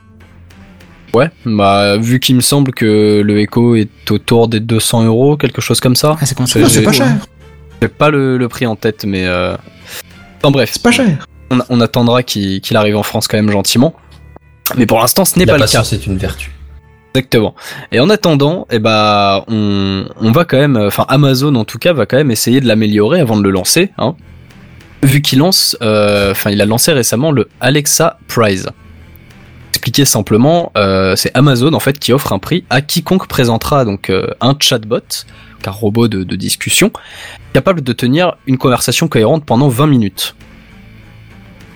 [1.15, 5.61] Ouais, bah vu qu'il me semble que le Echo est autour des 200 euros, quelque
[5.61, 6.17] chose comme ça.
[6.19, 6.59] Ah, c'est comme ça.
[6.59, 7.07] Non, c'est j'ai- pas cher,
[7.81, 9.55] J'ai pas le, le prix en tête, mais euh...
[10.41, 11.25] enfin bref, c'est pas cher.
[11.51, 13.95] on, on attendra qu'il qu'il arrive en France quand même gentiment.
[14.77, 15.79] Mais pour l'instant, ce n'est La pas le cas.
[15.79, 16.51] patience est une vertu.
[17.13, 17.55] Exactement.
[17.93, 21.93] Et en attendant, eh ben, on, on va quand même, enfin Amazon en tout cas
[21.93, 23.91] va quand même essayer de l'améliorer avant de le lancer.
[23.97, 24.15] Hein.
[25.01, 28.67] Vu qu'il lance, euh, enfin il a lancé récemment le Alexa Prize.
[29.85, 34.09] Expliquer simplement, euh, c'est Amazon en fait qui offre un prix à quiconque présentera donc
[34.09, 35.03] euh, un chatbot,
[35.63, 36.91] un robot de, de discussion,
[37.53, 40.35] capable de tenir une conversation cohérente pendant 20 minutes.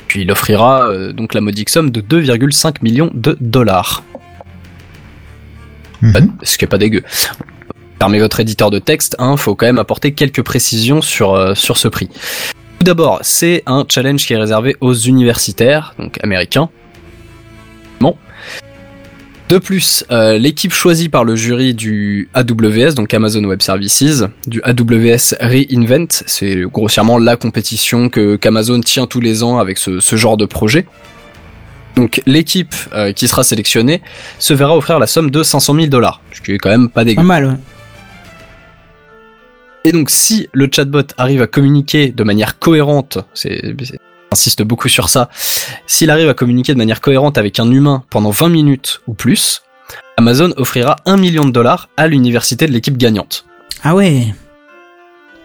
[0.08, 4.04] Puis il offrira euh, donc la modique somme de 2,5 millions de dollars.
[6.02, 6.12] Mhm.
[6.12, 7.04] Bah, ce qui est pas dégueu.
[8.00, 11.88] Permet votre éditeur de texte, hein, faut quand même apporter quelques précisions sur, sur ce
[11.88, 12.10] prix.
[12.80, 16.72] Tout d'abord, c'est un challenge qui est réservé aux universitaires, donc américains.
[19.50, 24.62] De plus, euh, l'équipe choisie par le jury du AWS, donc Amazon Web Services, du
[24.62, 30.16] AWS Reinvent, c'est grossièrement la compétition que qu'Amazon tient tous les ans avec ce, ce
[30.16, 30.86] genre de projet.
[31.96, 34.04] Donc l'équipe euh, qui sera sélectionnée
[34.38, 37.04] se verra offrir la somme de 500 000 dollars, ce qui est quand même pas
[37.04, 37.16] dégueu.
[37.16, 37.54] Pas mal, ouais.
[39.84, 43.74] Et donc si le chatbot arrive à communiquer de manière cohérente, c'est
[44.32, 45.30] j'insiste beaucoup sur ça,
[45.88, 49.64] s'il arrive à communiquer de manière cohérente avec un humain pendant 20 minutes ou plus,
[50.18, 53.46] Amazon offrira 1 million de dollars à l'université de l'équipe gagnante.
[53.84, 54.34] Ah ouais.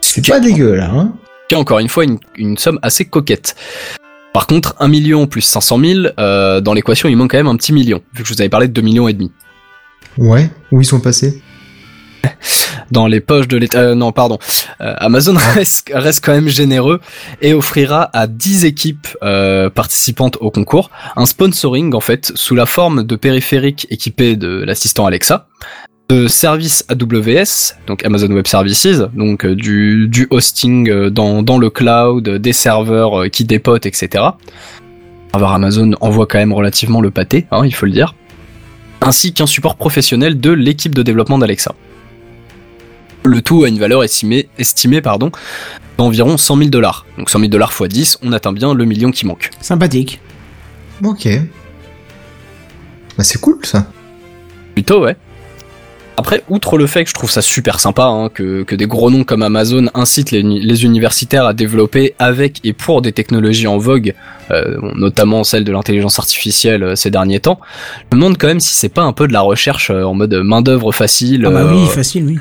[0.01, 1.13] C'est pas dégueu là, hein.
[1.49, 3.55] Qui est encore une fois une, une somme assez coquette.
[4.33, 7.57] Par contre, 1 million plus 500 000, euh, dans l'équation il manque quand même un
[7.57, 9.31] petit million, vu que je vous avais parlé de 2 millions et demi.
[10.19, 11.43] Ouais, où ils sont passés?
[12.91, 13.79] Dans les poches de l'État.
[13.79, 14.39] euh, non, pardon.
[14.81, 17.01] Euh, Amazon reste, quand même généreux
[17.41, 22.67] et offrira à 10 équipes euh, participantes au concours un sponsoring en fait sous la
[22.67, 25.47] forme de périphériques équipés de l'assistant Alexa,
[26.09, 31.59] de services AWS, donc Amazon Web Services, donc euh, du, du hosting euh, dans, dans
[31.59, 34.25] le cloud, des serveurs qui dépotent, etc.
[35.33, 38.15] Amazon envoie quand même relativement le pâté, hein, il faut le dire
[39.01, 41.75] ainsi qu'un support professionnel de l'équipe de développement d'Alexa.
[43.25, 45.31] Le tout a une valeur estimée, estimée pardon,
[45.99, 47.07] d'environ 100 000 dollars.
[47.19, 49.51] Donc 100 000 dollars x 10, on atteint bien le million qui manque.
[49.61, 50.21] Sympathique.
[51.03, 51.27] Ok.
[53.17, 53.87] Bah c'est cool ça.
[54.75, 55.17] Plutôt, ouais.
[56.17, 59.11] Après, outre le fait que je trouve ça super sympa, hein, que, que des gros
[59.11, 63.67] noms comme Amazon incitent les, uni- les universitaires à développer avec et pour des technologies
[63.67, 64.15] en vogue,
[64.53, 67.59] euh, notamment celle de l'intelligence artificielle euh, ces derniers temps,
[68.13, 70.15] je me demande quand même si c'est pas un peu de la recherche euh, en
[70.15, 72.39] mode main d'œuvre facile, Ah bah euh, oui, facile, oui.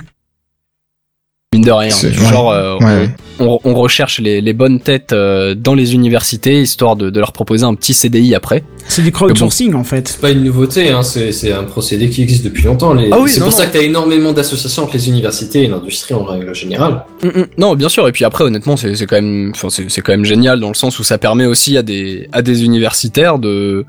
[1.53, 1.89] Mine de rien.
[1.91, 2.27] C'est- Du ouais.
[2.29, 6.61] genre, euh, Ouais, on, on- on recherche les, les bonnes têtes euh, dans les universités
[6.61, 8.63] histoire de, de leur proposer un petit CDI après.
[8.87, 10.07] C'est du crowdsourcing en fait.
[10.09, 12.93] C'est pas une nouveauté, hein, c'est un procédé qui existe depuis longtemps.
[12.93, 13.09] Les...
[13.11, 16.13] Ah oui, c'est non, pour ça que t'as énormément d'associations entre les universités et l'industrie
[16.13, 17.03] en règle générale.
[17.23, 17.45] Mm, mm.
[17.57, 18.07] Non, bien sûr.
[18.07, 20.73] Et puis après, honnêtement, c'est quand même, enfin, c'est c'est quand même génial dans le
[20.75, 23.85] sens où ça permet aussi à des à des universitaires de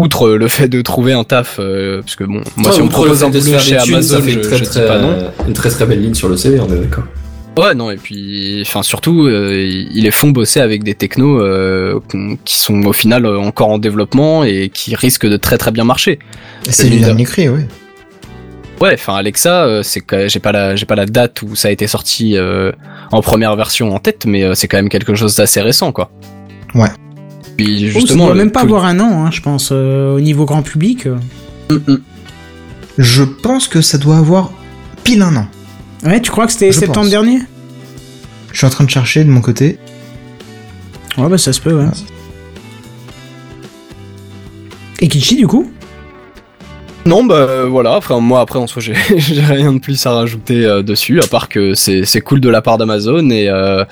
[0.00, 2.86] outre le fait de trouver un taf, euh, parce que bon, moi Ouais, si on
[2.86, 4.86] me propose un boulot chez thunes, Amazon, ça fait je, une très, je dis très,
[4.86, 5.08] pas non.
[5.10, 7.04] euh, une très très belle ligne sur le CV, on est d'accord.
[7.58, 7.90] Ouais, non.
[7.90, 9.54] Et puis, enfin surtout, euh,
[9.92, 11.98] ils les font bosser avec des technos euh,
[12.44, 15.84] qui sont au final euh, encore en développement et qui risquent de très très bien
[15.84, 16.18] marcher.
[16.68, 17.66] C'est du mine de- dernier cri, ouais.
[18.80, 21.68] Ouais, enfin Alexa, euh, c'est que j'ai pas la j'ai pas la date où ça
[21.68, 22.72] a été sorti euh,
[23.12, 26.10] en première version en tête, mais euh, c'est quand même quelque chose d'assez récent, quoi.
[26.74, 26.88] Ouais.
[27.56, 30.14] Puis Oh, ça justement, doit même pas tout- avoir un an, hein, je pense, euh,
[30.16, 31.06] au niveau grand public.
[31.06, 31.98] Mm, mm.
[32.98, 34.50] Je pense que ça doit avoir
[35.04, 35.46] pile un an.
[36.04, 37.10] Ouais, tu crois que c'était septembre pense.
[37.10, 37.38] dernier?
[38.52, 39.78] Je suis en train de chercher de mon côté.
[41.18, 41.86] Ouais, bah ça se peut, ouais.
[45.00, 45.70] Et Kichi, du coup?
[47.06, 50.12] Non, bah euh, voilà, après, moi après en soi j'ai j'ai rien de plus à
[50.12, 53.84] rajouter euh, dessus, à part que c'est c'est cool de la part d'Amazon et euh,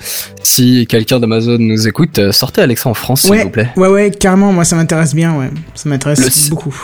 [0.43, 3.69] si quelqu'un d'Amazon nous écoute, sortez Alexa en France s'il vous plaît.
[3.77, 5.49] ouais, ouais, carrément, moi ça m'intéresse bien, ouais.
[5.73, 6.75] Ça m'intéresse Le- beaucoup.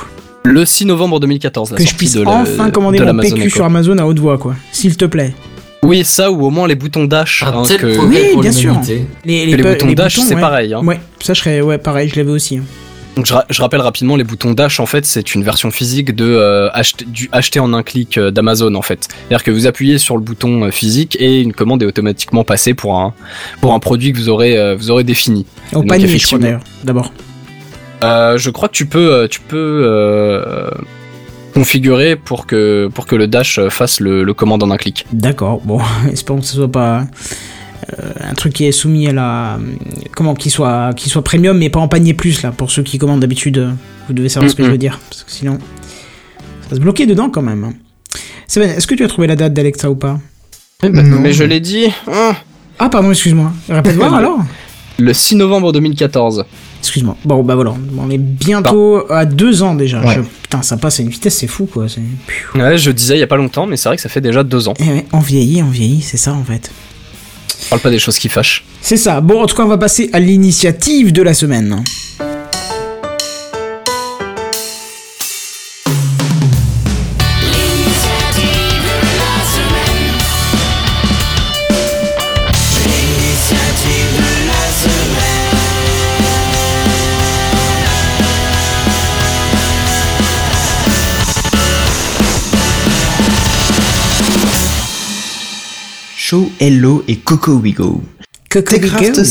[0.44, 3.36] Le 6 novembre 2014, la Que je puisse de la- enfin commander de mon l'Amazon
[3.36, 3.56] PQ Echo.
[3.58, 4.56] sur Amazon à haute voix, quoi.
[4.72, 5.34] S'il te plaît.
[5.84, 7.44] Oui, ça ou au moins les boutons dash.
[7.44, 8.76] Hein, que- Oui, bien sûr.
[9.26, 10.42] Les, boutons dash, c'est ouais.
[10.42, 10.74] pareil.
[10.74, 10.82] Hein.
[10.84, 12.58] Ouais, ça je serais, ouais, pareil, je l'avais aussi.
[12.58, 12.64] hein.
[13.16, 16.14] Donc je, ra- je rappelle rapidement, les boutons dash en fait, c'est une version physique
[16.16, 19.08] de euh, acheter, du acheter en un clic euh, d'Amazon en fait.
[19.10, 22.74] C'est-à-dire que vous appuyez sur le bouton euh, physique et une commande est automatiquement passée
[22.74, 23.14] pour un
[23.62, 25.46] pour un produit que vous aurez vous aurez défini.
[25.72, 26.60] Au Donc, panier, effectivement.
[26.84, 27.14] d'abord.
[28.02, 30.70] Je crois que tu peux tu peux
[31.54, 35.06] configurer pour que pour que le dash fasse le, le commande en un clic.
[35.14, 35.80] D'accord, bon,
[36.12, 37.06] espérons que ce soit pas
[38.22, 39.60] un truc qui est soumis à la.
[40.16, 42.98] Comment Qu'il soit, qu'il soit premium, mais pas en panier plus, là, pour ceux qui
[42.98, 43.58] commandent d'habitude.
[43.58, 43.72] euh,
[44.08, 45.58] Vous devez savoir ce que je veux dire, parce que sinon.
[46.64, 47.64] Ça va se bloquer dedans quand même.
[47.64, 47.74] hein.
[48.48, 50.20] Seven, est-ce que tu as trouvé la date d'Alexa ou pas?
[50.84, 51.20] Non.
[51.22, 51.86] Mais je l'ai dit.
[52.12, 52.36] hein,
[52.80, 53.52] Ah, pardon, excuse-moi.
[53.70, 54.40] Répète voir alors
[54.98, 56.46] le 6 novembre 2014.
[56.80, 57.18] Excuse-moi.
[57.26, 60.02] Bon, bah voilà, on est bientôt à deux ans déjà.
[60.02, 60.16] Ouais.
[60.16, 61.88] Je- Putain, ça passe à une vitesse, c'est fou quoi.
[62.56, 64.44] Ouais, je disais il y a pas longtemps, mais c'est vrai que ça fait déjà
[64.44, 64.74] deux ans.
[64.80, 66.72] Eh ouais, on vieillit, on vieillit, c'est ça en fait.
[67.66, 68.64] On parle pas des choses qui fâchent.
[68.82, 69.22] C'est ça.
[69.22, 71.84] Bon, en tout cas, on va passer à l'initiative de la semaine.
[96.28, 98.02] Show Hello et Coco Wigo.
[98.50, 99.22] Coco Techcraft,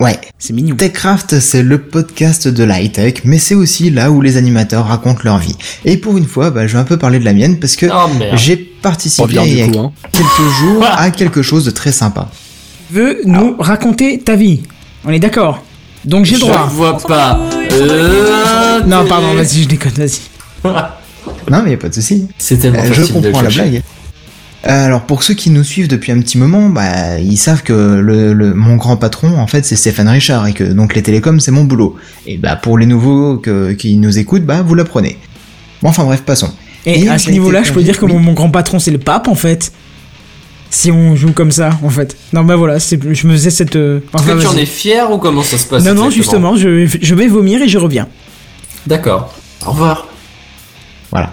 [0.00, 0.18] ouais.
[0.38, 0.74] C'est mignon.
[0.74, 5.20] Techcraft, c'est le podcast de la high-tech, mais c'est aussi là où les animateurs racontent
[5.24, 5.54] leur vie.
[5.84, 7.84] Et pour une fois, bah, je vais un peu parler de la mienne parce que
[7.92, 9.78] Oh j'ai participé revient il y a coup.
[9.78, 9.92] Hein.
[10.10, 12.30] quelques jours à quelque chose de très sympa.
[12.90, 14.62] veux nous raconter ta vie.
[15.04, 15.62] On est d'accord
[16.06, 16.64] Donc j'ai le Je droit.
[16.64, 17.38] vois pas.
[17.72, 20.20] Euh, Non, pardon, vas-y, je déconne, vas-y.
[21.50, 22.26] Non, mais y a pas de souci.
[22.38, 23.82] C'est tellement Euh, je comprends la blague.
[24.66, 27.72] Euh, Alors pour ceux qui nous suivent depuis un petit moment, bah ils savent que
[27.72, 31.38] le, le- mon grand patron en fait c'est Stéphane Richard et que donc les télécoms
[31.38, 31.96] c'est mon boulot.
[32.26, 35.18] Et bah pour les nouveaux que- qui nous écoutent, bah vous l'apprenez.
[35.82, 36.52] Bon enfin bref passons.
[36.84, 38.12] Et Et à ce niveau-là, je peux dire que oui.
[38.12, 39.72] mon, mon grand patron, c'est le pape, en fait.
[40.70, 42.16] Si on joue comme ça, en fait.
[42.32, 43.74] Non, bah voilà, c'est- je me faisais cette...
[43.74, 46.10] euh, Est-ce enfin, que tu en es fier ou comment ça se passe Non, non,
[46.10, 48.06] justement, je, je vais vomir et je reviens.
[48.86, 49.34] D'accord.
[49.66, 50.06] Au revoir.
[51.10, 51.32] Voilà.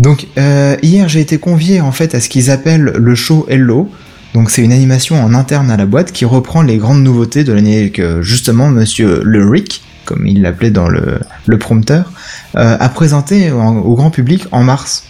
[0.00, 3.88] Donc euh, hier j'ai été convié en fait à ce qu'ils appellent le show Hello.
[4.32, 7.52] Donc c'est une animation en interne à la boîte qui reprend les grandes nouveautés de
[7.52, 11.20] l'année que justement Monsieur Le Rick, comme il l'appelait dans le,
[11.58, 12.12] prompteur,
[12.56, 15.04] euh, a présenté en- au grand public en mars.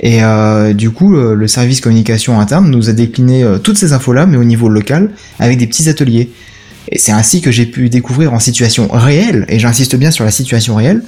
[0.00, 4.36] Et euh, du coup, le service communication interne nous a décliné toutes ces infos-là, mais
[4.36, 6.30] au niveau local, avec des petits ateliers.
[6.90, 10.30] Et c'est ainsi que j'ai pu découvrir en situation réelle, et j'insiste bien sur la
[10.30, 11.02] situation réelle,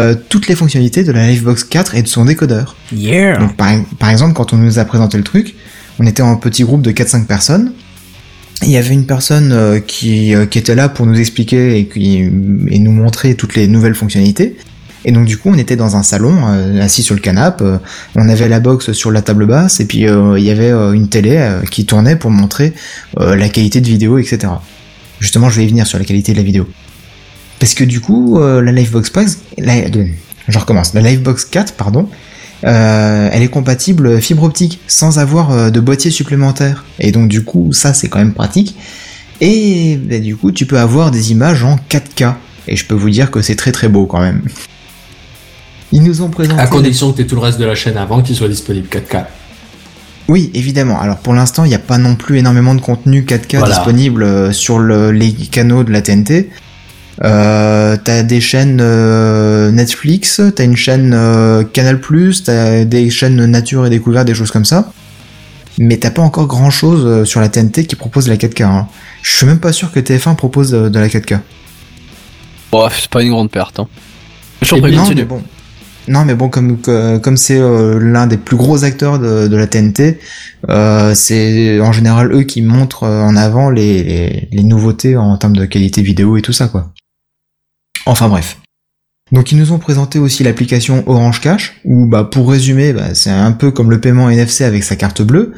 [0.00, 2.76] euh, toutes les fonctionnalités de la Livebox 4 et de son décodeur.
[2.92, 5.54] Yeah Donc par, par exemple, quand on nous a présenté le truc,
[5.98, 7.72] on était en petit groupe de 4-5 personnes.
[8.62, 11.86] Il y avait une personne euh, qui, euh, qui était là pour nous expliquer et,
[11.88, 14.56] qui, et nous montrer toutes les nouvelles fonctionnalités.
[15.04, 16.46] Et donc du coup, on était dans un salon,
[16.80, 17.64] assis sur le canapé.
[18.14, 21.44] on avait la box sur la table basse et puis il y avait une télé
[21.72, 22.72] qui tournait pour montrer
[23.16, 24.46] la qualité de vidéo, etc.
[25.18, 26.68] Justement, je vais y venir sur la qualité de la vidéo.
[27.62, 30.08] Parce que du coup, euh, la Livebox 4, la- de-
[30.48, 32.08] je recommence, la Livebox 4, pardon,
[32.64, 36.84] euh, elle est compatible fibre optique sans avoir euh, de boîtier supplémentaire.
[36.98, 38.74] Et donc du coup, ça c'est quand même pratique.
[39.40, 42.34] Et bah, du coup, tu peux avoir des images en 4K.
[42.66, 44.42] Et je peux vous dire que c'est très très beau quand même.
[45.92, 46.60] Ils nous ont présenté.
[46.60, 49.24] À condition que tu tout le reste de la chaîne avant qu'il soit disponible 4K.
[50.26, 51.00] Oui, évidemment.
[51.00, 53.74] Alors pour l'instant, il n'y a pas non plus énormément de contenu 4K Voilà.
[53.76, 56.50] disponible sur le- les canaux de la TNT.
[57.24, 62.00] Euh, t'as des chaînes euh, Netflix, t'as une chaîne euh, Canal+,
[62.44, 64.92] t'as des chaînes Nature et Découverte, des choses comme ça.
[65.78, 68.64] Mais t'as pas encore grand chose sur la TNT qui propose la 4K.
[68.64, 68.88] hein.
[69.22, 71.38] Je suis même pas sûr que TF1 propose euh, de la 4K.
[72.70, 73.78] Bon, c'est pas une grande perte.
[73.80, 73.88] Hein.
[74.62, 75.42] Je non, mais bon.
[76.08, 79.66] Non, mais bon, comme comme c'est euh, l'un des plus gros acteurs de, de la
[79.68, 80.18] TNT,
[80.68, 85.36] euh, c'est en général eux qui montrent euh, en avant les, les, les nouveautés en
[85.36, 86.92] termes de qualité vidéo et tout ça, quoi.
[88.06, 88.58] Enfin bref.
[89.30, 93.30] Donc ils nous ont présenté aussi l'application Orange Cash, où bah, pour résumer, bah, c'est
[93.30, 95.52] un peu comme le paiement NFC avec sa carte bleue,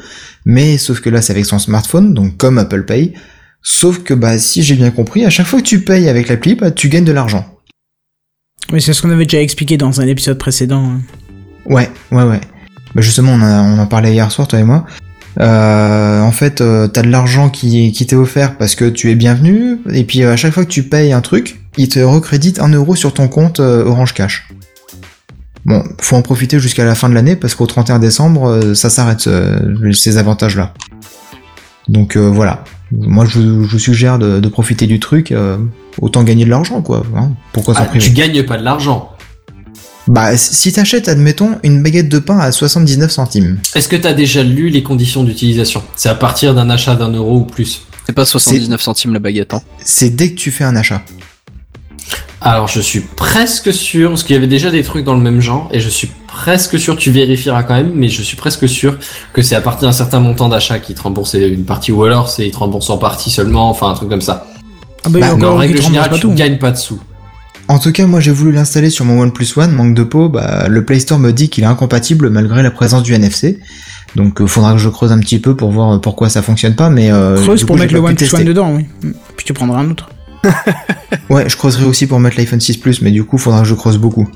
[0.45, 3.13] mais sauf que là c'est avec son smartphone, donc comme Apple Pay.
[3.61, 6.55] Sauf que bah si j'ai bien compris, à chaque fois que tu payes avec l'appli,
[6.55, 7.45] bah, tu gagnes de l'argent.
[8.71, 10.83] Oui, c'est ce qu'on avait déjà expliqué dans un épisode précédent.
[10.85, 11.01] hein.
[11.65, 12.41] Ouais, ouais, ouais.
[12.93, 14.85] Bah justement, on, a, on en parlait hier soir, toi et moi.
[15.41, 19.15] Euh, en fait, euh, t'as de l'argent qui, qui t'est offert parce que tu es
[19.15, 22.59] bienvenu, et puis euh, à chaque fois que tu payes un truc, il te recrédite
[22.59, 24.47] un euro sur ton compte euh, Orange Cash.
[25.65, 28.89] Bon, faut en profiter jusqu'à la fin de l'année parce qu'au 31 décembre, euh, ça
[28.89, 30.73] s'arrête euh, ces avantages-là.
[31.89, 32.63] Donc euh, voilà.
[32.91, 35.31] Moi, je, vous- je vous suggère de, de profiter du truc.
[35.31, 35.57] euh,
[36.01, 37.03] autant gagner de l'argent, quoi.
[37.15, 37.31] hein.
[37.51, 39.11] Pourquoi s'en Ah, priver tu gagnes pas de l'argent.
[40.07, 43.57] Bah, si t'achètes, admettons, une baguette de pain à 79 centimes.
[43.73, 45.81] Est-ce que t'as déjà lu les conditions d'utilisation?
[45.95, 47.81] C'est à partir d'un achat d'un euro ou plus.
[48.05, 49.61] C'est pas 79 centimes la baguette, hein.
[49.83, 51.01] C'est dès que tu fais un achat.
[52.45, 55.41] Alors je suis presque sûr, parce qu'il y avait déjà des trucs dans le même
[55.41, 58.99] genre, et je suis presque sûr, tu vérifieras quand même, mais je suis presque sûr
[59.33, 62.29] que c'est à partir d'un certain montant d'achat qui te rembourse une partie, ou alors
[62.29, 64.45] c'est il te rembourse en partie seulement, enfin un truc comme ça.
[65.03, 66.29] Ah bah, Bah, Mais en règle remboursent générale, tu tout.
[66.29, 66.99] ne gagnes pas de sous.
[67.67, 70.67] En tout cas, moi j'ai voulu l'installer sur mon OnePlus One, manque de peau, bah,
[70.69, 73.59] le Play Store me dit qu'il est incompatible malgré la présence du NFC.
[74.15, 76.75] Donc euh, faudra que je creuse un petit peu pour voir euh, pourquoi ça fonctionne
[76.75, 77.11] pas, mais...
[77.11, 78.35] Euh, Creuse pour mettre le OnePlus.
[78.35, 78.85] One dedans, oui.
[79.35, 80.09] Puis tu prendras un autre.
[81.29, 83.73] Ouais, je creuserai aussi pour mettre l'iPhone 6 Plus, mais du coup faudra que je
[83.73, 84.27] creuse beaucoup.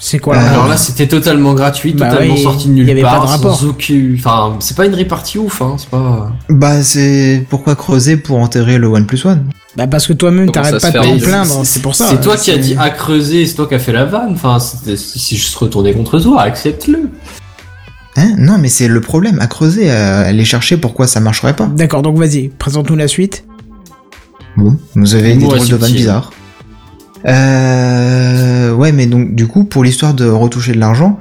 [0.00, 2.90] C'est quoi Euh, alors là, c'était totalement gratuit, Bah totalement sorti de il y nulle
[2.90, 3.58] avait pas part, de rapport.
[3.58, 4.14] sans aucun...
[4.16, 6.30] Enfin, c'est pas une répartie ouf, hein, c'est pas...
[6.48, 7.44] Bah c'est...
[7.50, 9.44] Pourquoi creuser pour enterrer le OnePlus One?
[9.76, 12.06] Bah parce que toi-même t'arrêtes pas de t'en plaindre, c'est pour ça.
[12.08, 14.58] C'est toi qui as dit à creuser, c'est toi qui as fait la vanne, enfin,
[14.60, 17.10] c'est c'est juste retourné contre toi, accepte-le.
[18.16, 18.34] Hein?
[18.38, 21.66] Non, mais c'est le problème, à creuser, à aller chercher pourquoi ça marcherait pas.
[21.66, 23.44] D'accord, donc vas-y, présente-nous la suite.
[24.58, 26.32] Bon, vous avez des drôles de vannes bizarres.
[27.26, 31.20] Euh, ouais, mais donc du coup, pour l'histoire de retoucher de l'argent,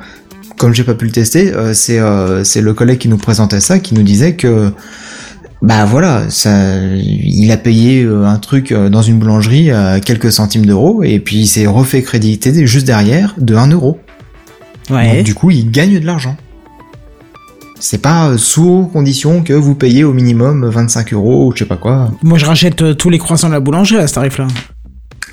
[0.57, 3.59] comme j'ai pas pu le tester, euh, c'est euh, c'est le collègue qui nous présentait
[3.59, 4.71] ça, qui nous disait que
[5.61, 6.49] bah voilà, ça,
[6.95, 11.47] il a payé un truc dans une boulangerie à quelques centimes d'euros et puis il
[11.47, 13.99] s'est refait créditer juste derrière de 1 euro.
[14.89, 15.17] Ouais.
[15.17, 16.37] Donc, du coup, il gagne de l'argent.
[17.79, 21.65] C'est pas euh, sous condition que vous payez au minimum 25 euros ou je sais
[21.65, 22.11] pas quoi.
[22.23, 24.47] Moi je rachète euh, tous les croissants de la boulangerie à ce tarif-là.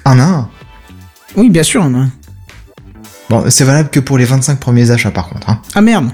[0.05, 0.49] Un à un?
[1.37, 1.83] Oui, bien sûr.
[1.83, 2.11] hein.
[3.31, 5.49] Bon, c'est valable que pour les 25 premiers achats par contre.
[5.51, 5.61] Hein.
[5.75, 6.11] Ah merde.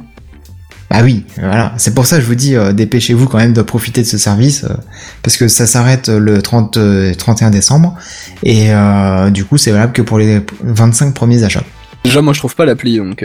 [0.88, 1.72] Bah oui, voilà.
[1.76, 4.18] C'est pour ça que je vous dis, euh, dépêchez-vous quand même de profiter de ce
[4.18, 4.74] service, euh,
[5.22, 7.94] parce que ça s'arrête le 30, euh, 31 décembre,
[8.42, 11.62] et euh, du coup c'est valable que pour les 25 premiers achats.
[12.02, 13.24] Déjà, moi je trouve pas l'appli, donc.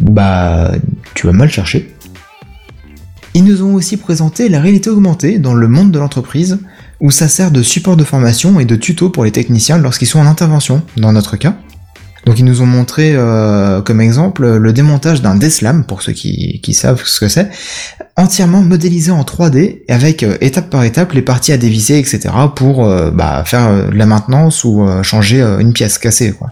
[0.00, 0.72] Bah,
[1.14, 1.94] tu vas mal chercher.
[3.34, 6.58] Ils nous ont aussi présenté la réalité augmentée dans le monde de l'entreprise,
[7.00, 10.20] où ça sert de support de formation et de tuto pour les techniciens lorsqu'ils sont
[10.20, 11.54] en intervention, dans notre cas.
[12.26, 16.60] Donc ils nous ont montré euh, comme exemple le démontage d'un Deslam, pour ceux qui,
[16.72, 17.50] savent ce que c'est,
[18.16, 22.30] entièrement modélisé en 3D, avec euh, étape par étape les parties à dévisser, etc.
[22.54, 26.32] pour euh, bah, faire de la maintenance ou changer une pièce cassée.
[26.32, 26.50] Quoi.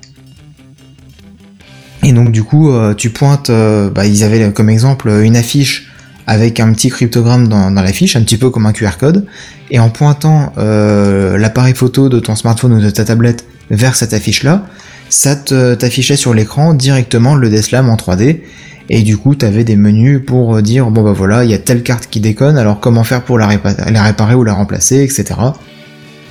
[2.04, 5.90] Et donc du coup, euh, tu pointes, euh, bah, ils avaient comme exemple une affiche
[6.26, 9.26] avec un petit cryptogramme dans, l'affiche, un petit peu comme un QR code,
[9.70, 14.12] et en pointant euh, l'appareil photo de ton smartphone ou de ta tablette vers cette
[14.12, 14.66] affiche-là,
[15.08, 18.40] ça t'affichait sur l'écran directement le Deslam en 3D,
[18.88, 21.82] et du coup t'avais des menus pour dire bon bah voilà, il y a telle
[21.82, 25.34] carte qui déconne, alors comment faire pour la réparer ou la remplacer, etc.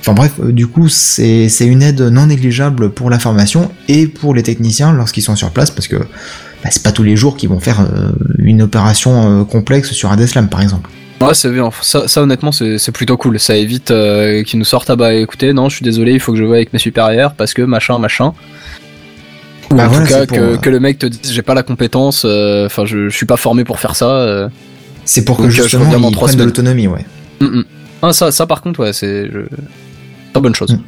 [0.06, 4.34] Enfin bref, euh, du coup, c'est une aide non négligeable pour la formation et pour
[4.34, 7.48] les techniciens lorsqu'ils sont sur place, parce que bah, c'est pas tous les jours qu'ils
[7.48, 10.90] vont faire euh, une opération euh, complexe sur un Deslam, par exemple.
[11.22, 11.70] Ouais, c'est bien.
[11.80, 13.40] Ça, ça, honnêtement, c'est plutôt cool.
[13.40, 16.32] Ça évite euh, qu'ils nous sortent, ah bah écoutez, non, je suis désolé, il faut
[16.32, 18.34] que je voie avec mes supérieurs parce que machin, machin.
[19.70, 21.54] Ou Bah en voilà, tout cas, pour, que, que le mec te dise j'ai pas
[21.54, 24.50] la compétence, enfin, je, je suis pas formé pour faire ça.
[25.06, 27.06] C'est pour que Donc, je justement ils prennent de l'autonomie, ouais.
[27.40, 27.64] Mm, mm.
[28.02, 29.30] Ah, ça, ça, par contre, ouais, c'est.
[29.30, 29.40] Je...
[30.34, 30.72] Pas bonne chose.
[30.72, 30.80] Mm.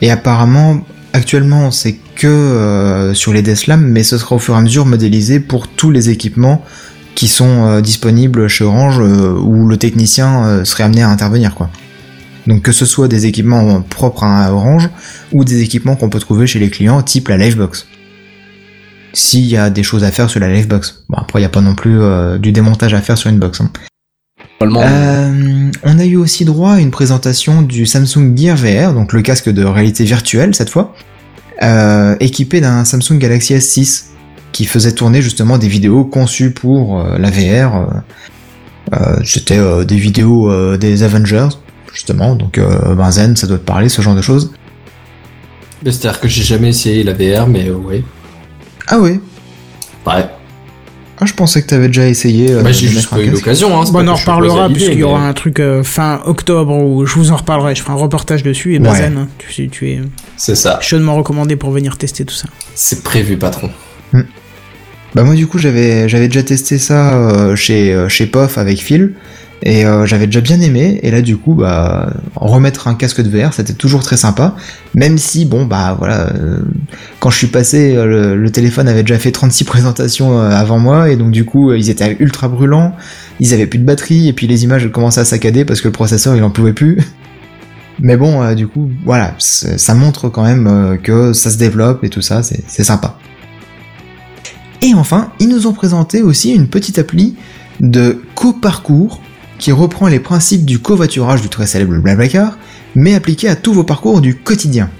[0.00, 0.80] Et apparemment,
[1.12, 4.86] actuellement, c'est que euh, sur les Deslam, mais ce sera au fur et à mesure
[4.86, 6.64] modélisé pour tous les équipements
[7.14, 11.54] qui sont euh, disponibles chez Orange euh, où le technicien euh, serait amené à intervenir,
[11.54, 11.70] quoi.
[12.46, 14.90] Donc que ce soit des équipements propres à Orange
[15.32, 17.86] ou des équipements qu'on peut trouver chez les clients, type la Livebox.
[19.14, 21.04] S'il y a des choses à faire sur la Livebox.
[21.08, 21.98] Bon, après, il n'y a pas non plus
[22.40, 23.62] du démontage à faire sur une box.
[23.62, 23.70] hein.
[24.62, 29.20] Euh, on a eu aussi droit à une présentation du Samsung Gear VR, donc le
[29.20, 30.94] casque de réalité virtuelle cette fois,
[31.62, 34.04] euh, équipé d'un Samsung Galaxy S6
[34.52, 37.86] qui faisait tourner justement des vidéos conçues pour euh, la VR.
[39.24, 41.48] C'était euh, des vidéos euh, des Avengers,
[41.92, 44.52] justement, donc euh, Benzen, ça doit te parler, ce genre de choses.
[45.84, 48.04] C'est-à-dire que j'ai jamais essayé la VR, mais euh, ouais.
[48.86, 49.20] Ah ouais
[50.06, 50.26] Ouais.
[51.24, 52.52] Ah, je pensais que t'avais déjà essayé.
[52.52, 53.68] euh, bah, de j'ai juste pas eu l'occasion.
[53.80, 57.06] Hein, Bon, on en reparlera puisqu'il y aura mais un truc euh, fin octobre où
[57.06, 57.74] je vous en reparlerai.
[57.74, 58.84] Je ferai un reportage dessus et Ouais.
[58.84, 60.00] Bazen, hein, tu, tu es
[60.36, 60.78] C'est ça.
[60.82, 62.48] chaudement recommandé pour venir tester tout ça.
[62.74, 63.70] C'est prévu, patron.
[65.14, 68.78] Bah moi du coup j'avais j'avais déjà testé ça euh, chez euh, chez POF avec
[68.80, 69.12] Phil
[69.66, 71.00] et euh, j'avais déjà bien aimé.
[71.02, 74.54] Et là du coup bah remettre un casque de VR c'était toujours très sympa.
[74.94, 76.58] Même si bon bah voilà euh,
[77.18, 81.10] quand je suis passé euh, le, téléphone avait déjà fait 36 présentations avant moi.
[81.10, 82.94] Et donc du coup ils étaient ultra brûlants.
[83.40, 84.28] Ils avaient plus de batterie.
[84.28, 86.98] Et puis les images commençaient à saccader parce que le processeur il en pouvait plus.
[88.00, 92.22] Mais bon du coup voilà ça montre quand même que ça se développe et tout
[92.22, 93.16] ça c'est sympa.
[94.82, 97.36] Et enfin, ils nous ont présenté aussi une petite appli
[97.80, 99.22] de coparcours
[99.58, 102.58] qui reprend les principes du covoiturage du très célèbre Blablacar,
[102.94, 104.90] mais appliqué à tous vos parcours du quotidien.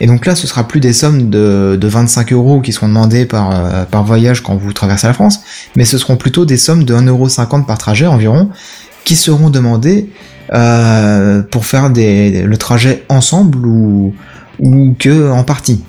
[0.00, 3.26] Et donc là, ce sera plus des sommes de, de 25 euros qui seront demandées
[3.26, 5.40] par, euh, par voyage quand vous traversez la France,
[5.76, 8.50] mais ce seront plutôt des sommes de 1,50€ par trajet environ,
[9.04, 10.10] qui seront demandées
[10.52, 14.14] euh, pour faire le trajet ensemble ou,
[14.58, 15.84] ou que en partie.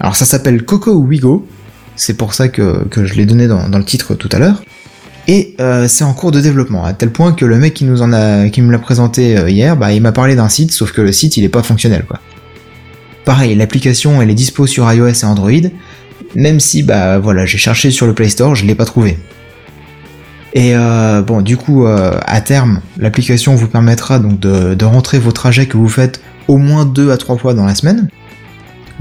[0.00, 1.46] Alors ça s'appelle Coco Wigo,
[1.94, 4.62] c'est pour ça que, je l'ai donné dans le titre tout à l'heure.
[5.28, 8.02] Et euh, c'est en cours de développement, à tel point que le mec qui nous
[8.02, 11.00] en a, me l'a présenté euh, hier, bah, il m'a parlé d'un site, sauf que
[11.00, 12.18] le site il est pas fonctionnel quoi.
[13.24, 15.70] Pareil, l'application elle est dispo sur iOS et Android,
[16.34, 19.16] même si bah voilà, j'ai cherché sur le Play Store, je l'ai pas trouvé.
[20.54, 25.32] Et euh, bon, du coup, à terme, l'application vous permettra donc de, de rentrer vos
[25.32, 28.08] trajets que vous faites au moins deux à trois fois dans la semaine.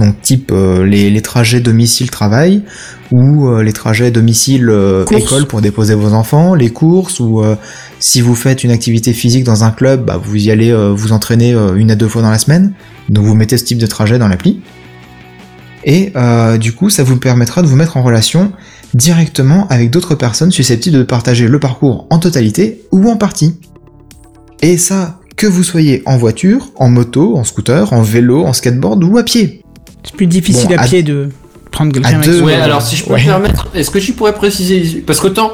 [0.02, 2.64] Donc type euh, les, les trajets domicile-travail
[3.12, 7.56] ou euh, les trajets domicile-école pour déposer vos enfants, les courses ou euh,
[8.00, 11.56] si vous faites une activité physique dans un club, bah, vous y allez vous entraîner
[11.76, 12.74] une à deux fois dans la semaine.
[13.10, 14.62] Donc vous mettez ce type de trajet dans l'appli.
[15.84, 16.14] Et
[16.60, 18.52] du coup, ça vous permettra de vous mettre en relation
[18.96, 23.60] directement avec d'autres personnes susceptibles de partager le parcours en totalité ou en partie.
[24.64, 29.04] Et ça, que vous soyez en voiture, en moto, en scooter, en vélo, en skateboard
[29.04, 29.62] ou à pied.
[30.04, 31.30] C'est plus difficile Bon, à à- pied de
[31.72, 32.42] prendre quelqu'un avec deux-.
[32.42, 33.22] Ouais, Euh, alors si je peux ouais.
[33.22, 35.52] me permettre, est-ce que tu pourrais préciser Parce qu'autant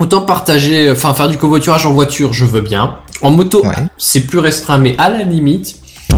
[0.00, 2.96] autant partager, enfin faire du covoiturage en voiture, je veux bien.
[3.20, 3.74] En moto, Ouais.
[3.98, 5.76] c'est plus restreint, mais à la limite,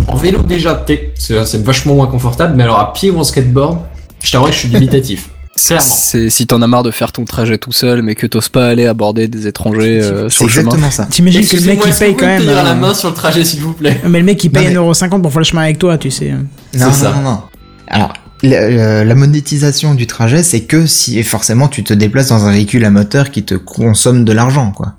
[0.08, 0.84] en vélo déjà,
[1.18, 3.78] c'est vachement moins confortable, mais alors à pied ou en skateboard,
[4.22, 5.28] je t'avoue que je suis limitatif.
[5.56, 8.66] C'est si t'en as marre de faire ton trajet tout seul, mais que t'oses pas
[8.66, 10.62] aller aborder des étrangers euh, C'est sur le chemin.
[10.64, 11.06] exactement ça.
[11.06, 12.44] T'imagines que le mec que paye quand même.
[12.44, 14.00] la euh, main sur le trajet, s'il vous plaît.
[14.08, 16.10] Mais le mec il paye Non, mais- 1,50€ pour faire le chemin avec toi, tu
[16.10, 16.30] sais.
[16.32, 17.40] Non, C'est non, non, non.
[17.86, 18.12] Alors,
[18.42, 22.52] la, euh, la monétisation du trajet, c'est que si forcément tu te déplaces dans un
[22.52, 24.94] véhicule à moteur qui te consomme de l'argent, quoi.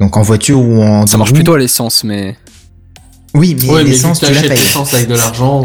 [0.00, 2.36] Donc en voiture ou en Ça marche plutôt à l'essence, mais
[3.34, 4.48] Oui, mais Ouais, l'essence tu payes.
[4.48, 5.64] l'essence avec de l'argent.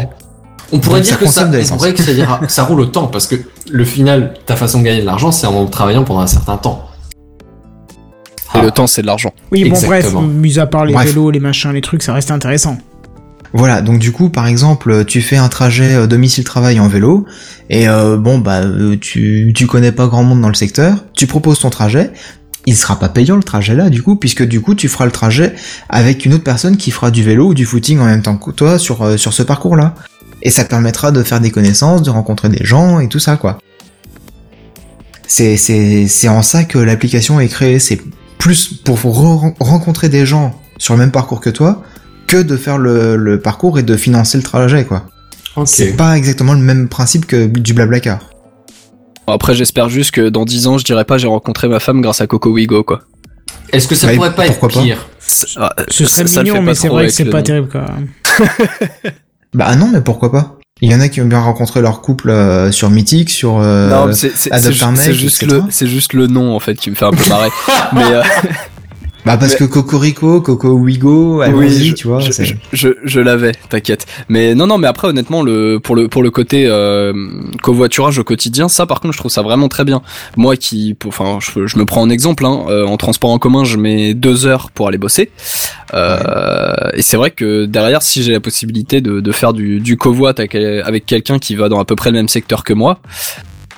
[0.70, 3.06] On pourrait Donc, dire ça que ça, on pourrait que ça, dira- ça roule autant
[3.06, 3.36] parce que
[3.70, 6.84] le final, ta façon de gagner de l'argent, c'est en travaillant pendant un certain temps.
[8.54, 8.62] et Ah.
[8.62, 9.32] le temps c'est de l'argent.
[9.52, 10.22] Oui, bon, Exactement.
[10.22, 11.08] bref, mis à part les Bref.
[11.08, 12.78] vélos, les machins, les trucs, ça reste intéressant.
[13.54, 17.24] Voilà, donc du coup, par exemple, tu fais un trajet euh, domicile-travail en vélo,
[17.70, 21.26] et euh, bon, bah, euh, tu, tu connais pas grand monde dans le secteur, tu
[21.26, 22.10] proposes ton trajet,
[22.66, 25.12] il sera pas payant le trajet là, du coup, puisque du coup, tu feras le
[25.12, 25.54] trajet
[25.88, 28.50] avec une autre personne qui fera du vélo ou du footing en même temps que
[28.50, 29.94] toi sur, euh, sur ce parcours-là.
[30.42, 33.36] Et ça te permettra de faire des connaissances, de rencontrer des gens et tout ça,
[33.36, 33.58] quoi.
[35.26, 38.00] C'est, c'est, c'est en ça que l'application est créée, c'est
[38.38, 41.82] plus pour re- rencontrer des gens sur le même parcours que toi,
[42.26, 45.04] que de faire le, le parcours et de financer le trajet, quoi.
[45.56, 45.66] Ok.
[45.68, 48.30] C'est pas exactement le même principe que du Blablacar.
[49.26, 52.22] Après j'espère juste que dans 10 ans je dirais pas j'ai rencontré ma femme grâce
[52.22, 53.00] à Coco Wigo quoi.
[53.72, 55.06] Est-ce que ça Bah, pourrait pas être pourquoi pas pire?
[55.56, 57.84] Ah, Ce serait ça mignon, mais c'est vrai que c'est pas terrible, quoi.
[59.54, 60.54] Bah non, mais pourquoi pas?
[60.80, 63.58] Il y en a qui ont bien rencontré leur couple euh, sur Mythique, sur...
[63.58, 66.12] euh, non, mais c'est c'est- Adopt c'est un ju- mec, c'est juste le c'est juste
[66.12, 67.48] le nom en fait qui me fait un peu marrer.
[67.92, 68.22] mais euh,
[69.28, 71.42] Bah parce que Cocorico, Coco Wigo,
[71.90, 72.20] je, tu vois.
[72.20, 74.06] je, je, je- je l'avais, t'inquiète.
[74.30, 77.12] Mais non, non, mais après, honnêtement, le pour le pour le côté euh,
[77.62, 80.00] covoiturage au quotidien, ça, par contre, je trouve ça vraiment très bien.
[80.36, 82.46] Moi, qui, enfin, je, je me prends en exemple.
[82.46, 85.30] Hein, euh, en transport en commun, je mets deux heures pour aller bosser.
[85.94, 89.96] Euh, Et c'est vrai que derrière, si j'ai la possibilité de, de faire du, du
[89.96, 93.00] covoit avec, avec quelqu'un qui va dans à peu près le même secteur que moi.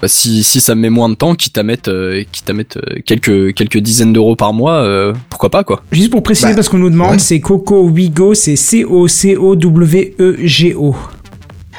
[0.00, 2.52] Bah, si, si ça me met moins de temps, quitte à mettre, euh, quitte à
[2.52, 5.82] mettre euh, quelques, quelques dizaines d'euros par mois, euh, pourquoi pas quoi.
[5.92, 7.18] Juste pour préciser, Bah, parce qu'on nous demande, ouais.
[7.18, 8.56] c'est Coco Wigo, c'est
[9.70, 10.96] C-O-C-O-W-E-G-O.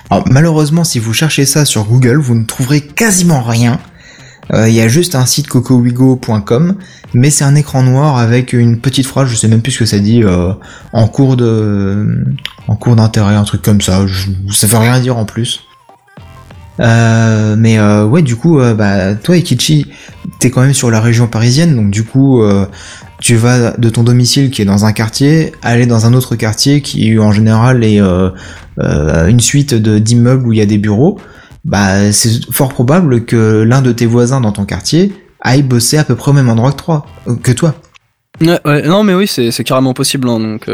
[0.09, 3.79] Alors, malheureusement, si vous cherchez ça sur Google, vous ne trouverez quasiment rien.
[4.53, 6.75] Euh, Il y a juste un site cocowigo.com,
[7.13, 9.85] mais c'est un écran noir avec une petite phrase, je sais même plus ce que
[9.85, 10.51] ça dit, euh,
[10.91, 12.25] en cours de,
[12.67, 14.05] en cours d'intérêt, un truc comme ça.
[14.07, 15.61] Je, ça veut rien dire en plus.
[16.79, 19.87] Euh, mais euh, ouais, du coup, euh, bah, toi, Ikichi,
[20.39, 22.65] t'es quand même sur la région parisienne, donc du coup, euh,
[23.19, 26.81] tu vas de ton domicile qui est dans un quartier, aller dans un autre quartier
[26.81, 28.29] qui en général est euh,
[29.27, 31.19] une suite d'immeubles où il y a des bureaux.
[31.65, 36.03] Bah, c'est fort probable que l'un de tes voisins dans ton quartier aille bosser à
[36.03, 37.05] peu près au même endroit que toi,
[37.43, 37.75] que toi.
[38.39, 40.27] Ouais, ouais, non, mais oui, c'est carrément possible.
[40.27, 40.67] hein, donc,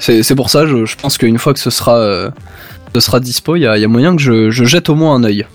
[0.00, 2.32] c'est pour ça, je, je pense qu'une fois que ce sera,
[2.94, 4.94] ce sera dispo, il y a, il y a moyen que je, je jette au
[4.94, 5.46] moins un œil.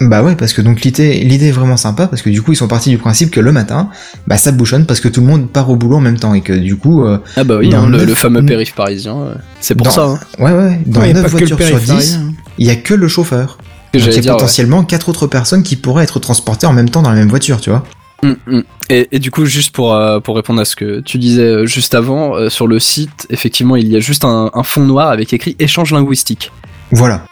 [0.00, 2.56] Bah ouais, parce que donc l'idée, l'idée est vraiment sympa parce que du coup ils
[2.56, 3.88] sont partis du principe que le matin,
[4.26, 6.42] bah ça bouchonne parce que tout le monde part au boulot en même temps et
[6.42, 9.28] que du coup, euh, Ah bah oui, hein, le, fameux périph' parisien.
[9.60, 10.04] C'est pour Dans- ça.
[10.04, 11.88] Hein, ouais ouais, dans Ouais, y a 9 pas que le voitures sur périph' 10,
[11.88, 12.32] parisien.
[12.58, 13.56] il y a que le chauffeur.
[13.56, 14.32] Donc il j'allais y a dire.
[14.32, 14.36] ouais.
[14.38, 17.58] potentiellement quatre autres personnes qui pourraient être transportées en même temps dans la même voiture,
[17.62, 17.82] tu vois.
[18.22, 18.62] Mm, mm.
[18.90, 21.64] Et, et du coup, juste pour, euh, pour répondre à ce que tu disais euh,
[21.66, 25.08] juste avant, euh, sur le site, effectivement, il y a juste un, un fond noir
[25.08, 26.52] avec écrit échange linguistique.
[26.90, 27.24] Voilà.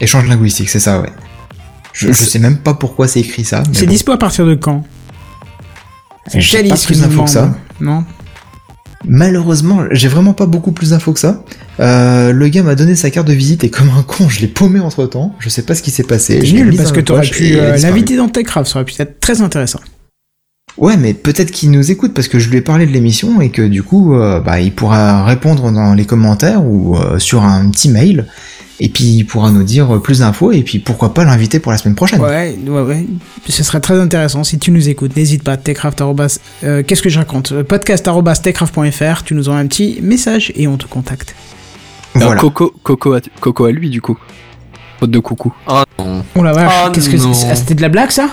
[0.00, 1.12] Échange linguistique, c'est ça, ouais.
[1.92, 3.62] Je, je sais même pas pourquoi c'est écrit ça.
[3.72, 3.92] C'est bon.
[3.92, 4.82] dispo à partir de quand?
[6.34, 7.54] J'ai pas plus d'infos que ça.
[7.80, 8.04] Non?
[9.04, 11.42] Malheureusement, j'ai vraiment pas beaucoup plus d'infos que ça.
[11.80, 14.46] Euh, le gars m'a donné sa carte de visite et comme un con, je l'ai
[14.46, 15.34] paumé entre temps.
[15.40, 16.38] Je sais pas ce qui s'est passé.
[16.52, 19.80] Nul parce que t'aurais pu euh, l'inviter dans Techcraft, ça aurait pu être très intéressant.
[20.78, 23.50] Ouais, mais peut-être qu'il nous écoute parce que je lui ai parlé de l'émission et
[23.50, 27.90] que du coup, euh, bah, il pourra répondre dans les commentaires ou sur un petit
[27.90, 28.26] mail.
[28.84, 31.78] Et puis il pourra nous dire plus d'infos et puis pourquoi pas l'inviter pour la
[31.78, 32.20] semaine prochaine.
[32.20, 33.06] Ouais, ouais, ouais.
[33.48, 35.14] Ce serait très intéressant si tu nous écoutes.
[35.16, 36.00] N'hésite pas, techcraft.
[36.64, 39.22] euh, Qu'est-ce que je raconte Euh, Podcast arrobas techcraft.fr.
[39.24, 41.36] Tu nous envoies un petit message et on te contacte.
[42.14, 42.40] Voilà.
[42.40, 44.18] Coco, Coco, à, Coco à lui, du coup.
[44.98, 45.54] Faute de coucou.
[45.68, 46.24] Ah non.
[46.34, 47.16] Oh la vache, Ah qu'est-ce que
[47.54, 48.30] C'était de la blague ça?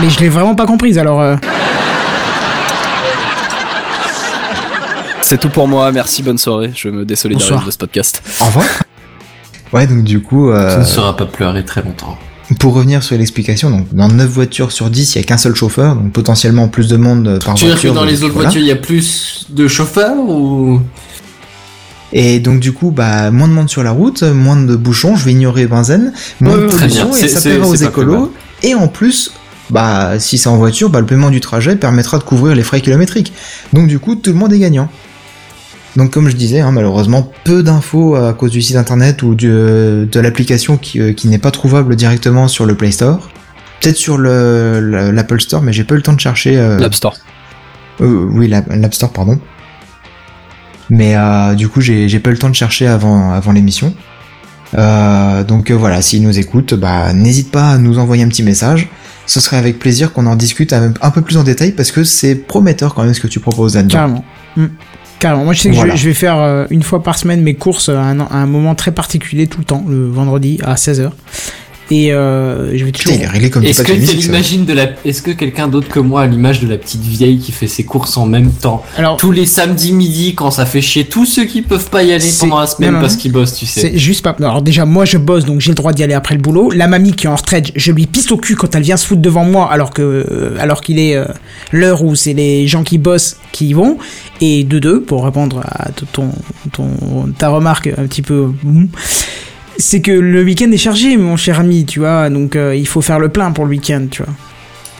[0.00, 1.20] Mais je l'ai vraiment pas comprise alors.
[1.20, 1.36] euh,
[5.28, 6.70] C'est tout pour moi, merci, bonne soirée.
[6.76, 7.66] Je me désolidarise Bonsoir.
[7.66, 8.22] de ce podcast.
[8.40, 8.64] Au revoir.
[9.72, 12.16] Ouais, donc du coup, Tu euh, ne seras pas pleuré très longtemps.
[12.60, 15.56] pour revenir sur l'explication, donc dans 9 voitures sur 10, il y a qu'un seul
[15.56, 18.22] chauffeur, donc potentiellement plus de monde euh, par Tu veux dire que dans donc les
[18.22, 18.50] autres voilà.
[18.50, 20.80] voitures, il y a plus de chauffeurs ou?
[22.12, 25.24] Et donc du coup, bah moins de monde sur la route, moins de bouchons, je
[25.24, 28.32] vais ignorer benzène, moins de pollution et ça plaira aux écolos.
[28.62, 29.32] Et en plus,
[29.70, 32.80] bah si c'est en voiture, bah le paiement du trajet permettra de couvrir les frais
[32.80, 33.32] kilométriques.
[33.72, 34.88] Donc du coup, tout le monde est gagnant.
[35.96, 39.48] Donc comme je disais, hein, malheureusement, peu d'infos à cause du site internet ou du-
[39.48, 43.30] de l'application qui, euh, qui n'est pas trouvable directement sur le Play Store.
[43.80, 46.58] Peut-être sur le le- l'Apple Store, mais j'ai pas eu le temps de chercher.
[46.58, 47.16] euh, L'App Store.
[48.02, 49.38] euh, oui, la- l'App Store, pardon.
[50.90, 53.92] Mais euh, du coup, j'ai j'ai pas eu le temps de chercher avant, avant l'émission.
[54.76, 58.42] Euh, donc euh, voilà, s'ils nous écoutent, bah, n'hésite pas à nous envoyer un petit
[58.42, 58.88] message.
[59.26, 62.04] Ce serait avec plaisir qu'on en discute un, un peu plus en détail parce que
[62.04, 63.94] c'est prometteur quand même ce que tu proposes là-dedans.
[63.96, 64.24] Carrément.
[64.56, 64.66] Mm.
[65.18, 65.44] Carrément.
[65.44, 65.94] Moi, je sais que je Voilà.
[65.94, 68.46] vais- je, vais faire euh, une fois par semaine mes courses à un, à un
[68.46, 71.10] moment très particulier tout le temps, le vendredi à 16h.
[71.90, 73.12] Et euh, je vais toujours.
[73.12, 74.32] Putain, il est réglé comme du Est-ce que papier t'as musique, ça.
[74.32, 77.38] l'imagine de la Est-ce que quelqu'un d'autre que moi a l'image de la petite vieille
[77.38, 80.80] qui fait ses courses en même temps Alors, tous les samedis midi quand ça fait
[80.80, 83.32] chier tous ceux qui peuvent pas y aller pendant la semaine non, non, parce qu'ils
[83.32, 83.80] bossent, tu sais.
[83.80, 84.34] c'est juste pas.
[84.40, 86.70] Alors, déjà, moi, je bosse, donc j'ai le droit d'y aller après le boulot.
[86.72, 89.06] La mamie qui est en retraite, je lui pisse au cul quand elle vient se
[89.06, 91.24] foutre devant moi, alors que, euh, alors qu'il est euh,
[91.72, 93.98] l'heure où c'est les gens qui bossent qui y vont.
[94.40, 96.30] Et de deux, pour répondre à ton,
[96.72, 96.88] ton,
[97.38, 98.50] ta remarque un petit peu.
[99.78, 103.00] C'est que le week-end est chargé, mon cher ami, tu vois, donc euh, il faut
[103.02, 104.32] faire le plein pour le week-end, tu vois.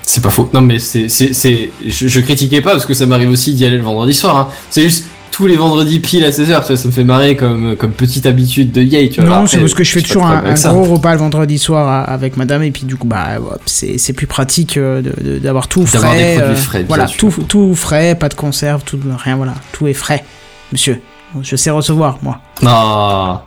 [0.03, 0.49] C'est pas faux.
[0.55, 3.65] Non mais c'est c'est c'est je, je critiquais pas parce que ça m'arrive aussi d'y
[3.65, 4.37] aller le vendredi soir.
[4.37, 4.49] Hein.
[4.71, 7.75] C'est juste tous les vendredis pile à 16h, tu vois, ça me fait marrer comme
[7.77, 9.41] comme petite habitude de gay, tu vois.
[9.41, 12.37] Non, c'est parce que je fais toujours un, gros repas le vendredi soir à- avec
[12.37, 13.31] madame et puis du coup bah
[13.67, 15.03] c'est c'est plus pratique euh,
[15.43, 17.19] d'avoir tout D'avoir des frais, produits euh, frais, bien voilà sûr.
[17.19, 20.25] tout tout frais, pas de conserve, tout rien voilà, tout est frais,
[20.73, 21.01] monsieur.
[21.43, 22.39] Je sais recevoir moi.
[22.65, 23.45] Ah.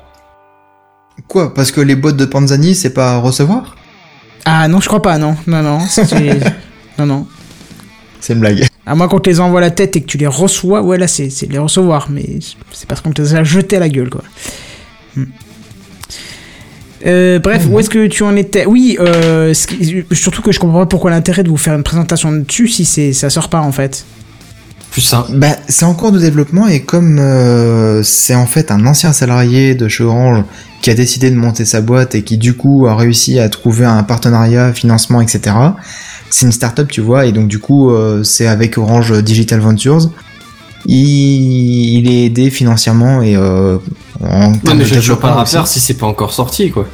[1.27, 3.75] Quoi Parce que les boîtes de Panzani, c'est pas à recevoir
[4.45, 6.05] Ah non, je crois pas non, non non, c'est-
[6.97, 7.27] non non.
[8.19, 8.65] C'est une blague.
[8.85, 10.97] À moins qu'on te les envoie à la tête et que tu les reçois, ouais
[10.97, 12.25] là c'est les recevoir, mais
[12.71, 14.23] c'est parce qu'on te les a jetés à la gueule quoi.
[15.15, 15.25] Hmm.
[17.05, 18.65] Euh, bref, où est-ce que tu en étais?
[18.65, 19.53] Oui, euh,
[20.11, 23.29] surtout que je comprends pas pourquoi l'intérêt de vous faire une présentation dessus si ça
[23.29, 24.05] sort pas en fait.
[24.99, 25.31] Plus simple.
[25.35, 29.73] Bah, c'est en cours de développement et comme euh, c'est en fait un ancien salarié
[29.73, 30.43] de chez Orange
[30.81, 33.85] qui a décidé de monter sa boîte et qui du coup a réussi à trouver
[33.85, 35.55] un partenariat, financement, etc.
[36.29, 40.11] C'est une start-up, tu vois, et donc du coup euh, c'est avec Orange Digital Ventures.
[40.85, 43.77] Il, il est aidé financièrement et euh,
[44.21, 45.55] en Non mais de je vois pas aussi.
[45.55, 46.85] rappeur si c'est pas encore sorti quoi.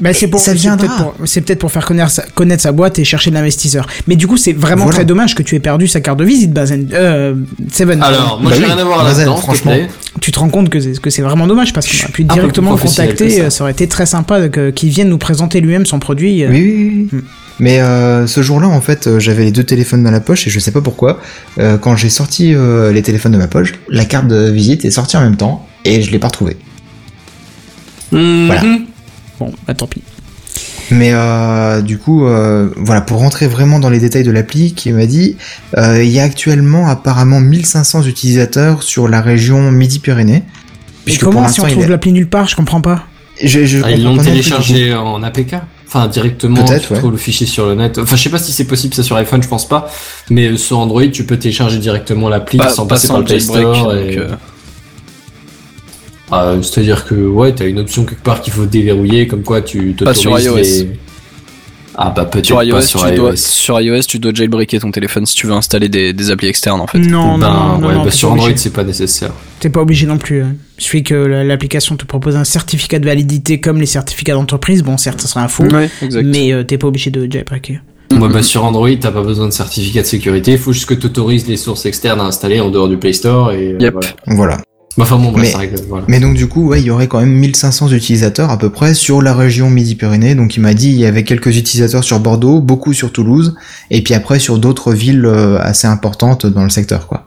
[0.00, 1.14] Bah, c'est pour, ça c'est viendra.
[1.18, 3.86] peut-être pour, faire connaître sa, connaître sa boîte et chercher de l'investisseur.
[4.06, 4.96] Mais du coup, c'est vraiment Voilà.
[4.98, 7.34] très dommage que tu aies perdu sa carte de visite, Bazen, euh,
[7.72, 8.02] Seven.
[8.02, 9.72] Alors, moi Bah j'ai oui, rien à voir Bazen, là-dedans, franchement.
[10.20, 12.72] tu te rends compte que c'est, que c'est vraiment dommage parce qu'on aurait pu directement
[12.72, 13.30] le contacter.
[13.30, 13.42] ça.
[13.44, 16.44] euh, Ça aurait été très sympa qu'il vienne nous présenter lui-même son produit.
[16.44, 16.48] euh.
[16.50, 17.18] Oui, oui, oui.
[17.18, 17.22] Hmm.
[17.58, 20.50] Mais euh, ce jour-là, en fait, euh, j'avais les deux téléphones dans la poche et
[20.50, 21.20] je sais pas pourquoi.
[21.58, 24.90] euh, quand j'ai sorti euh, les téléphones de ma poche, la carte de visite est
[24.90, 26.58] sortie en même temps et je l'ai pas retrouvée.
[28.12, 28.46] Mhm.
[28.46, 28.62] Voilà.
[29.40, 30.02] Bon, bah tant pis.
[30.90, 34.92] Mais euh, du coup, euh, voilà, pour rentrer vraiment dans les détails de l'appli, qui
[34.92, 35.36] m'a dit,
[35.76, 40.44] euh, il y a actuellement apparemment 1500 utilisateurs sur la région Midi-Pyrénées.
[41.20, 43.04] Comment si on trouve est- l'appli nulle part Je comprends pas.
[43.42, 45.56] Je, je Ah, ils l'ont téléchargé en APK.
[45.88, 46.98] Enfin, directement, Peut-être, tu ouais.
[46.98, 47.98] trouves le fichier sur le net.
[47.98, 49.88] Enfin, je sais pas si c'est possible ça sur iPhone, je pense pas.
[50.30, 53.26] Mais sur Android, tu peux télécharger directement l'appli Pas, sans pas passer sans par le
[53.26, 53.92] Play Store.
[53.94, 54.18] donc,
[56.32, 59.94] euh, C'est-à-dire que, ouais, t'as une option quelque part qu'il faut déverrouiller, comme quoi tu
[59.98, 60.56] Pas sur t'autorises iOS.
[60.84, 60.88] les...
[61.98, 63.16] Ah bah peut-être sur, iOS, pas sur tu iOS.
[63.16, 66.48] dois, sur iOS, tu dois jailbreaker ton téléphone si tu veux installer des, des applis
[66.48, 66.98] externes en fait.
[66.98, 68.62] Non, ben, non, non, ouais, non, bah t'es sur pas Android, obligé.
[68.62, 69.30] c'est pas nécessaire.
[69.60, 70.42] T'es pas obligé non plus.
[70.42, 70.56] hein.
[70.78, 74.82] Il suffit que la- l'application te propose un certificat de validité comme les certificats d'entreprise.
[74.82, 75.88] Bon, certes, ça serait un faux, Ouais,
[76.22, 77.78] mais euh, t'es pas obligé de jailbreaker.
[78.12, 80.52] Ouais, bah, sur Android, t'as pas besoin de certificat de sécurité.
[80.52, 83.52] Il faut juste que t'autorises les sources externes à installer en dehors du Play Store
[83.52, 83.94] et euh, Yep.
[83.94, 84.08] voilà.
[84.26, 84.56] Voilà.
[84.96, 86.04] Bah, Enfin bon, bref, Mais- ça règle, voilà.
[86.08, 88.94] Mais donc du coup, ouais, il y aurait quand même 1500 utilisateurs à peu près
[88.94, 90.34] sur la région Midi-Pyrénées.
[90.34, 93.54] Donc il m'a dit il y avait quelques utilisateurs sur Bordeaux, beaucoup sur Toulouse,
[93.90, 97.26] et puis après sur d'autres villes euh, assez importantes dans le secteur, quoi.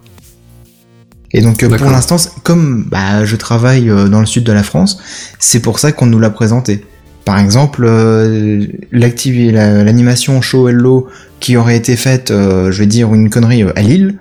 [1.31, 4.63] Et donc euh, pour l'instant, comme bah, je travaille euh, dans le sud de la
[4.63, 4.97] France,
[5.37, 6.83] c'est pour ça qu'on nous l'a présenté.
[7.23, 11.07] Par exemple, euh, l'animation Show Hello
[11.39, 14.15] qui aurait été faite, euh, je vais dire une connerie à Lille,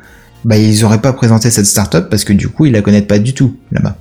[0.45, 3.19] bah ils auraient pas présenté cette startup parce que du coup ils la connaissent pas
[3.19, 3.97] du tout là-bas.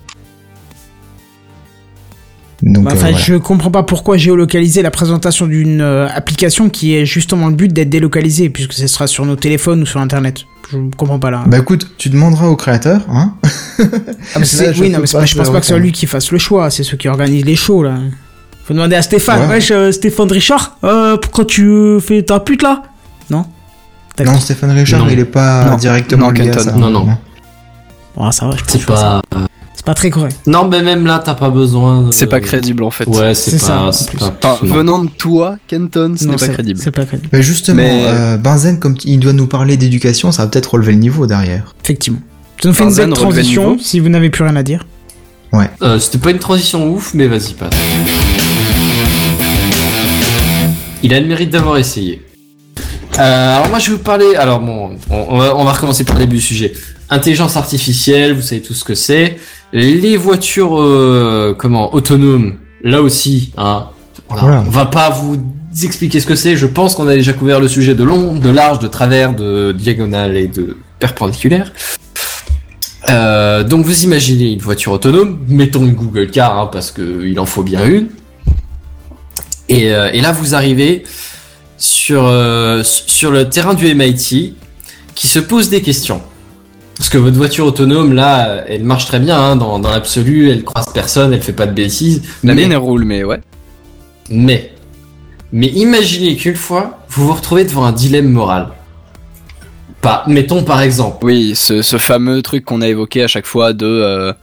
[2.63, 3.17] Donc Bah, euh, Enfin, voilà.
[3.17, 7.71] je comprends pas pourquoi géolocaliser la présentation d'une euh, application qui est justement le but
[7.71, 10.43] d'être délocalisée, puisque ce sera sur nos téléphones ou sur Internet.
[10.71, 11.43] Je comprends pas là.
[11.47, 13.35] Bah écoute, tu demanderas au créateur, hein
[13.79, 13.83] Ah,
[14.39, 15.73] mais c'est- là, je oui, non, mais c'est pas pas- je pense pas que c'est
[15.73, 15.85] autrement.
[15.85, 17.99] lui qui fasse le choix, c'est ceux qui organisent les shows là.
[18.65, 19.41] Faut demander à Stéphane.
[19.43, 19.47] Ouais.
[19.55, 22.83] Wesh, euh, Stéphane Richard, euh, pourquoi tu fais ta pute là?
[24.19, 24.33] Non D'accord.
[24.33, 25.09] Non, Stéphane Richard, Non.
[25.11, 25.75] il est pas Non.
[25.77, 26.59] directement Non, lié à Kenton.
[26.63, 26.71] ça.
[26.71, 27.07] Non, non.
[28.19, 29.21] Ah, ça va, je C'est pas.
[29.75, 30.35] C'est pas très correct.
[30.47, 32.01] Non, mais même là, t'as pas besoin.
[32.01, 33.05] de- C'est pas crédible en fait.
[33.07, 34.31] Ouais, c'est C'est ça, en pas.
[34.41, 36.79] pas- venant de toi, Kenton, ce Non, n'est pas c'est- crédible.
[36.83, 37.29] C'est pas crédible.
[37.31, 40.93] Mais justement, Mais- euh, Benzen, comme il doit nous parler d'éducation, ça va peut-être relever
[40.93, 41.75] le niveau derrière.
[41.83, 42.19] Effectivement.
[42.61, 43.83] Ça nous fait une belle transition, niveau.
[43.83, 44.83] si vous n'avez plus rien à dire.
[45.83, 47.69] Euh, C'était pas une transition ouf, mais vas-y, passe.
[51.03, 52.21] Il a le mérite d'avoir essayé.
[53.19, 54.35] Euh, alors moi je vais vous parler.
[54.35, 56.73] Alors bon, on, va, on va recommencer par le début du sujet.
[57.09, 59.37] Intelligence artificielle, vous savez tout ce que c'est.
[59.73, 62.55] Les voitures, euh, comment, autonomes.
[62.83, 63.87] Là aussi, hein.
[64.29, 64.43] Voilà.
[64.43, 64.63] Voilà.
[64.67, 65.37] On va pas vous
[65.83, 66.55] expliquer ce que c'est.
[66.55, 69.71] Je pense qu'on a déjà couvert le sujet de long, de large, de travers, de
[69.71, 71.71] diagonale et de perpendiculaire.
[73.09, 77.39] Euh, donc vous imaginez une voiture autonome, mettons une Google Car hein, parce que il
[77.39, 78.07] en faut bien une.
[79.69, 81.03] Et, euh, et là vous arrivez
[81.77, 84.55] sur euh, sur le terrain du MIT
[85.15, 86.21] qui se pose des questions.
[86.97, 90.63] Parce que votre voiture autonome là, elle marche très bien hein, dans, dans l'absolu, elle
[90.63, 92.23] croise personne, elle fait pas de bêtises.
[92.43, 93.39] La mais, mienne elle roule, mais ouais.
[94.29, 94.71] mais
[95.51, 98.69] mais imaginez qu'une fois vous vous retrouvez devant un dilemme moral.
[100.01, 101.25] Pas, mettons par exemple.
[101.25, 104.33] Oui, ce, ce fameux truc qu'on a évoqué à chaque fois de euh,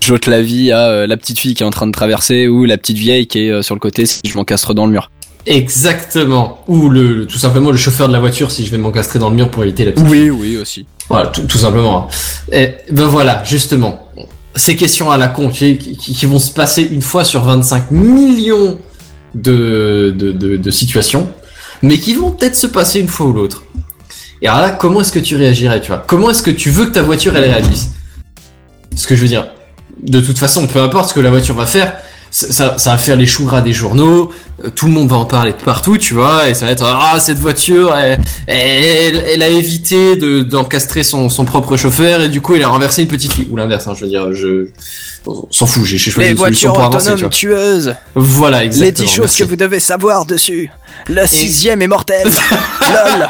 [0.00, 2.64] j'ôte la vie à euh, la petite fille qui est en train de traverser ou
[2.64, 5.10] la petite vieille qui est euh, sur le côté si je m'encastre dans le mur.
[5.46, 6.62] Exactement.
[6.68, 9.30] Ou le, le- tout simplement le chauffeur de la voiture si je vais m'encastrer dans
[9.30, 10.06] le mur pour éviter la petite.
[10.08, 10.86] Oui, oui aussi.
[11.08, 12.08] Voilà, tout, tout simplement.
[12.52, 14.08] Et ben voilà, justement.
[14.56, 17.90] Ces questions à la con qui, qui, qui vont se passer une fois sur 25
[17.92, 18.78] millions
[19.34, 21.30] de, de, de, de situations,
[21.82, 23.62] mais qui vont peut-être se passer une fois ou l'autre.
[24.42, 26.02] Et alors là, comment est-ce que tu réagirais, tu vois?
[26.06, 27.90] Comment est-ce que tu veux que ta voiture elle réagisse?
[28.96, 29.46] Ce que je veux dire,
[30.02, 31.96] de toute façon, peu importe ce que la voiture va faire,
[32.30, 34.30] ça, va faire les choux gras des journaux,
[34.64, 36.84] euh, tout le monde va en parler de partout, tu vois, et ça va être
[36.84, 42.28] ah cette voiture, elle, elle, elle a évité de d'encastrer son, son propre chauffeur et
[42.28, 44.68] du coup elle a renversé une petite fille ou l'inverse, hein, je veux dire, je
[45.26, 47.28] on s'en fout, j'ai choisi une solution pour avancer, tu vois.
[47.28, 47.94] tueuses.
[48.14, 49.08] Voilà, exactement.
[49.18, 49.44] merci.
[49.44, 50.70] devez savoir dessus.
[51.08, 52.28] La sixième est mortelle.
[52.80, 53.28] Lol.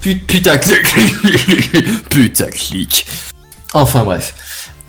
[0.00, 0.86] Put- Putaclic.
[2.08, 3.06] Putaclic.
[3.74, 4.34] Enfin bref.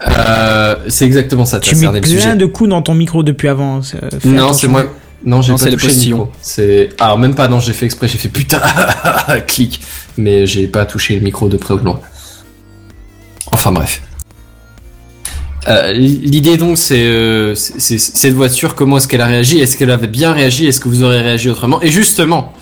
[0.07, 2.35] Euh, c'est exactement ça, Tu mets plein sujet.
[2.35, 3.81] de coups dans ton micro depuis avant.
[3.81, 4.85] c'est- fais Non, c'est moi.
[5.25, 6.31] Non, j'ai Non, pas touché le micro.
[6.41, 7.47] C'est alors même pas.
[7.47, 8.07] Non, j'ai fait exprès.
[8.07, 8.61] J'ai fait putain
[9.47, 9.81] clic,
[10.17, 11.99] mais j'ai pas touché le micro de près ou de loin.
[13.51, 14.01] Enfin bref.
[15.67, 19.59] Euh, L'idée donc, c'est euh, c'est- c'est- cette voiture, comment est-ce qu'elle a réagi?
[19.59, 20.65] Est-ce qu'elle avait bien réagi?
[20.67, 21.81] Est-ce que vous aurez réagi autrement?
[21.81, 22.53] Et justement,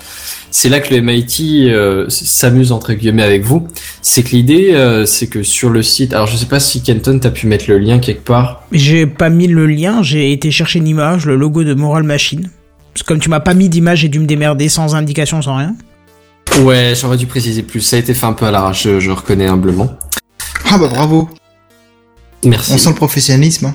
[0.50, 3.66] c'est là que le MIT euh, s'amuse entre guillemets avec vous.
[4.02, 7.18] C'est que l'idée, euh, c'est que sur le site, alors je sais pas si Kenton
[7.18, 8.62] t'as pu mettre le lien quelque part.
[8.72, 12.50] J'ai pas mis le lien, j'ai été chercher une image, le logo de Moral Machine.
[12.94, 15.56] Parce que comme tu m'as pas mis d'image, j'ai dû me démerder sans indication, sans
[15.56, 15.74] rien.
[16.60, 17.80] Ouais, j'aurais dû préciser plus.
[17.82, 19.90] Ça a été fait un peu à l'arrache, je, je reconnais humblement.
[20.70, 21.28] Ah bah bravo.
[22.44, 22.72] Merci.
[22.72, 23.66] On sent le professionnalisme.
[23.66, 23.74] hein.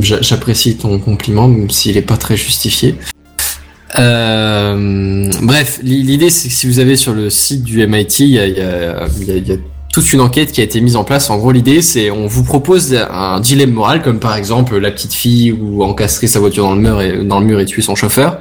[0.00, 2.96] J'a- J'apprécie ton compliment, même s'il est pas très justifié.
[3.98, 8.28] Euh, bref, l'i- l'idée c'est que si vous avez sur le site du MIT, il
[8.28, 9.56] y a, il y a- il y a- il y a
[9.92, 11.30] toute une enquête qui a été mise en place.
[11.30, 15.14] En gros, l'idée c'est on vous propose un dilemme moral, comme par exemple la petite
[15.14, 17.94] fille ou encastrer sa voiture dans le mur et, dans le mur et tuer son
[17.94, 18.38] chauffeur.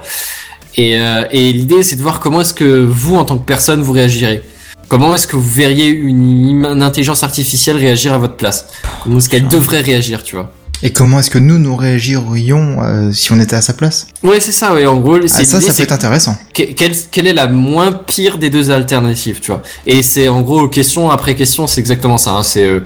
[0.78, 3.82] Et, euh, et l'idée c'est de voir comment est-ce que vous, en tant que personne,
[3.82, 4.42] vous réagirez.
[4.90, 8.68] Comment est-ce que vous verriez une intelligence artificielle réagir à votre place?
[9.02, 10.52] Comment est-ce qu'elle devrait réagir, tu vois?
[10.84, 14.08] Et comment est-ce que nous, nous réagirions euh, si on était à sa place?
[14.24, 16.38] Ouais, c'est ça, ouais, en gros, ah, Ça, ça peut être intéressant.
[16.54, 19.62] que- quelle, quelle est la moins pire des deux alternatives, tu vois?
[19.88, 22.82] Et c'est en gros, question après question, c'est exactement ça, hein, c'est, euh,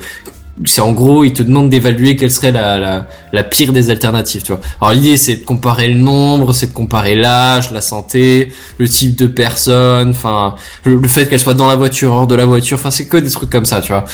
[0.65, 4.43] c'est en gros, il te demande d'évaluer quelle serait la, la, la pire des alternatives,
[4.43, 4.61] tu vois.
[4.81, 9.15] Alors l'idée, c'est de comparer le nombre, c'est de comparer l'âge, la santé, le type
[9.15, 12.77] de personne, enfin, le, le fait qu'elle soit dans la voiture, hors de la voiture,
[12.77, 14.05] enfin, c'est que des trucs comme ça, tu vois.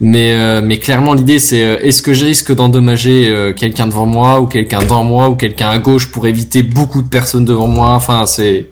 [0.00, 4.06] Mais, euh, mais clairement, l'idée, c'est euh, est-ce que je risque d'endommager euh, quelqu'un devant
[4.06, 7.66] moi ou quelqu'un dans moi ou quelqu'un à gauche pour éviter beaucoup de personnes devant
[7.66, 7.90] moi?
[7.94, 8.70] Enfin, c'est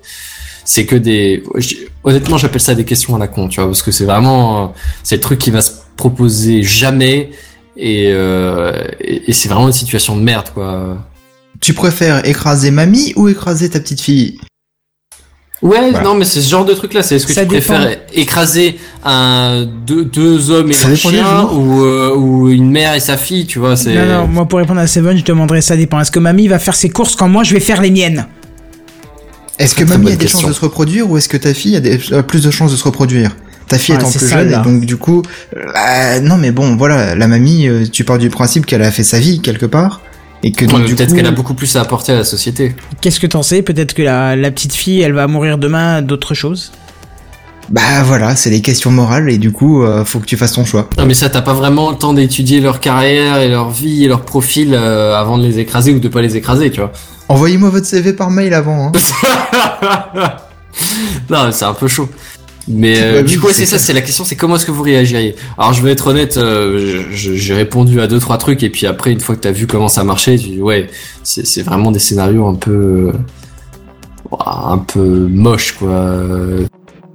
[0.64, 1.42] c'est que des.
[2.04, 4.66] Honnêtement, j'appelle ça des questions à la con, tu vois, parce que c'est vraiment euh,
[5.02, 7.30] c'est le truc qui va se proposer jamais
[7.76, 10.98] et euh, et, et c'est vraiment une situation de merde, quoi.
[11.60, 14.38] Tu préfères écraser mamie ou écraser ta petite fille?
[15.62, 16.02] Ouais, Voilà.
[16.02, 17.02] non, mais c'est ce genre de truc là.
[17.02, 17.72] C'est est-ce que Ça tu dépend.
[17.74, 22.50] préfères écraser un deux, deux hommes et Ça leur dépend des chien ou euh, ou
[22.50, 25.16] une mère et sa fille, tu vois C'est Non, non, moi pour répondre à Seven,
[25.16, 25.98] je demanderais ça dépend.
[25.98, 28.26] Est-ce que mamie va faire ses courses quand moi je vais faire les miennes?
[29.58, 30.40] Est-ce que mamie a des question.
[30.40, 32.70] chances de se reproduire ou est-ce que ta fille a, des- a plus de chances
[32.72, 33.34] de se reproduire?
[33.68, 34.60] Ta fille Ouais, étant c'est plus ça, jeune, là.
[34.60, 35.22] et donc du coup,
[35.56, 39.02] euh, non mais bon, voilà, la mamie, euh, tu pars du principe qu'elle a fait
[39.04, 40.00] sa vie quelque part
[40.44, 42.24] et que donc Ouais, du peut-être coup, qu'elle a beaucoup plus à apporter à la
[42.24, 42.76] société.
[43.00, 43.62] Qu'est-ce que t'en sais?
[43.62, 46.72] Peut-être que la, la petite fille, elle va mourir demain d'autre chose?
[47.68, 50.64] bah voilà, c'est des questions morales et du coup, euh, faut que tu fasses ton
[50.64, 50.88] choix.
[50.98, 54.06] Non mais ça t'as pas vraiment le temps d'étudier leur carrière et leur vie et
[54.08, 56.92] leur profil euh, avant de les écraser ou de pas les écraser, tu vois.
[57.28, 58.86] Envoyez-moi votre CV par mail avant.
[58.86, 58.92] Hein.
[61.30, 62.08] non, c'est un peu chaud.
[62.68, 65.36] Mais euh, du coup, c'est ça, c'est la question, c'est comment est-ce que vous réagiriez?
[65.56, 69.12] Alors, je vais être honnête, euh, j'ai répondu à deux trois trucs et puis après,
[69.12, 70.88] une fois que t'as vu comment ça marchait, tu dis ouais,
[71.22, 75.90] c'est c'est vraiment des scénarios un peu, euh, un peu moches quoi.
[75.90, 76.66] Euh,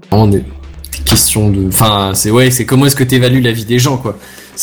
[0.10, 3.64] Vraiment des, des questions de, enfin, c'est ouais, c'est comment est-ce que t'évalues la vie
[3.65, 4.18] des gens quoi.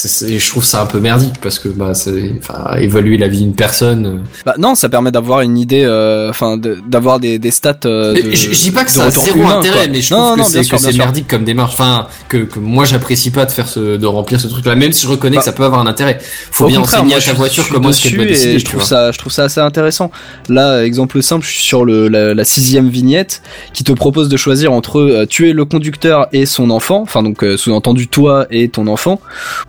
[0.06, 3.54] C'est- je trouve ça un peu merdique parce que bah, enfin, évaluer la vie d'une
[3.54, 4.06] personne.
[4.06, 7.74] euh, Bah non, ça permet d'avoir une idée, euh, enfin, d'avoir des, des stats.
[7.86, 9.88] euh, de- je, je dis pas que ça a zéro humain, intérêt, quoi.
[9.92, 11.72] mais je Non, trouve non, que c'est merdique comme démarche.
[11.74, 15.02] Enfin, que, que moi j'apprécie pas de faire ce, de remplir ce truc-là, même si
[15.04, 16.18] je reconnais Bah, que ça peut avoir un intérêt.
[16.50, 18.52] Faut Au bien enseigner à ta voiture comment est-ce qu'elle doit décider.
[18.54, 20.10] et je trouve ça, je trouve ça assez intéressant.
[20.48, 23.42] Là, exemple simple, je suis sur le, la, la sixième vignette
[23.72, 27.56] qui te propose de choisir entre tuer le conducteur et son enfant, enfin donc euh,
[27.56, 29.20] sous-entendu toi et ton enfant,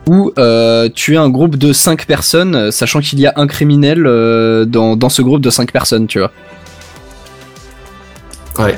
[0.07, 4.05] ou euh, tuer un groupe de cinq personnes, euh, sachant qu'il y a un criminel
[4.05, 6.31] euh, dans, ce groupe de cinq personnes, tu vois.
[8.57, 8.77] Ouais.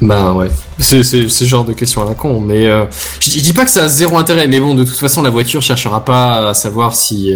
[0.00, 0.48] Ben ouais.
[0.78, 2.66] C'est ce genre de questions à la con, mais
[3.20, 5.60] je, dis pas que ça a zéro intérêt, mais bon, de toute façon, la voiture
[5.60, 7.34] cherchera pas à savoir si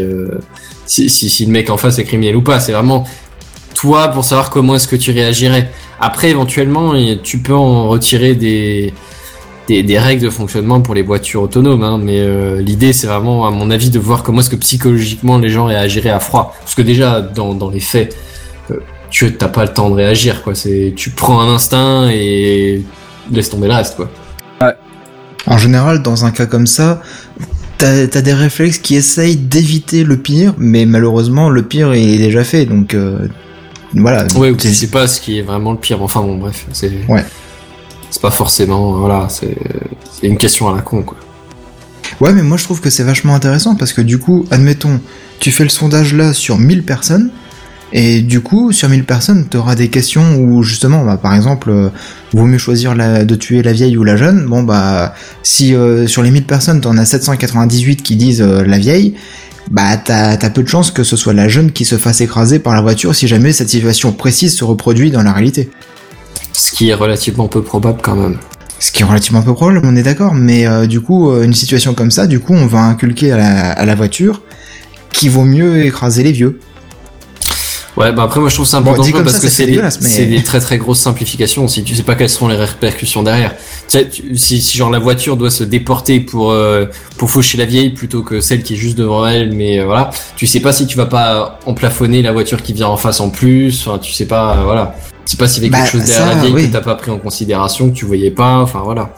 [0.86, 2.60] si, si le mec en face est criminel ou pas.
[2.60, 3.06] C'est vraiment
[3.74, 5.70] toi pour savoir comment est-ce que tu réagirais.
[6.00, 8.94] Après, éventuellement, tu peux en retirer des
[9.68, 13.46] des, des règles de fonctionnement pour les voitures autonomes, hein, mais euh, l'idée c'est vraiment,
[13.46, 16.54] à mon avis, de voir comment est-ce que psychologiquement les gens réagiraient à froid.
[16.60, 18.14] Parce que déjà, dans, dans les faits,
[18.70, 18.76] euh,
[19.10, 20.54] tu t'as pas le temps de réagir, quoi.
[20.54, 22.82] C'est, tu prends un instinct et
[23.30, 24.10] laisse tomber le reste, quoi.
[25.46, 27.02] En général, dans un cas comme ça,
[27.76, 32.18] t'as as des réflexes qui essayent d'éviter le pire, mais malheureusement, le pire il est
[32.18, 33.28] déjà fait, donc euh,
[33.92, 34.26] voilà.
[34.36, 36.02] Ouais, ou tu C'est- sais pas ce qui est vraiment le pire.
[36.02, 36.90] Enfin bon, bref, c'est.
[37.10, 37.24] Ouais.
[38.14, 39.56] C'est pas forcément, voilà, c'est,
[40.22, 41.16] une question à la con, quoi.
[42.20, 45.00] Ouais, mais moi je trouve que c'est vachement intéressant parce que du coup, admettons,
[45.40, 47.32] tu fais le sondage là sur 1000 personnes,
[47.92, 51.88] et du coup, sur 1000 personnes, t'auras des questions où justement, bah, par exemple, euh,
[52.32, 54.46] vaut mieux choisir de tuer la vieille ou la jeune.
[54.46, 55.12] Bon, bah,
[55.42, 59.14] si euh, sur les 1000 personnes, t'en as 798 qui disent euh, la vieille,
[59.72, 62.60] bah, t'as as peu de chances que ce soit la jeune qui se fasse écraser
[62.60, 65.68] par la voiture si jamais cette situation précise se reproduit dans la réalité.
[66.54, 68.38] Ce qui est relativement peu probable quand même.
[68.78, 71.54] Ce qui est relativement peu probable, on est d'accord, mais euh, du coup, euh, une
[71.54, 74.42] situation comme ça, du coup, on va inculquer à la, à la voiture
[75.12, 76.58] qu'il vaut mieux écraser les vieux.
[77.96, 79.66] Ouais, bah après moi je trouve ça un peu Bon, dangereux parce ça, que c'est
[79.66, 79.80] des,
[80.36, 81.84] mais- très très grosses simplifications aussi.
[81.84, 83.52] Tu sais pas quelles seront les répercussions derrière.
[83.88, 86.86] Tu sais, tu- si, si genre la voiture doit se déporter pour euh,
[87.18, 90.10] pour faucher la vieille plutôt que celle qui est juste devant elle, mais euh, voilà,
[90.34, 93.30] tu sais pas si tu vas pas emplafonner la voiture qui vient en face en
[93.30, 93.86] plus.
[93.86, 94.96] Enfin, tu sais pas, euh, voilà.
[95.26, 96.68] Tu sais pas s'il y avait Bah, quelque chose derrière ça, la vieille oui.
[96.68, 98.58] que t'as pas pris en considération, que tu voyais pas.
[98.58, 99.10] Enfin voilà.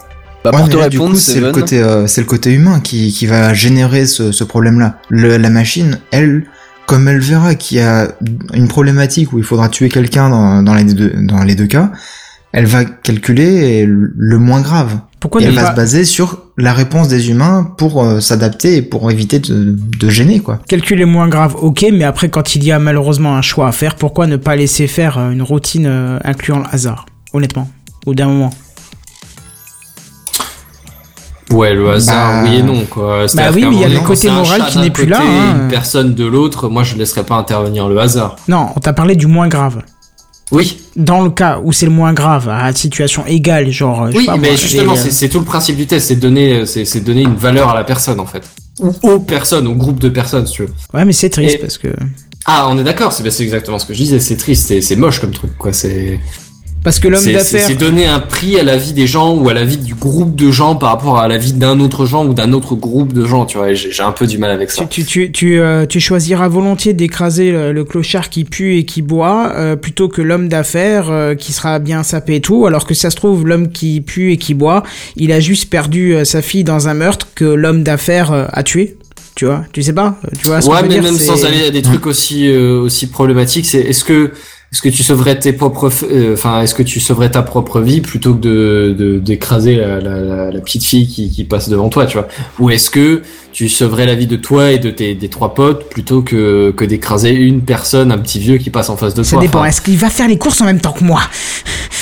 [0.43, 2.53] Bah, Ouais, pour te là, du répondre, coup, c'est le côté, euh, c'est le côté
[2.53, 4.99] humain qui, qui va générer ce, ce problème-là.
[5.09, 6.45] La machine, elle,
[6.85, 8.07] comme elle verra qu'il y a
[8.53, 11.91] une problématique où il faudra tuer quelqu'un dans, dans, les deux, dans les deux cas,
[12.53, 14.99] elle va calculer le moins grave.
[15.19, 18.19] Pourquoi et ne elle va pas se baser sur la réponse des humains pour euh,
[18.19, 20.59] s'adapter et pour éviter de, de gêner, quoi.
[20.67, 23.95] calculer moins grave Ok, mais après, quand il y a malheureusement un choix à faire,
[23.95, 27.69] pourquoi ne pas laisser faire euh, une routine euh, incluant le hasard Honnêtement,
[28.05, 28.51] au d'un moment?
[31.51, 33.25] Ouais, le hasard, Bah- oui et non quoi.
[33.35, 35.61] Bah oui, mais il y a le côté moral qui n'est plus côté là, hein.
[35.63, 38.35] Une personne de l'autre, moi je laisserais pas intervenir le hasard.
[38.49, 39.81] Non, on t'a parlé du moins grave.
[40.51, 44.03] Oui, Dans le cas où c'est le moins grave, à situation égale, genre.
[44.03, 45.85] euh, je sais Oui, pas, mais moi, justement, les, euh, c'est tout le principe du
[45.87, 48.43] test, c'est de donner, c'est c'est donner une valeur à la personne en fait,
[48.79, 50.73] ou aux personnes, au groupe de personnes, si tu veux.
[50.93, 51.89] Ouais, mais c'est triste Et- parce que.
[52.45, 54.95] Ah, on est d'accord, c'est bah, c'est exactement ce que je disais, c'est triste, c'est
[54.95, 55.73] moche comme truc, quoi.
[55.73, 56.17] C'est
[56.87, 57.67] Parce que l'homme d'affaires.
[57.67, 60.35] c'est donner un prix à la vie des gens ou à la vie du groupe
[60.35, 63.25] de gens par rapport à la vie d'un autre genre ou d'un autre groupe de
[63.25, 63.73] gens, tu vois.
[63.73, 64.85] J'ai un peu du mal avec ça.
[64.85, 68.85] Tu, tu, tu, tu, euh, tu choisiras volontiers d'écraser le, le clochard qui pue et
[68.85, 72.85] qui boit euh, plutôt que l'homme d'affaires euh, qui sera bien sapé et tout, alors
[72.87, 74.83] que ça se trouve l'homme qui pue et qui boit,
[75.17, 78.63] il a juste perdu euh, sa fille dans un meurtre que l'homme d'affaires euh, a
[78.63, 78.95] tué.
[79.35, 81.19] Tu vois, tu sais pas, tu vois ce que Ouais, je veux mais dire, même
[81.19, 84.31] sans aller à des trucs aussi euh, aussi problématiques, c'est est-ce que
[84.73, 88.01] est-ce que tu sauverais tes propres, euh, enfin, est-ce que tu sauverais ta propre vie
[88.01, 91.87] plutôt que de de- d'écraser la, la, la, la petite fille qui, qui passe devant
[91.87, 92.27] toi, tu vois?
[92.59, 93.21] Ou est-ce que
[93.53, 96.83] tu sauverais la vie de toi et de tes des trois potes plutôt que que
[96.83, 99.41] d'écraser une personne, un petit vieux qui passe en face de Ça toi?
[99.41, 99.59] dépend.
[99.59, 101.21] Enfin, Est-ce qu'il va faire les courses en même temps que moi?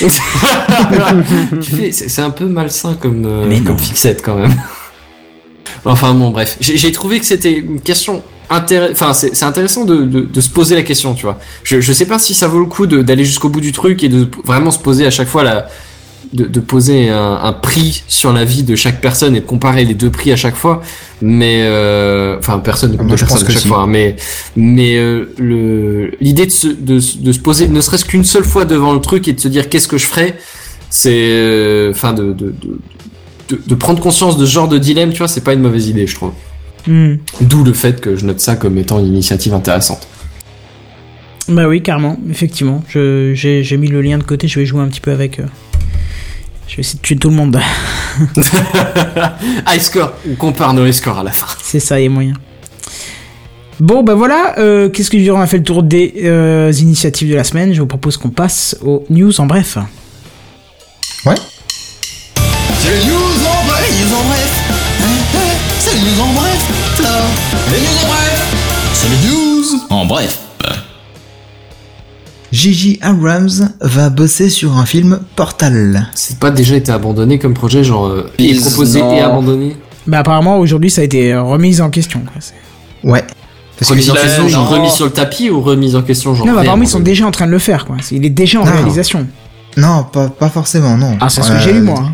[1.62, 4.54] Tu fais- c'est un peu malsain comme euh, comme fixette quand même.
[5.88, 8.22] Enfin bon, bref, j'ai trouvé que c'était une question.
[8.50, 11.38] Enfin, c'est intéressant de, de, de se poser la question, tu vois.
[11.64, 14.08] Je je sais pas si ça vaut le coup d'aller jusqu'au bout du truc et
[14.08, 15.68] de vraiment se poser à chaque fois la
[16.32, 19.84] de, de poser un, un prix sur la vie de chaque personne et de comparer
[19.84, 20.82] les deux prix à chaque fois.
[21.22, 23.68] Mais euh, enfin, personne, Moi, pense à que chaque si.
[23.68, 23.82] fois.
[23.82, 24.16] hein, mais
[24.56, 28.44] mais euh, le l'idée de se, de, se- de se poser ne serait-ce qu'une seule
[28.44, 30.36] fois devant le truc et de se dire qu'est-ce que je ferais,
[30.90, 35.44] c'est euh, enfin de, de prendre conscience de ce genre de dilemme, tu vois, c'est
[35.44, 36.32] pas une mauvaise idée, je trouve.
[36.86, 37.16] Hmm.
[37.40, 40.06] D'où le fait que je note ça comme étant une initiative intéressante.
[41.48, 42.82] Bah oui, carrément, effectivement.
[42.88, 45.38] Je- J'ai mis le lien de côté, je vais jouer un petit peu avec.
[45.40, 45.44] euh,
[46.68, 47.60] Je vais essayer de tuer tout le monde.
[49.68, 51.46] High score, on compare nos scores à la fin.
[51.62, 52.34] C'est ça, il y a moyen.
[53.78, 56.72] Bon, bah voilà, euh, qu'est-ce que je dirais On a fait le tour des euh,
[56.80, 57.74] initiatives de la semaine?
[57.74, 59.76] Je vous propose qu'on passe aux news en bref.
[61.26, 61.34] Ouais.
[62.78, 63.15] C'est les news
[66.06, 66.98] news en bref.
[67.70, 68.90] Les news en bref.
[68.94, 70.38] C'est les news en bref.
[72.52, 76.08] Gigi Abrams va bosser sur un film Portal.
[76.14, 79.14] C'est pas déjà été abandonné comme projet, genre euh, et Ils- proposé non.
[79.16, 79.76] et abandonné?
[80.06, 82.20] Bah apparemment, aujourd'hui, ça a été euh, remis en question.
[82.20, 83.12] Quoi.
[83.12, 83.24] Ouais.
[83.78, 86.46] Parce Remise en il question, genre remis sur le tapis ou remise en question, genre
[86.46, 87.84] Non, bah, apparemment, ils sont déjà en train de le faire.
[87.84, 87.96] Quoi.
[88.10, 88.72] Il est déjà en Non.
[88.72, 89.26] réalisation.
[89.76, 91.18] Non, pas, pas forcément, non.
[91.20, 91.98] Ah, c'est ce que Euh, j'ai lu, moi.
[91.98, 92.12] hein.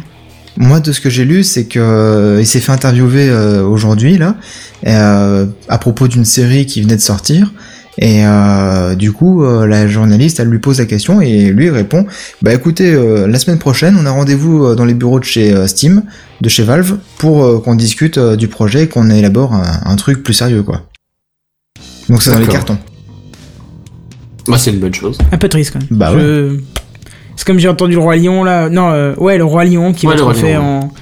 [0.57, 4.19] Moi, de ce que j'ai lu, c'est que euh, il s'est fait interviewer euh, aujourd'hui
[4.19, 4.37] là,
[4.87, 7.53] euh, à propos d'une série qui venait de sortir.
[7.99, 12.07] Et euh, du coup, euh, la journaliste, elle lui pose la question et lui répond
[12.41, 15.53] Bah écoutez, euh, la semaine prochaine, on a rendez-vous euh, dans les bureaux de chez
[15.53, 16.03] euh, Steam,
[16.41, 19.97] de chez Valve, pour euh, qu'on discute euh, du projet et qu'on élabore un, un
[19.97, 20.87] truc plus sérieux, quoi.
[22.09, 22.79] Donc c'est dans les cartons.
[24.49, 25.19] Moi, c'est une bonne chose.
[25.31, 25.89] Un peu triste quand même.
[25.91, 26.59] Bah Je-
[27.37, 28.69] C'est comme j'ai entendu le Roi Lion là.
[28.69, 30.93] Non, euh, ouais, le Roi Lion qui Ouais, va le être Roi fait Lion, en.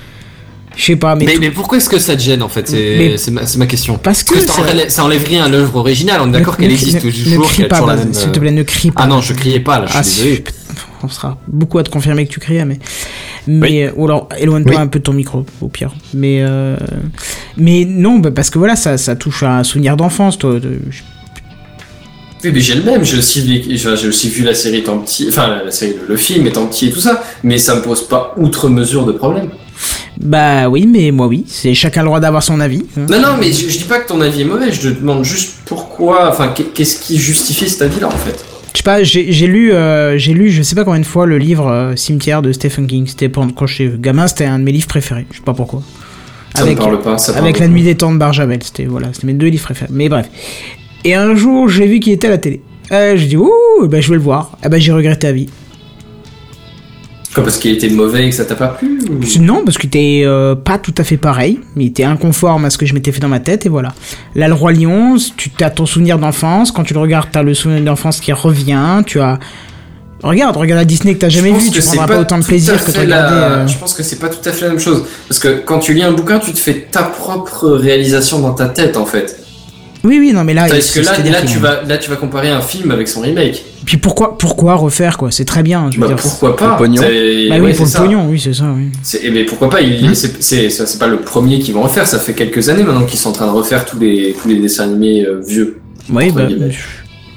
[0.76, 1.24] Je sais pas, mais.
[1.26, 2.68] Mais, mais pourquoi est-ce que ça te gêne en fait?
[2.68, 3.98] C'est ma, ma question.
[3.98, 4.38] Parce que.
[4.38, 7.10] ça, ça- enlève- ça enlève rien à l'œuvre originale, on est d'accord qu'elle existe ne-
[7.10, 8.14] toujours, Ne crie pas, même.
[8.14, 9.02] s'il te plaît, ne crie pas.
[9.02, 10.50] Ah non, je criais pas là, je Ah.
[11.02, 12.78] On sera beaucoup à te confirmer que tu criais, mais.
[13.46, 14.80] Mais, ou alors, éloigne-toi Oui.
[14.80, 15.92] un peu de ton micro, au pire.
[16.12, 16.76] Mais, euh,
[17.56, 20.58] mais non, bah, parce que voilà, ça, ça touche à un souvenir d'enfance, toi.
[20.62, 21.02] je-
[22.42, 24.98] Oui, mais j'ai le même, j'ai aussi, vu- enfin, j'ai aussi vu la série étant
[24.98, 28.06] petit, enfin la série, le, film étant petit et tout ça, mais ça me pose
[28.08, 29.50] pas outre mesure de problème.
[30.20, 32.84] Bah oui, mais moi oui, c'est chacun le droit d'avoir son avis.
[32.98, 33.06] hein.
[33.08, 35.24] Non, non, mais je, je dis pas que ton avis est mauvais, je te demande
[35.24, 38.44] juste pourquoi, enfin, qu'est- qu'est-ce qui justifie cet avis-là en fait?
[38.72, 41.38] Je sais pas, j'ai lu, euh, j'ai lu, je sais pas combien de fois le
[41.38, 43.06] livre euh, Cimetière de Stephen King.
[43.06, 45.26] C'était quand j'étais gamin, c'était un de mes livres préférés.
[45.32, 45.82] Je sais pas pourquoi.
[46.54, 47.74] Ça avec me parle pas, ça avec parle La.
[47.74, 48.62] Nuit des temps de Barjavel.
[48.62, 49.90] C'était voilà, c'était mes deux livres préférés.
[49.92, 50.26] Mais bref.
[51.04, 52.60] Et un jour, j'ai vu qu'il était à la télé.
[52.92, 53.50] Euh, j'ai dit ouh,
[53.86, 54.58] ben je vais le voir.
[54.62, 55.48] Ah ben j'ai regretté à vie.
[57.32, 59.86] Quoi, parce qu'il était mauvais et que ça t'a pas plu ou- Non, parce qu'il
[59.86, 61.60] était euh, pas tout à fait pareil.
[61.76, 63.94] mais Il était inconforme à ce que je m'étais fait dans ma tête et voilà.
[64.34, 66.72] Là, le roi lion, tu as ton souvenir d'enfance.
[66.72, 69.02] Quand tu le regardes, t'as le souvenir d'enfance qui revient.
[69.06, 69.38] Tu as
[70.22, 72.90] Regarde, regarde à Disney que t'as jamais vu, tu prendras pas, autant de plaisir que
[72.90, 73.34] de regarder.
[73.36, 75.04] la- euh, Je pense que c'est pas tout à fait la même chose.
[75.28, 78.66] Parce que quand tu lis un bouquin, tu te fais ta propre réalisation dans ta
[78.66, 79.38] tête, en fait.
[80.02, 82.08] Oui, oui, non, mais là, Parce que là, c'est-à-dire là, qu'il- tu vas, là, tu
[82.08, 83.62] vas comparer un film avec son remake.
[83.84, 85.30] Puis pourquoi, pourquoi refaire quoi?
[85.30, 85.88] C'est très bien.
[85.90, 86.16] Je veux Bah, dire.
[86.16, 86.72] pourquoi pas?
[86.72, 87.02] Le pognon.
[87.02, 88.00] C'est- Bah oui, c'est pour le ça.
[88.00, 88.64] pognon, oui, c'est ça.
[88.74, 88.84] Oui.
[89.02, 89.80] C'est- eh ben, pourquoi pas?
[89.82, 92.06] Il, c'est, c'est, ça, c'est pas le premier qu'ils vont refaire.
[92.06, 94.56] Ça fait quelques années maintenant qu'ils sont en train de refaire tous les, tous les
[94.56, 95.80] dessins animés euh, vieux.
[96.10, 96.42] Oui, bah.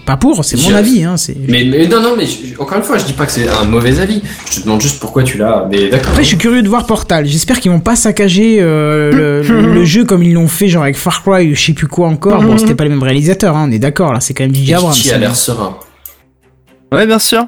[0.06, 1.04] Pas pour, c'est mon avis.
[1.04, 1.16] Hein.
[1.48, 3.64] Mais, mais non, non, mais je- encore une fois, je dis pas que c'est un
[3.64, 4.22] mauvais avis.
[4.52, 5.68] Je te demande juste pourquoi tu l'as.
[5.72, 6.10] Mais d'accord.
[6.10, 7.26] Après, je suis curieux de voir Portal.
[7.26, 10.84] J'espère qu'ils vont pas saccager euh, le, le- le jeu comme ils l'ont fait, genre
[10.84, 12.42] avec Far Cry ou je sais plus quoi encore.
[12.44, 14.14] Bon, c'était pas les mêmes réalisateurs, hein, on est d'accord.
[14.14, 14.94] Là, c'est quand même DJ Abrams.
[14.94, 15.78] Qui a l'air serein?
[16.92, 17.46] Ouais, bien sûr.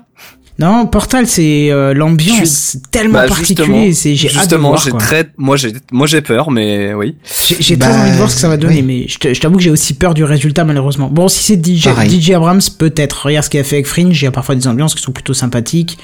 [0.58, 3.94] Non, Portal, c'est euh, l'ambiance tellement Bah, particulier.
[3.94, 4.82] C'est j'ai hâte de justement, voir.
[4.82, 7.16] j'ai très, moi j'ai, moi j'ai peur, mais oui.
[7.48, 9.08] J'ai j'ai Bah, très envie de voir ce que ça va donner, oui.
[9.22, 11.10] mais je t'avoue que j'ai aussi peur du résultat malheureusement.
[11.12, 12.22] Bon, si c'est DJ, Pareil.
[12.22, 13.26] DJ Abrams, peut-être.
[13.26, 15.12] Regarde ce qu'il a fait avec Fringe, il y a parfois des ambiances qui sont
[15.12, 15.98] plutôt sympathiques.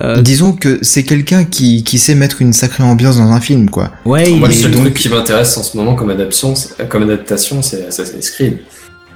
[0.00, 3.68] Euh, Disons que c'est quelqu'un qui, qui sait mettre une sacrée ambiance dans un film,
[3.70, 3.90] quoi.
[4.04, 6.88] ouais, il Moi, le seul donc- truc qui m'intéresse en ce moment comme adaptation, c'est-
[6.88, 8.58] comme adaptation, c'est Assassin's Creed.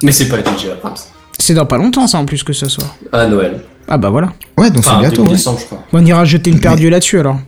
[0.03, 0.97] Mais c'est pas DJ Abrams.
[1.39, 2.85] c'est dans pas longtemps ça en plus que ce soit.
[3.13, 3.61] À Noël.
[3.89, 4.33] Ah bah voilà.
[4.59, 5.17] Ouais, donc c'est bientôt.
[5.17, 5.37] début ouais.
[5.37, 5.85] décembre, je crois.
[5.93, 7.39] On ira jeter une paire d'yeux là-dessus alors.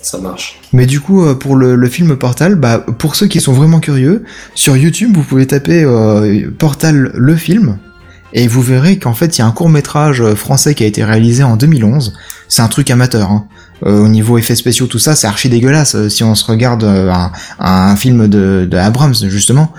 [0.00, 0.60] Ça marche.
[0.72, 3.80] Mais du coup, euh, pour le, le film Portal, bah, pour ceux qui sont vraiment
[3.80, 7.78] curieux, sur YouTube, vous pouvez taper euh, Portal le film,
[8.32, 11.02] et vous verrez qu'en fait, il y a un court métrage français qui a été
[11.02, 12.14] réalisé en 2011.
[12.48, 13.30] C'est un truc amateur.
[13.30, 13.46] Hein.
[13.86, 16.84] Euh, au niveau effets spéciaux, tout ça, c'est archi dégueulasse euh, si on se regarde
[16.84, 19.72] euh, un, un film de, de Abrams, justement.